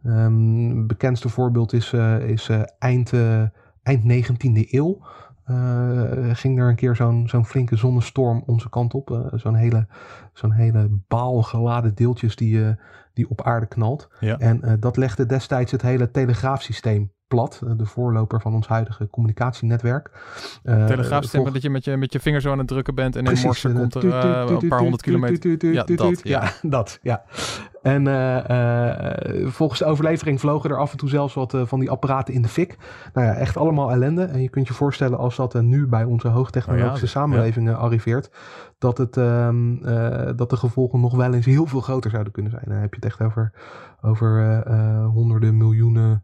Het 0.03 0.87
bekendste 0.87 1.29
voorbeeld 1.29 1.73
is, 1.73 1.93
eh, 1.93 2.29
is 2.29 2.49
eind, 2.79 3.13
eind 3.83 4.03
19e 4.03 4.67
eeuw. 4.69 4.99
ging 6.33 6.59
er 6.59 6.69
een 6.69 6.75
keer 6.75 6.95
zo'n 6.95 7.27
zo'n 7.27 7.45
flinke 7.45 7.75
zonnestorm 7.75 8.43
onze 8.45 8.69
kant 8.69 8.93
op. 8.93 9.29
zo'n 9.33 9.55
hele, 9.55 9.87
zo'n 10.33 10.51
hele 10.51 10.89
baal 11.07 11.41
geladen 11.41 11.95
deeltjes 11.95 12.35
die, 12.35 12.75
die 13.13 13.29
op 13.29 13.41
aarde 13.41 13.65
knalt. 13.65 14.09
Ja. 14.19 14.37
En 14.37 14.77
dat 14.79 14.97
legde 14.97 15.25
destijds 15.25 15.71
het 15.71 15.81
hele 15.81 16.11
telegraafsysteem 16.11 17.11
plat. 17.35 17.61
eh, 17.67 17.71
de 17.77 17.85
voorloper 17.85 18.41
van 18.41 18.53
ons 18.53 18.67
huidige 18.67 19.09
communicatienetwerk. 19.09 20.09
Telegraafstem, 20.63 21.41
volg- 21.41 21.53
dat 21.53 21.61
je 21.61 21.69
met 21.69 21.85
je, 21.85 21.97
met 21.97 22.13
je 22.13 22.19
vinger 22.19 22.41
zo 22.41 22.51
aan 22.51 22.57
het 22.57 22.67
drukken 22.67 22.95
bent 22.95 23.13
en 23.13 23.19
in 23.19 23.25
Precies, 23.25 23.45
morse 23.45 23.67
en, 23.69 23.75
komt 23.75 23.95
er 23.95 24.03
een 24.03 24.67
paar 24.67 24.79
honderd 24.79 25.01
kilometer. 25.01 25.71
Ja, 25.73 25.83
dat, 25.83 26.19
ja. 26.23 26.51
Dat, 26.61 26.99
ja. 27.01 27.23
En 27.81 28.07
eh, 28.07 29.47
volgens 29.47 29.79
de 29.79 29.85
overlevering 29.85 30.39
vlogen 30.39 30.69
er 30.69 30.77
af 30.77 30.91
en 30.91 30.97
toe 30.97 31.09
zelfs 31.09 31.33
wat 31.33 31.57
van 31.63 31.79
die 31.79 31.89
apparaten 31.91 32.33
in 32.33 32.41
de 32.41 32.47
fik. 32.47 32.77
Nou 33.13 33.27
ja, 33.27 33.33
echt 33.33 33.57
allemaal 33.57 33.91
ellende. 33.91 34.23
En 34.23 34.41
je 34.41 34.49
kunt 34.49 34.67
je 34.67 34.73
voorstellen 34.73 35.17
als 35.17 35.35
dat 35.35 35.61
nu 35.61 35.87
bij 35.87 36.03
onze 36.03 36.27
hoogtechnologische 36.27 36.93
Oh 36.95 36.99
ja, 37.01 37.07
samenlevingen 37.07 37.77
arriveert, 37.77 38.31
dat, 38.77 38.97
het, 38.97 39.17
ehm, 39.17 39.75
eh, 39.85 40.29
dat 40.35 40.49
de 40.49 40.57
gevolgen 40.57 40.99
nog 40.99 41.15
wel 41.15 41.33
eens 41.33 41.45
heel 41.45 41.65
veel 41.65 41.81
groter 41.81 42.11
zouden 42.11 42.33
kunnen 42.33 42.51
zijn. 42.51 42.63
Dan 42.67 42.77
heb 42.77 42.89
je 42.93 42.95
het 42.95 43.05
echt 43.05 43.21
over, 43.21 43.51
over 44.01 44.63
honderden 45.07 45.57
miljoenen 45.57 46.23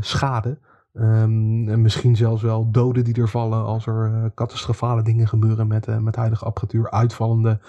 schade. 0.00 0.58
Ehm, 0.92 1.68
en 1.68 1.82
misschien 1.82 2.16
zelfs 2.16 2.42
wel 2.42 2.70
doden 2.70 3.04
die 3.04 3.14
er 3.20 3.28
vallen 3.28 3.64
als 3.64 3.86
er 3.86 4.04
eh, 4.14 4.24
catastrofale 4.34 5.02
dingen 5.02 5.28
gebeuren 5.28 5.66
met, 5.66 5.86
eh, 5.86 5.98
met 5.98 6.16
huidige 6.16 6.44
apparatuur. 6.44 6.90
Uitvallende, 6.90 7.60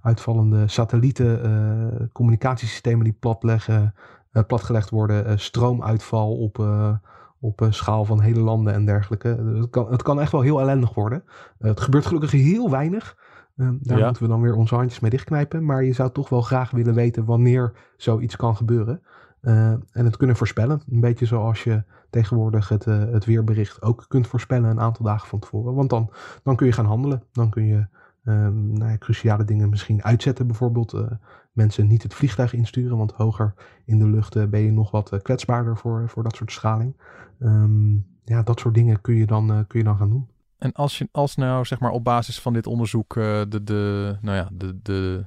uitvallende 0.00 0.68
satellieten, 0.68 1.42
eh, 1.44 2.06
communicatiesystemen 2.12 3.04
die 3.04 3.16
platleggen, 3.20 3.94
eh, 4.32 4.42
platgelegd 4.46 4.90
worden, 4.90 5.26
eh, 5.26 5.36
stroomuitval 5.36 6.36
op, 6.36 6.58
eh, 6.58 6.92
op 7.40 7.60
eh, 7.62 7.70
schaal 7.70 8.04
van 8.04 8.20
hele 8.20 8.40
landen 8.40 8.72
en 8.74 8.84
dergelijke. 8.84 9.28
Het 9.28 9.70
kan, 9.70 9.90
het 9.90 10.02
kan 10.02 10.20
echt 10.20 10.32
wel 10.32 10.40
heel 10.40 10.60
ellendig 10.60 10.94
worden. 10.94 11.24
Eh, 11.58 11.68
het 11.68 11.80
gebeurt 11.80 12.06
gelukkig 12.06 12.30
heel 12.30 12.70
weinig. 12.70 13.16
Ehm, 13.56 13.74
daar 13.80 13.98
Ja. 13.98 14.04
moeten 14.04 14.22
we 14.22 14.28
dan 14.28 14.40
weer 14.40 14.54
onze 14.54 14.74
handjes 14.74 15.00
mee 15.00 15.10
dichtknijpen. 15.10 15.64
Maar 15.64 15.84
je 15.84 15.92
zou 15.92 16.10
toch 16.12 16.28
wel 16.28 16.40
graag 16.42 16.70
willen 16.70 16.94
weten 16.94 17.24
wanneer 17.24 17.72
zoiets 17.96 18.36
kan 18.36 18.56
gebeuren. 18.56 19.02
Eh, 19.42 19.70
en 19.70 20.04
het 20.04 20.16
kunnen 20.16 20.36
voorspellen. 20.36 20.82
Een 20.90 21.00
beetje 21.00 21.26
zoals 21.26 21.64
je 21.64 21.82
tegenwoordig 22.10 22.68
het, 22.68 22.86
eh, 22.86 22.98
het 22.98 23.24
weerbericht 23.24 23.82
ook 23.82 24.04
kunt 24.08 24.26
voorspellen 24.26 24.70
een 24.70 24.80
aantal 24.80 25.04
dagen 25.04 25.28
van 25.28 25.38
tevoren. 25.38 25.74
Want 25.74 25.90
dan, 25.90 26.10
dan 26.42 26.56
kun 26.56 26.66
je 26.66 26.72
gaan 26.72 26.86
handelen. 26.86 27.22
Dan 27.32 27.50
kun 27.50 27.64
je 27.64 27.86
ehm, 28.24 28.72
nou 28.72 28.90
ja, 28.90 28.98
cruciale 28.98 29.44
dingen 29.44 29.68
misschien 29.68 30.02
uitzetten. 30.04 30.46
Bijvoorbeeld 30.46 30.92
eh, 30.92 31.10
mensen 31.52 31.86
niet 31.86 32.02
het 32.02 32.14
vliegtuig 32.14 32.52
insturen. 32.52 32.96
Want 32.96 33.12
hoger 33.12 33.54
in 33.84 33.98
de 33.98 34.06
lucht 34.06 34.50
ben 34.50 34.60
je 34.60 34.72
nog 34.72 34.90
wat 34.90 35.22
kwetsbaarder 35.22 35.76
voor, 35.76 36.08
voor 36.08 36.22
dat 36.22 36.36
soort 36.36 36.52
straling. 36.52 36.96
Ehm, 37.40 37.92
ja, 38.24 38.42
dat 38.42 38.60
soort 38.60 38.74
dingen 38.74 39.00
kun 39.00 39.14
je 39.14 39.26
dan, 39.26 39.64
kun 39.66 39.78
je 39.78 39.84
dan 39.84 39.96
gaan 39.96 40.10
doen. 40.10 40.28
En 40.58 40.72
als, 40.72 40.98
je, 40.98 41.08
als 41.12 41.36
nou 41.36 41.64
zeg 41.64 41.80
maar 41.80 41.90
op 41.90 42.04
basis 42.04 42.40
van 42.40 42.52
dit 42.52 42.66
onderzoek 42.66 43.14
de, 43.14 43.60
de, 43.64 44.16
nou 44.20 44.36
ja, 44.36 44.48
de, 44.52 44.78
de 44.82 45.24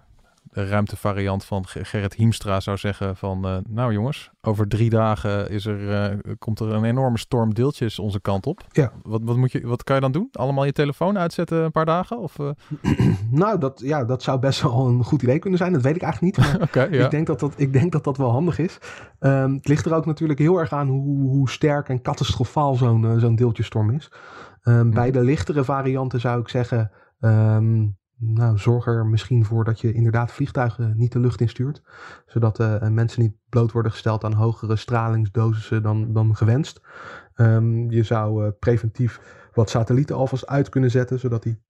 de 0.55 0.67
ruimtevariant 0.67 1.45
van 1.45 1.67
Ge- 1.67 1.85
Gerrit 1.85 2.13
Hiemstra 2.13 2.59
zou 2.59 2.77
zeggen 2.77 3.15
van... 3.15 3.45
eh, 3.45 3.57
nou 3.69 3.93
jongens, 3.93 4.31
over 4.41 4.67
drie 4.67 4.89
dagen 4.89 5.49
is 5.49 5.65
er, 5.65 5.91
eh, 5.91 6.17
komt 6.39 6.59
er 6.59 6.73
een 6.73 6.83
enorme 6.83 7.17
storm 7.17 7.53
deeltjes 7.53 7.99
onze 7.99 8.21
kant 8.21 8.45
op. 8.45 8.61
Ja. 8.71 8.91
Wat, 9.03 9.21
wat, 9.23 9.35
moet 9.37 9.51
je, 9.51 9.67
wat 9.67 9.83
kan 9.83 9.95
je 9.95 10.01
dan 10.01 10.11
doen? 10.11 10.27
Allemaal 10.31 10.65
je 10.65 10.71
telefoon 10.71 11.17
uitzetten 11.17 11.63
een 11.63 11.71
paar 11.71 11.85
dagen? 11.85 12.19
Of, 12.19 12.39
eh, 12.39 12.49
Nou, 13.31 13.59
dat, 13.59 13.79
ja, 13.83 14.03
dat 14.05 14.23
zou 14.23 14.39
best 14.39 14.61
wel 14.61 14.87
een 14.87 15.03
goed 15.03 15.21
idee 15.21 15.39
kunnen 15.39 15.59
zijn. 15.59 15.73
Dat 15.73 15.81
weet 15.81 15.95
ik 15.95 16.01
eigenlijk 16.01 16.37
niet. 16.37 16.47
Maar 16.73 16.89
ja. 16.93 17.03
ik, 17.05 17.11
denk 17.11 17.27
dat 17.27 17.39
dat, 17.39 17.53
ik 17.57 17.73
denk 17.73 17.91
dat 17.91 18.03
dat 18.03 18.17
wel 18.17 18.31
handig 18.31 18.59
is. 18.59 18.77
Ehm, 19.19 19.53
het 19.53 19.67
ligt 19.67 19.85
er 19.85 19.93
ook 19.95 20.05
natuurlijk 20.05 20.39
heel 20.39 20.57
erg 20.59 20.71
aan 20.73 20.87
hoe, 20.87 21.29
hoe 21.29 21.49
sterk 21.49 21.89
en 21.89 22.01
catastrofaal 22.01 22.75
zo'n 22.75 23.19
zo'n 23.19 23.35
deeltjestorm 23.35 23.89
is. 23.91 24.11
Ehm, 24.61 24.89
Bij 24.89 25.11
de 25.11 25.21
lichtere 25.23 25.63
varianten 25.63 26.19
zou 26.19 26.39
ik 26.39 26.49
zeggen... 26.49 26.91
ehm, 27.19 27.85
nou, 28.17 28.57
zorg 28.57 28.87
er 28.87 29.05
misschien 29.05 29.45
voor 29.45 29.63
dat 29.63 29.79
je 29.79 29.93
inderdaad 29.93 30.31
vliegtuigen 30.31 30.93
niet 30.97 31.11
de 31.11 31.19
lucht 31.19 31.41
instuurt. 31.41 31.81
Zodat 32.25 32.59
eh, 32.59 32.87
mensen 32.87 33.21
niet 33.21 33.35
bloot 33.49 33.71
worden 33.71 33.91
gesteld 33.91 34.23
aan 34.23 34.33
hogere 34.33 34.75
stralingsdosissen 34.75 35.83
dan, 35.83 36.13
dan 36.13 36.35
gewenst. 36.35 36.81
Ehm, 37.35 37.89
je 37.91 38.03
zou 38.03 38.45
eh, 38.45 38.51
preventief 38.59 39.19
wat 39.53 39.69
satellieten 39.69 40.15
alvast 40.15 40.47
uit 40.47 40.69
kunnen 40.69 40.91
zetten, 40.91 41.19
zodat 41.19 41.43
die, 41.43 41.61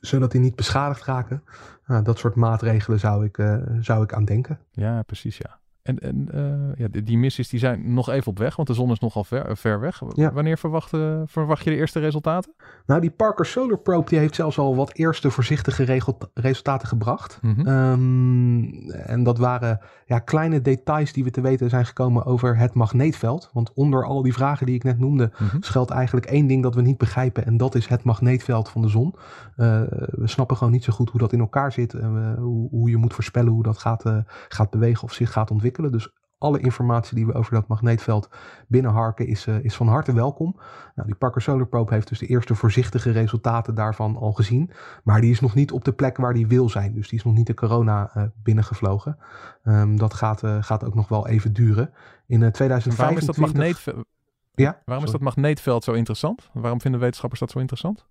zodat 0.00 0.30
die 0.30 0.40
niet 0.40 0.56
beschadigd 0.56 1.04
raken. 1.04 1.42
Nou, 1.86 2.02
dat 2.02 2.18
soort 2.18 2.34
maatregelen 2.34 2.98
zou 2.98 3.24
ik, 3.24 3.38
eh, 3.38 3.56
zou 3.80 4.02
ik 4.02 4.12
aan 4.12 4.24
denken. 4.24 4.58
Ja, 4.70 5.02
precies, 5.02 5.36
ja. 5.36 5.58
En, 5.84 5.98
en 5.98 6.28
eh, 6.32 6.78
ja, 6.78 6.88
die, 6.90 7.02
die 7.02 7.18
missies 7.18 7.48
die 7.48 7.58
zijn 7.58 7.94
nog 7.94 8.08
even 8.08 8.26
op 8.30 8.38
weg, 8.38 8.56
want 8.56 8.68
de 8.68 8.74
zon 8.74 8.90
is 8.90 8.98
nogal 8.98 9.24
ver, 9.24 9.56
ver 9.56 9.80
weg. 9.80 10.00
Ja. 10.14 10.32
Wanneer 10.32 10.58
verwacht, 10.58 10.92
eh, 10.92 11.20
verwacht 11.26 11.64
je 11.64 11.70
de 11.70 11.76
eerste 11.76 12.00
resultaten? 12.00 12.52
Nou, 12.86 13.00
die 13.00 13.10
Parker 13.10 13.46
Solar 13.46 13.78
Probe 13.78 14.08
die 14.08 14.18
heeft 14.18 14.34
zelfs 14.34 14.58
al 14.58 14.76
wat 14.76 14.92
eerste 14.94 15.30
voorzichtige 15.30 15.82
regel- 15.82 16.18
resultaten 16.34 16.88
gebracht. 16.88 17.38
Mhm. 17.42 17.66
Ehm, 17.66 18.64
en 18.92 19.22
dat 19.22 19.38
waren 19.38 19.80
ja, 20.06 20.18
kleine 20.18 20.60
details 20.60 21.12
die 21.12 21.24
we 21.24 21.30
te 21.30 21.40
weten 21.40 21.70
zijn 21.70 21.86
gekomen 21.86 22.24
over 22.24 22.56
het 22.56 22.74
magneetveld. 22.74 23.50
Want 23.52 23.72
onder 23.74 24.04
al 24.04 24.22
die 24.22 24.32
vragen 24.34 24.66
die 24.66 24.74
ik 24.74 24.84
net 24.84 24.98
noemde, 24.98 25.30
Mhm. 25.38 25.56
schuilt 25.60 25.90
eigenlijk 25.90 26.26
één 26.26 26.46
ding 26.46 26.62
dat 26.62 26.74
we 26.74 26.82
niet 26.82 26.98
begrijpen. 26.98 27.46
En 27.46 27.56
dat 27.56 27.74
is 27.74 27.86
het 27.86 28.04
magneetveld 28.04 28.68
van 28.68 28.82
de 28.82 28.88
zon. 28.88 29.14
Eh, 29.56 29.80
we 30.10 30.26
snappen 30.28 30.56
gewoon 30.56 30.72
niet 30.72 30.84
zo 30.84 30.92
goed 30.92 31.10
hoe 31.10 31.20
dat 31.20 31.32
in 31.32 31.40
elkaar 31.40 31.72
zit. 31.72 31.94
En 31.94 32.34
hoe, 32.38 32.68
hoe 32.70 32.90
je 32.90 32.96
moet 32.96 33.14
voorspellen 33.14 33.52
hoe 33.52 33.62
dat 33.62 33.78
gaat, 33.78 34.04
eh, 34.04 34.16
gaat 34.48 34.70
bewegen 34.70 35.02
of 35.04 35.12
zich 35.12 35.32
gaat 35.32 35.50
ontwikkelen. 35.50 35.72
Dus 35.82 36.12
alle 36.38 36.60
informatie 36.60 37.14
die 37.14 37.26
we 37.26 37.32
over 37.32 37.52
dat 37.52 37.68
magneetveld 37.68 38.28
binnenharken 38.68 39.26
is, 39.26 39.46
eh, 39.46 39.64
is 39.64 39.74
van 39.74 39.88
harte 39.88 40.14
welkom. 40.14 40.56
Nou, 40.94 41.08
die 41.08 41.16
Parker 41.16 41.42
Solar 41.42 41.66
Probe 41.66 41.94
heeft 41.94 42.08
dus 42.08 42.18
de 42.18 42.26
eerste 42.26 42.54
voorzichtige 42.54 43.10
resultaten 43.10 43.74
daarvan 43.74 44.16
al 44.16 44.32
gezien. 44.32 44.70
Maar 45.04 45.20
die 45.20 45.30
is 45.30 45.40
nog 45.40 45.54
niet 45.54 45.72
op 45.72 45.84
de 45.84 45.92
plek 45.92 46.16
waar 46.16 46.34
die 46.34 46.46
wil 46.46 46.68
zijn. 46.68 46.94
Dus 46.94 47.08
die 47.08 47.18
is 47.18 47.24
nog 47.24 47.34
niet 47.34 47.46
de 47.46 47.54
corona 47.54 48.10
eh, 48.14 48.22
binnengevlogen. 48.42 49.18
Ehm, 49.62 49.96
dat 49.96 50.14
gaat, 50.14 50.42
eh, 50.42 50.62
gaat 50.62 50.84
ook 50.84 50.94
nog 50.94 51.08
wel 51.08 51.28
even 51.28 51.52
duren. 51.52 51.90
In 52.26 52.40
eh, 52.40 52.46
En 52.46 52.52
2025... 52.52 52.96
waarom 52.96 53.16
is 53.18 53.26
dat 53.26 53.36
magneetveld? 53.36 54.06
Ja, 54.54 54.82
Waarom 54.84 55.04
is 55.04 55.10
dat 55.10 55.20
magneetveld 55.20 55.84
zo 55.84 55.92
interessant? 55.92 56.50
Waarom 56.52 56.80
vinden 56.80 57.00
wetenschappers 57.00 57.40
dat 57.40 57.50
zo 57.50 57.58
interessant? 57.58 58.06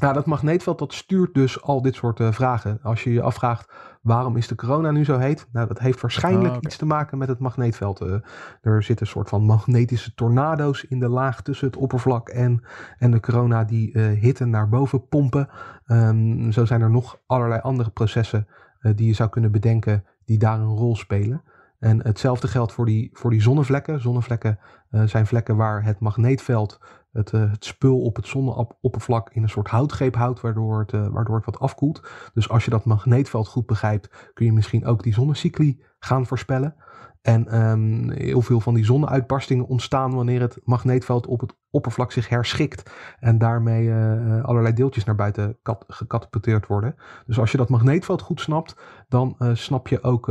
Ja, 0.00 0.12
dat 0.12 0.26
magneetveld 0.26 0.78
dat 0.78 0.92
stuurt 0.92 1.34
dus 1.34 1.62
al 1.62 1.82
dit 1.82 1.94
soort 1.94 2.20
eh, 2.20 2.32
vragen. 2.32 2.78
Als 2.82 3.04
je 3.04 3.12
je 3.12 3.22
afvraagt 3.22 3.72
waarom 4.02 4.36
is 4.36 4.48
de 4.48 4.54
corona 4.54 4.90
nu 4.90 5.04
zo 5.04 5.18
heet? 5.18 5.46
Nou, 5.52 5.66
dat 5.66 5.78
heeft 5.78 6.00
waarschijnlijk 6.00 6.54
oké. 6.54 6.66
iets 6.66 6.76
te 6.76 6.86
maken 6.86 7.18
met 7.18 7.28
het 7.28 7.38
magneetveld. 7.38 8.00
Eh, 8.00 8.14
er 8.60 8.82
zitten 8.82 9.06
een 9.06 9.12
soort 9.12 9.28
van 9.28 9.42
magnetische 9.42 10.14
tornado's 10.14 10.84
in 10.84 11.00
de 11.00 11.08
laag 11.08 11.42
tussen 11.42 11.66
het 11.66 11.76
oppervlak 11.76 12.28
en, 12.28 12.64
en 12.98 13.10
de 13.10 13.20
corona 13.20 13.64
die 13.64 13.92
eh, 13.92 14.20
hitte 14.20 14.44
naar 14.44 14.68
boven 14.68 15.08
pompen. 15.08 15.48
Ehm, 15.86 16.50
zo 16.50 16.64
zijn 16.64 16.80
er 16.80 16.90
nog 16.90 17.18
allerlei 17.26 17.60
andere 17.60 17.90
processen 17.90 18.46
die 18.80 19.06
je 19.06 19.14
zou 19.14 19.28
kunnen 19.28 19.52
bedenken 19.52 20.04
die 20.24 20.38
daar 20.38 20.60
een 20.60 20.76
rol 20.76 20.96
spelen. 20.96 21.42
En 21.78 22.06
hetzelfde 22.06 22.48
geldt 22.48 22.72
voor 22.72 22.86
die, 22.86 23.10
voor 23.12 23.30
die 23.30 23.42
zonnevlekken. 23.42 24.00
Zonnevlekken 24.00 24.58
zijn 25.04 25.26
vlekken 25.26 25.56
waar 25.56 25.84
het 25.84 26.00
magneetveld 26.00 26.80
het, 27.12 27.32
eh, 27.32 27.50
het 27.50 27.64
spul 27.64 28.00
op 28.00 28.16
het 28.16 28.26
zonneoppervlak 28.26 29.30
in 29.30 29.42
een 29.42 29.48
soort 29.48 29.68
houtgreep 29.68 30.14
houdt, 30.14 30.40
waardoor 30.40 30.78
het, 30.78 30.92
eh, 30.92 31.08
waardoor 31.08 31.36
het 31.36 31.44
wat 31.44 31.58
afkoelt. 31.58 32.02
Dus 32.34 32.48
als 32.48 32.64
je 32.64 32.70
dat 32.70 32.84
magneetveld 32.84 33.48
goed 33.48 33.66
begrijpt, 33.66 34.30
kun 34.34 34.46
je 34.46 34.52
misschien 34.52 34.86
ook 34.86 35.02
die 35.02 35.14
zonnecycli 35.14 35.82
gaan 35.98 36.26
voorspellen. 36.26 36.74
En 37.22 37.48
ehm, 37.48 38.10
heel 38.10 38.42
veel 38.42 38.60
van 38.60 38.74
die 38.74 38.84
zonneuitbarstingen 38.84 39.66
ontstaan 39.66 40.14
wanneer 40.14 40.40
het 40.40 40.60
magneetveld 40.64 41.26
op 41.26 41.40
het 41.40 41.56
oppervlak 41.70 42.12
zich 42.12 42.28
herschikt. 42.28 42.90
En 43.18 43.38
daarmee 43.38 43.88
eh, 43.88 44.12
eh, 44.12 44.44
allerlei 44.44 44.74
deeltjes 44.74 45.04
naar 45.04 45.14
buiten 45.14 45.58
kat- 45.62 45.84
gecatapulteerd 45.88 46.66
worden. 46.66 46.94
Dus 47.26 47.38
als 47.38 47.50
je 47.50 47.56
dat 47.56 47.68
magneetveld 47.68 48.22
goed 48.22 48.40
snapt, 48.40 48.76
dan 49.08 49.34
eh, 49.38 49.50
snap 49.54 49.88
je 49.88 50.02
ook 50.02 50.28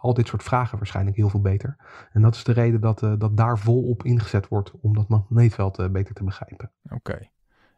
al 0.00 0.14
dit 0.14 0.26
soort 0.26 0.42
vragen 0.42 0.78
waarschijnlijk 0.78 1.16
heel 1.16 1.28
veel 1.28 1.40
beter. 1.40 1.76
En 2.12 2.22
dat 2.22 2.34
is 2.34 2.44
de 2.44 2.52
reden 2.52 2.80
dat, 2.80 2.98
dat 3.00 3.36
daar 3.36 3.58
volop 3.58 4.04
ingezet 4.04 4.48
wordt 4.48 4.72
om 4.80 4.94
dat 4.94 5.08
magneetveld 5.08 5.92
beter 5.92 6.14
te 6.14 6.24
begrijpen. 6.24 6.70
Oké. 6.90 7.18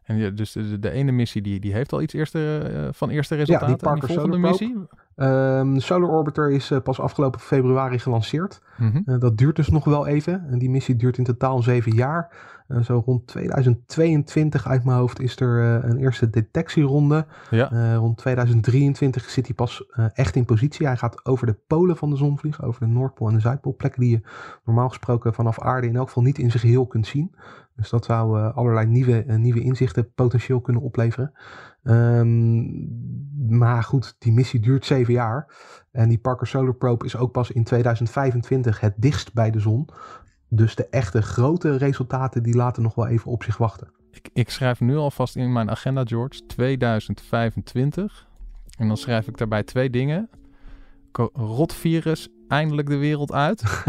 En 0.03 0.17
ja, 0.17 0.31
dus 0.31 0.53
de, 0.53 0.79
de 0.79 0.91
ene 0.91 1.13
missie 1.13 1.43
die, 1.43 1.61
die 1.61 1.73
heeft 1.73 1.93
al 1.93 2.03
iets 2.03 2.15
eerste, 2.15 2.91
van 2.93 3.11
eerste 3.11 3.35
resultaten. 3.35 3.69
En 3.69 3.77
Parker 3.77 4.09
volgende 4.09 4.37
Solar 4.37 4.51
missie? 4.51 4.77
Ehm, 5.17 5.79
Solar 5.79 6.11
Orbiter 6.11 6.51
is 6.51 6.71
eh, 6.71 6.81
pas 6.81 7.01
afgelopen 7.01 7.41
februari 7.41 7.99
gelanceerd. 7.99 8.63
Mhm. 8.77 9.01
Eh, 9.07 9.19
dat 9.19 9.39
duurt 9.39 9.57
dus 9.57 9.69
nog 9.69 9.85
wel 9.85 10.07
even. 10.07 10.47
En 10.51 10.59
die 10.59 10.71
missie 10.71 10.97
duurt 10.97 11.19
in 11.19 11.25
totaal 11.25 11.63
zeven 11.63 11.95
jaar. 11.95 12.55
Eh, 12.69 12.81
zo 12.81 13.03
rond 13.05 13.27
2022 13.27 14.67
uit 14.69 14.85
mijn 14.85 14.99
hoofd 14.99 15.21
is 15.21 15.41
er 15.41 15.85
een 15.85 15.99
eerste 15.99 16.31
detectieronde. 16.31 17.27
Ja. 17.51 17.95
Rond 17.95 18.17
2023 18.17 19.31
zit 19.31 19.47
hij 19.47 19.55
pas 19.55 19.85
echt 20.15 20.37
in 20.37 20.45
positie. 20.45 20.87
Hij 20.87 20.97
gaat 20.97 21.27
over 21.27 21.47
de 21.47 21.57
polen 21.67 21.97
van 21.97 22.11
de 22.11 22.17
zon 22.17 22.39
vliegen, 22.39 22.65
over 22.65 22.81
de 22.81 22.93
Noordpool 22.93 23.29
en 23.29 23.35
de 23.35 23.41
Zuidpool. 23.41 23.75
Plekken 23.75 24.01
die 24.01 24.11
je 24.11 24.21
normaal 24.65 24.89
gesproken 24.89 25.35
vanaf 25.35 25.61
aarde 25.61 25.87
in 25.87 25.97
elk 25.97 26.07
geval 26.07 26.23
niet 26.23 26.39
in 26.39 26.51
zijn 26.51 26.63
geheel 26.63 26.87
kunt 26.87 27.07
zien. 27.07 27.35
Dus 27.77 27.91
dat 27.91 28.05
zou 28.05 28.53
allerlei 28.53 28.87
nieuwe, 28.87 29.25
nieuwe 29.27 29.61
inzichten 29.61 30.13
potentieel 30.15 30.61
kunnen 30.61 30.83
opleveren. 30.83 31.33
Ehm, 31.87 32.65
maar 33.59 33.83
goed, 33.83 34.17
die 34.19 34.33
missie 34.33 34.61
duurt 34.61 34.87
zeven 34.87 35.13
jaar. 35.13 35.55
En 35.93 36.09
die 36.09 36.19
Parker 36.19 36.47
Solar 36.47 36.75
Probe 36.75 37.05
is 37.05 37.17
ook 37.17 37.33
pas 37.33 37.51
in 37.51 37.65
2025 37.65 38.81
het 38.81 38.95
dichtst 38.97 39.33
bij 39.33 39.51
de 39.51 39.61
zon. 39.61 39.89
Dus 40.49 40.75
de 40.75 40.89
echte 40.89 41.23
grote 41.23 41.77
resultaten 41.77 42.43
die 42.43 42.55
laten 42.55 42.83
nog 42.83 42.95
wel 42.95 43.07
even 43.07 43.31
op 43.31 43.43
zich 43.43 43.57
wachten. 43.57 43.91
Ik, 44.11 44.31
ik 44.33 44.51
schrijf 44.51 44.81
nu 44.81 44.97
alvast 44.97 45.37
in 45.37 45.53
mijn 45.53 45.71
agenda, 45.71 46.05
George, 46.05 46.47
2025. 46.47 48.29
En 48.79 48.89
dan 48.89 48.97
schrijf 48.97 49.29
ik 49.29 49.37
daarbij 49.37 49.63
twee 49.63 49.91
dingen. 49.91 50.31
Rotvirus 51.33 52.29
eindelijk 52.49 52.89
de 52.89 52.97
wereld 52.97 53.33
uit. 53.33 53.85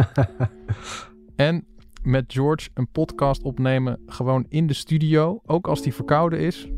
en 1.35 1.65
met 2.03 2.33
George 2.33 2.69
een 2.73 2.91
podcast 2.91 3.43
opnemen, 3.43 3.99
gewoon 4.05 4.45
in 4.49 4.67
de 4.67 4.73
studio, 4.73 5.41
ook 5.45 5.67
als 5.67 5.81
die 5.81 5.93
verkouden 5.93 6.39
is, 6.39 6.69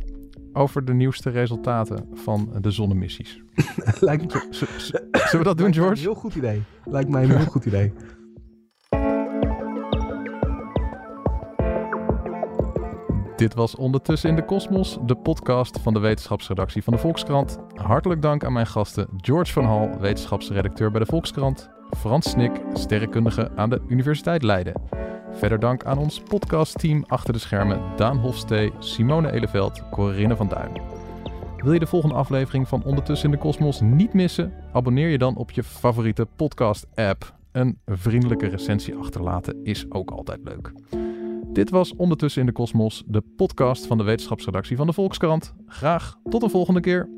over 0.60 0.86
de 0.86 0.94
nieuwste 0.94 1.30
resultaten 1.30 2.10
van 2.14 2.50
de 2.62 2.72
zonnemissies. 2.72 3.42
Lijkt 4.00 4.34
me, 4.34 4.48
Z- 4.50 4.64
Zullen 5.12 5.38
we 5.38 5.44
dat 5.44 5.58
doen, 5.58 5.68
een 5.68 5.74
George? 5.74 6.02
heel 6.02 6.16
goed 6.16 6.36
idee. 6.36 6.64
Lijkt 6.86 7.10
mij 7.10 7.24
een 7.24 7.38
heel 7.38 7.46
goed 7.46 7.66
idee. 7.66 7.94
Dit 13.36 13.54
was 13.54 13.76
Ondertussen 13.76 14.30
in 14.30 14.36
de 14.36 14.46
Kosmos, 14.46 14.98
de 15.06 15.16
podcast 15.16 15.80
van 15.80 15.94
de 15.94 16.00
wetenschapsredactie 16.00 16.84
van 16.84 16.94
de 16.94 17.00
Volkskrant. 17.00 17.60
Hartelijk 17.74 18.22
dank 18.22 18.44
aan 18.44 18.54
mijn 18.54 18.68
gasten 18.68 19.08
George 19.18 19.54
van 19.54 19.64
Hal, 19.66 20.00
wetenschapsredacteur 20.00 20.92
bij 20.92 21.00
de 21.00 21.06
Volkskrant, 21.06 21.70
Frans 21.98 22.30
Snik, 22.30 22.52
sterrenkundige 22.74 23.52
aan 23.56 23.70
de 23.70 23.82
Universiteit 23.88 24.44
Leiden. 24.44 24.82
Verder 25.32 25.60
dank 25.60 25.84
aan 25.84 25.98
ons 25.98 26.20
podcastteam 26.20 27.04
achter 27.08 27.34
de 27.34 27.40
schermen 27.40 27.82
Daan 27.96 28.18
Hofstee, 28.18 28.72
Simone 28.80 29.32
Eleveld, 29.32 29.90
Corinne 29.90 30.36
van 30.36 30.48
Duin. 30.48 30.82
Wil 31.58 31.74
je 31.74 31.80
de 31.80 31.88
volgende 31.88 32.16
aflevering 32.16 32.68
van 32.68 32.84
Ondertussen 32.84 33.30
in 33.30 33.36
de 33.36 33.42
Kosmos 33.42 33.82
niet 33.82 34.14
missen? 34.14 34.54
Abonneer 34.74 35.10
je 35.10 35.18
dan 35.18 35.36
op 35.36 35.52
je 35.52 35.64
favoriete 35.64 36.28
podcast-app. 36.36 37.38
Een 37.52 37.80
vriendelijke 37.86 38.48
recensie 38.48 38.96
achterlaten 38.96 39.64
is 39.64 39.92
ook 39.92 40.12
altijd 40.12 40.40
leuk. 40.44 40.74
Dit 41.54 41.70
was 41.70 41.96
Ondertussen 41.96 42.42
in 42.42 42.48
de 42.48 42.54
Kosmos, 42.54 43.04
de 43.08 43.24
podcast 43.36 43.86
van 43.86 43.98
de 43.98 44.04
wetenschapsredactie 44.04 44.78
van 44.78 44.88
de 44.88 44.94
Volkskrant. 44.94 45.54
Graag 45.66 46.16
tot 46.30 46.44
een 46.44 46.50
volgende 46.50 46.80
keer. 46.80 47.10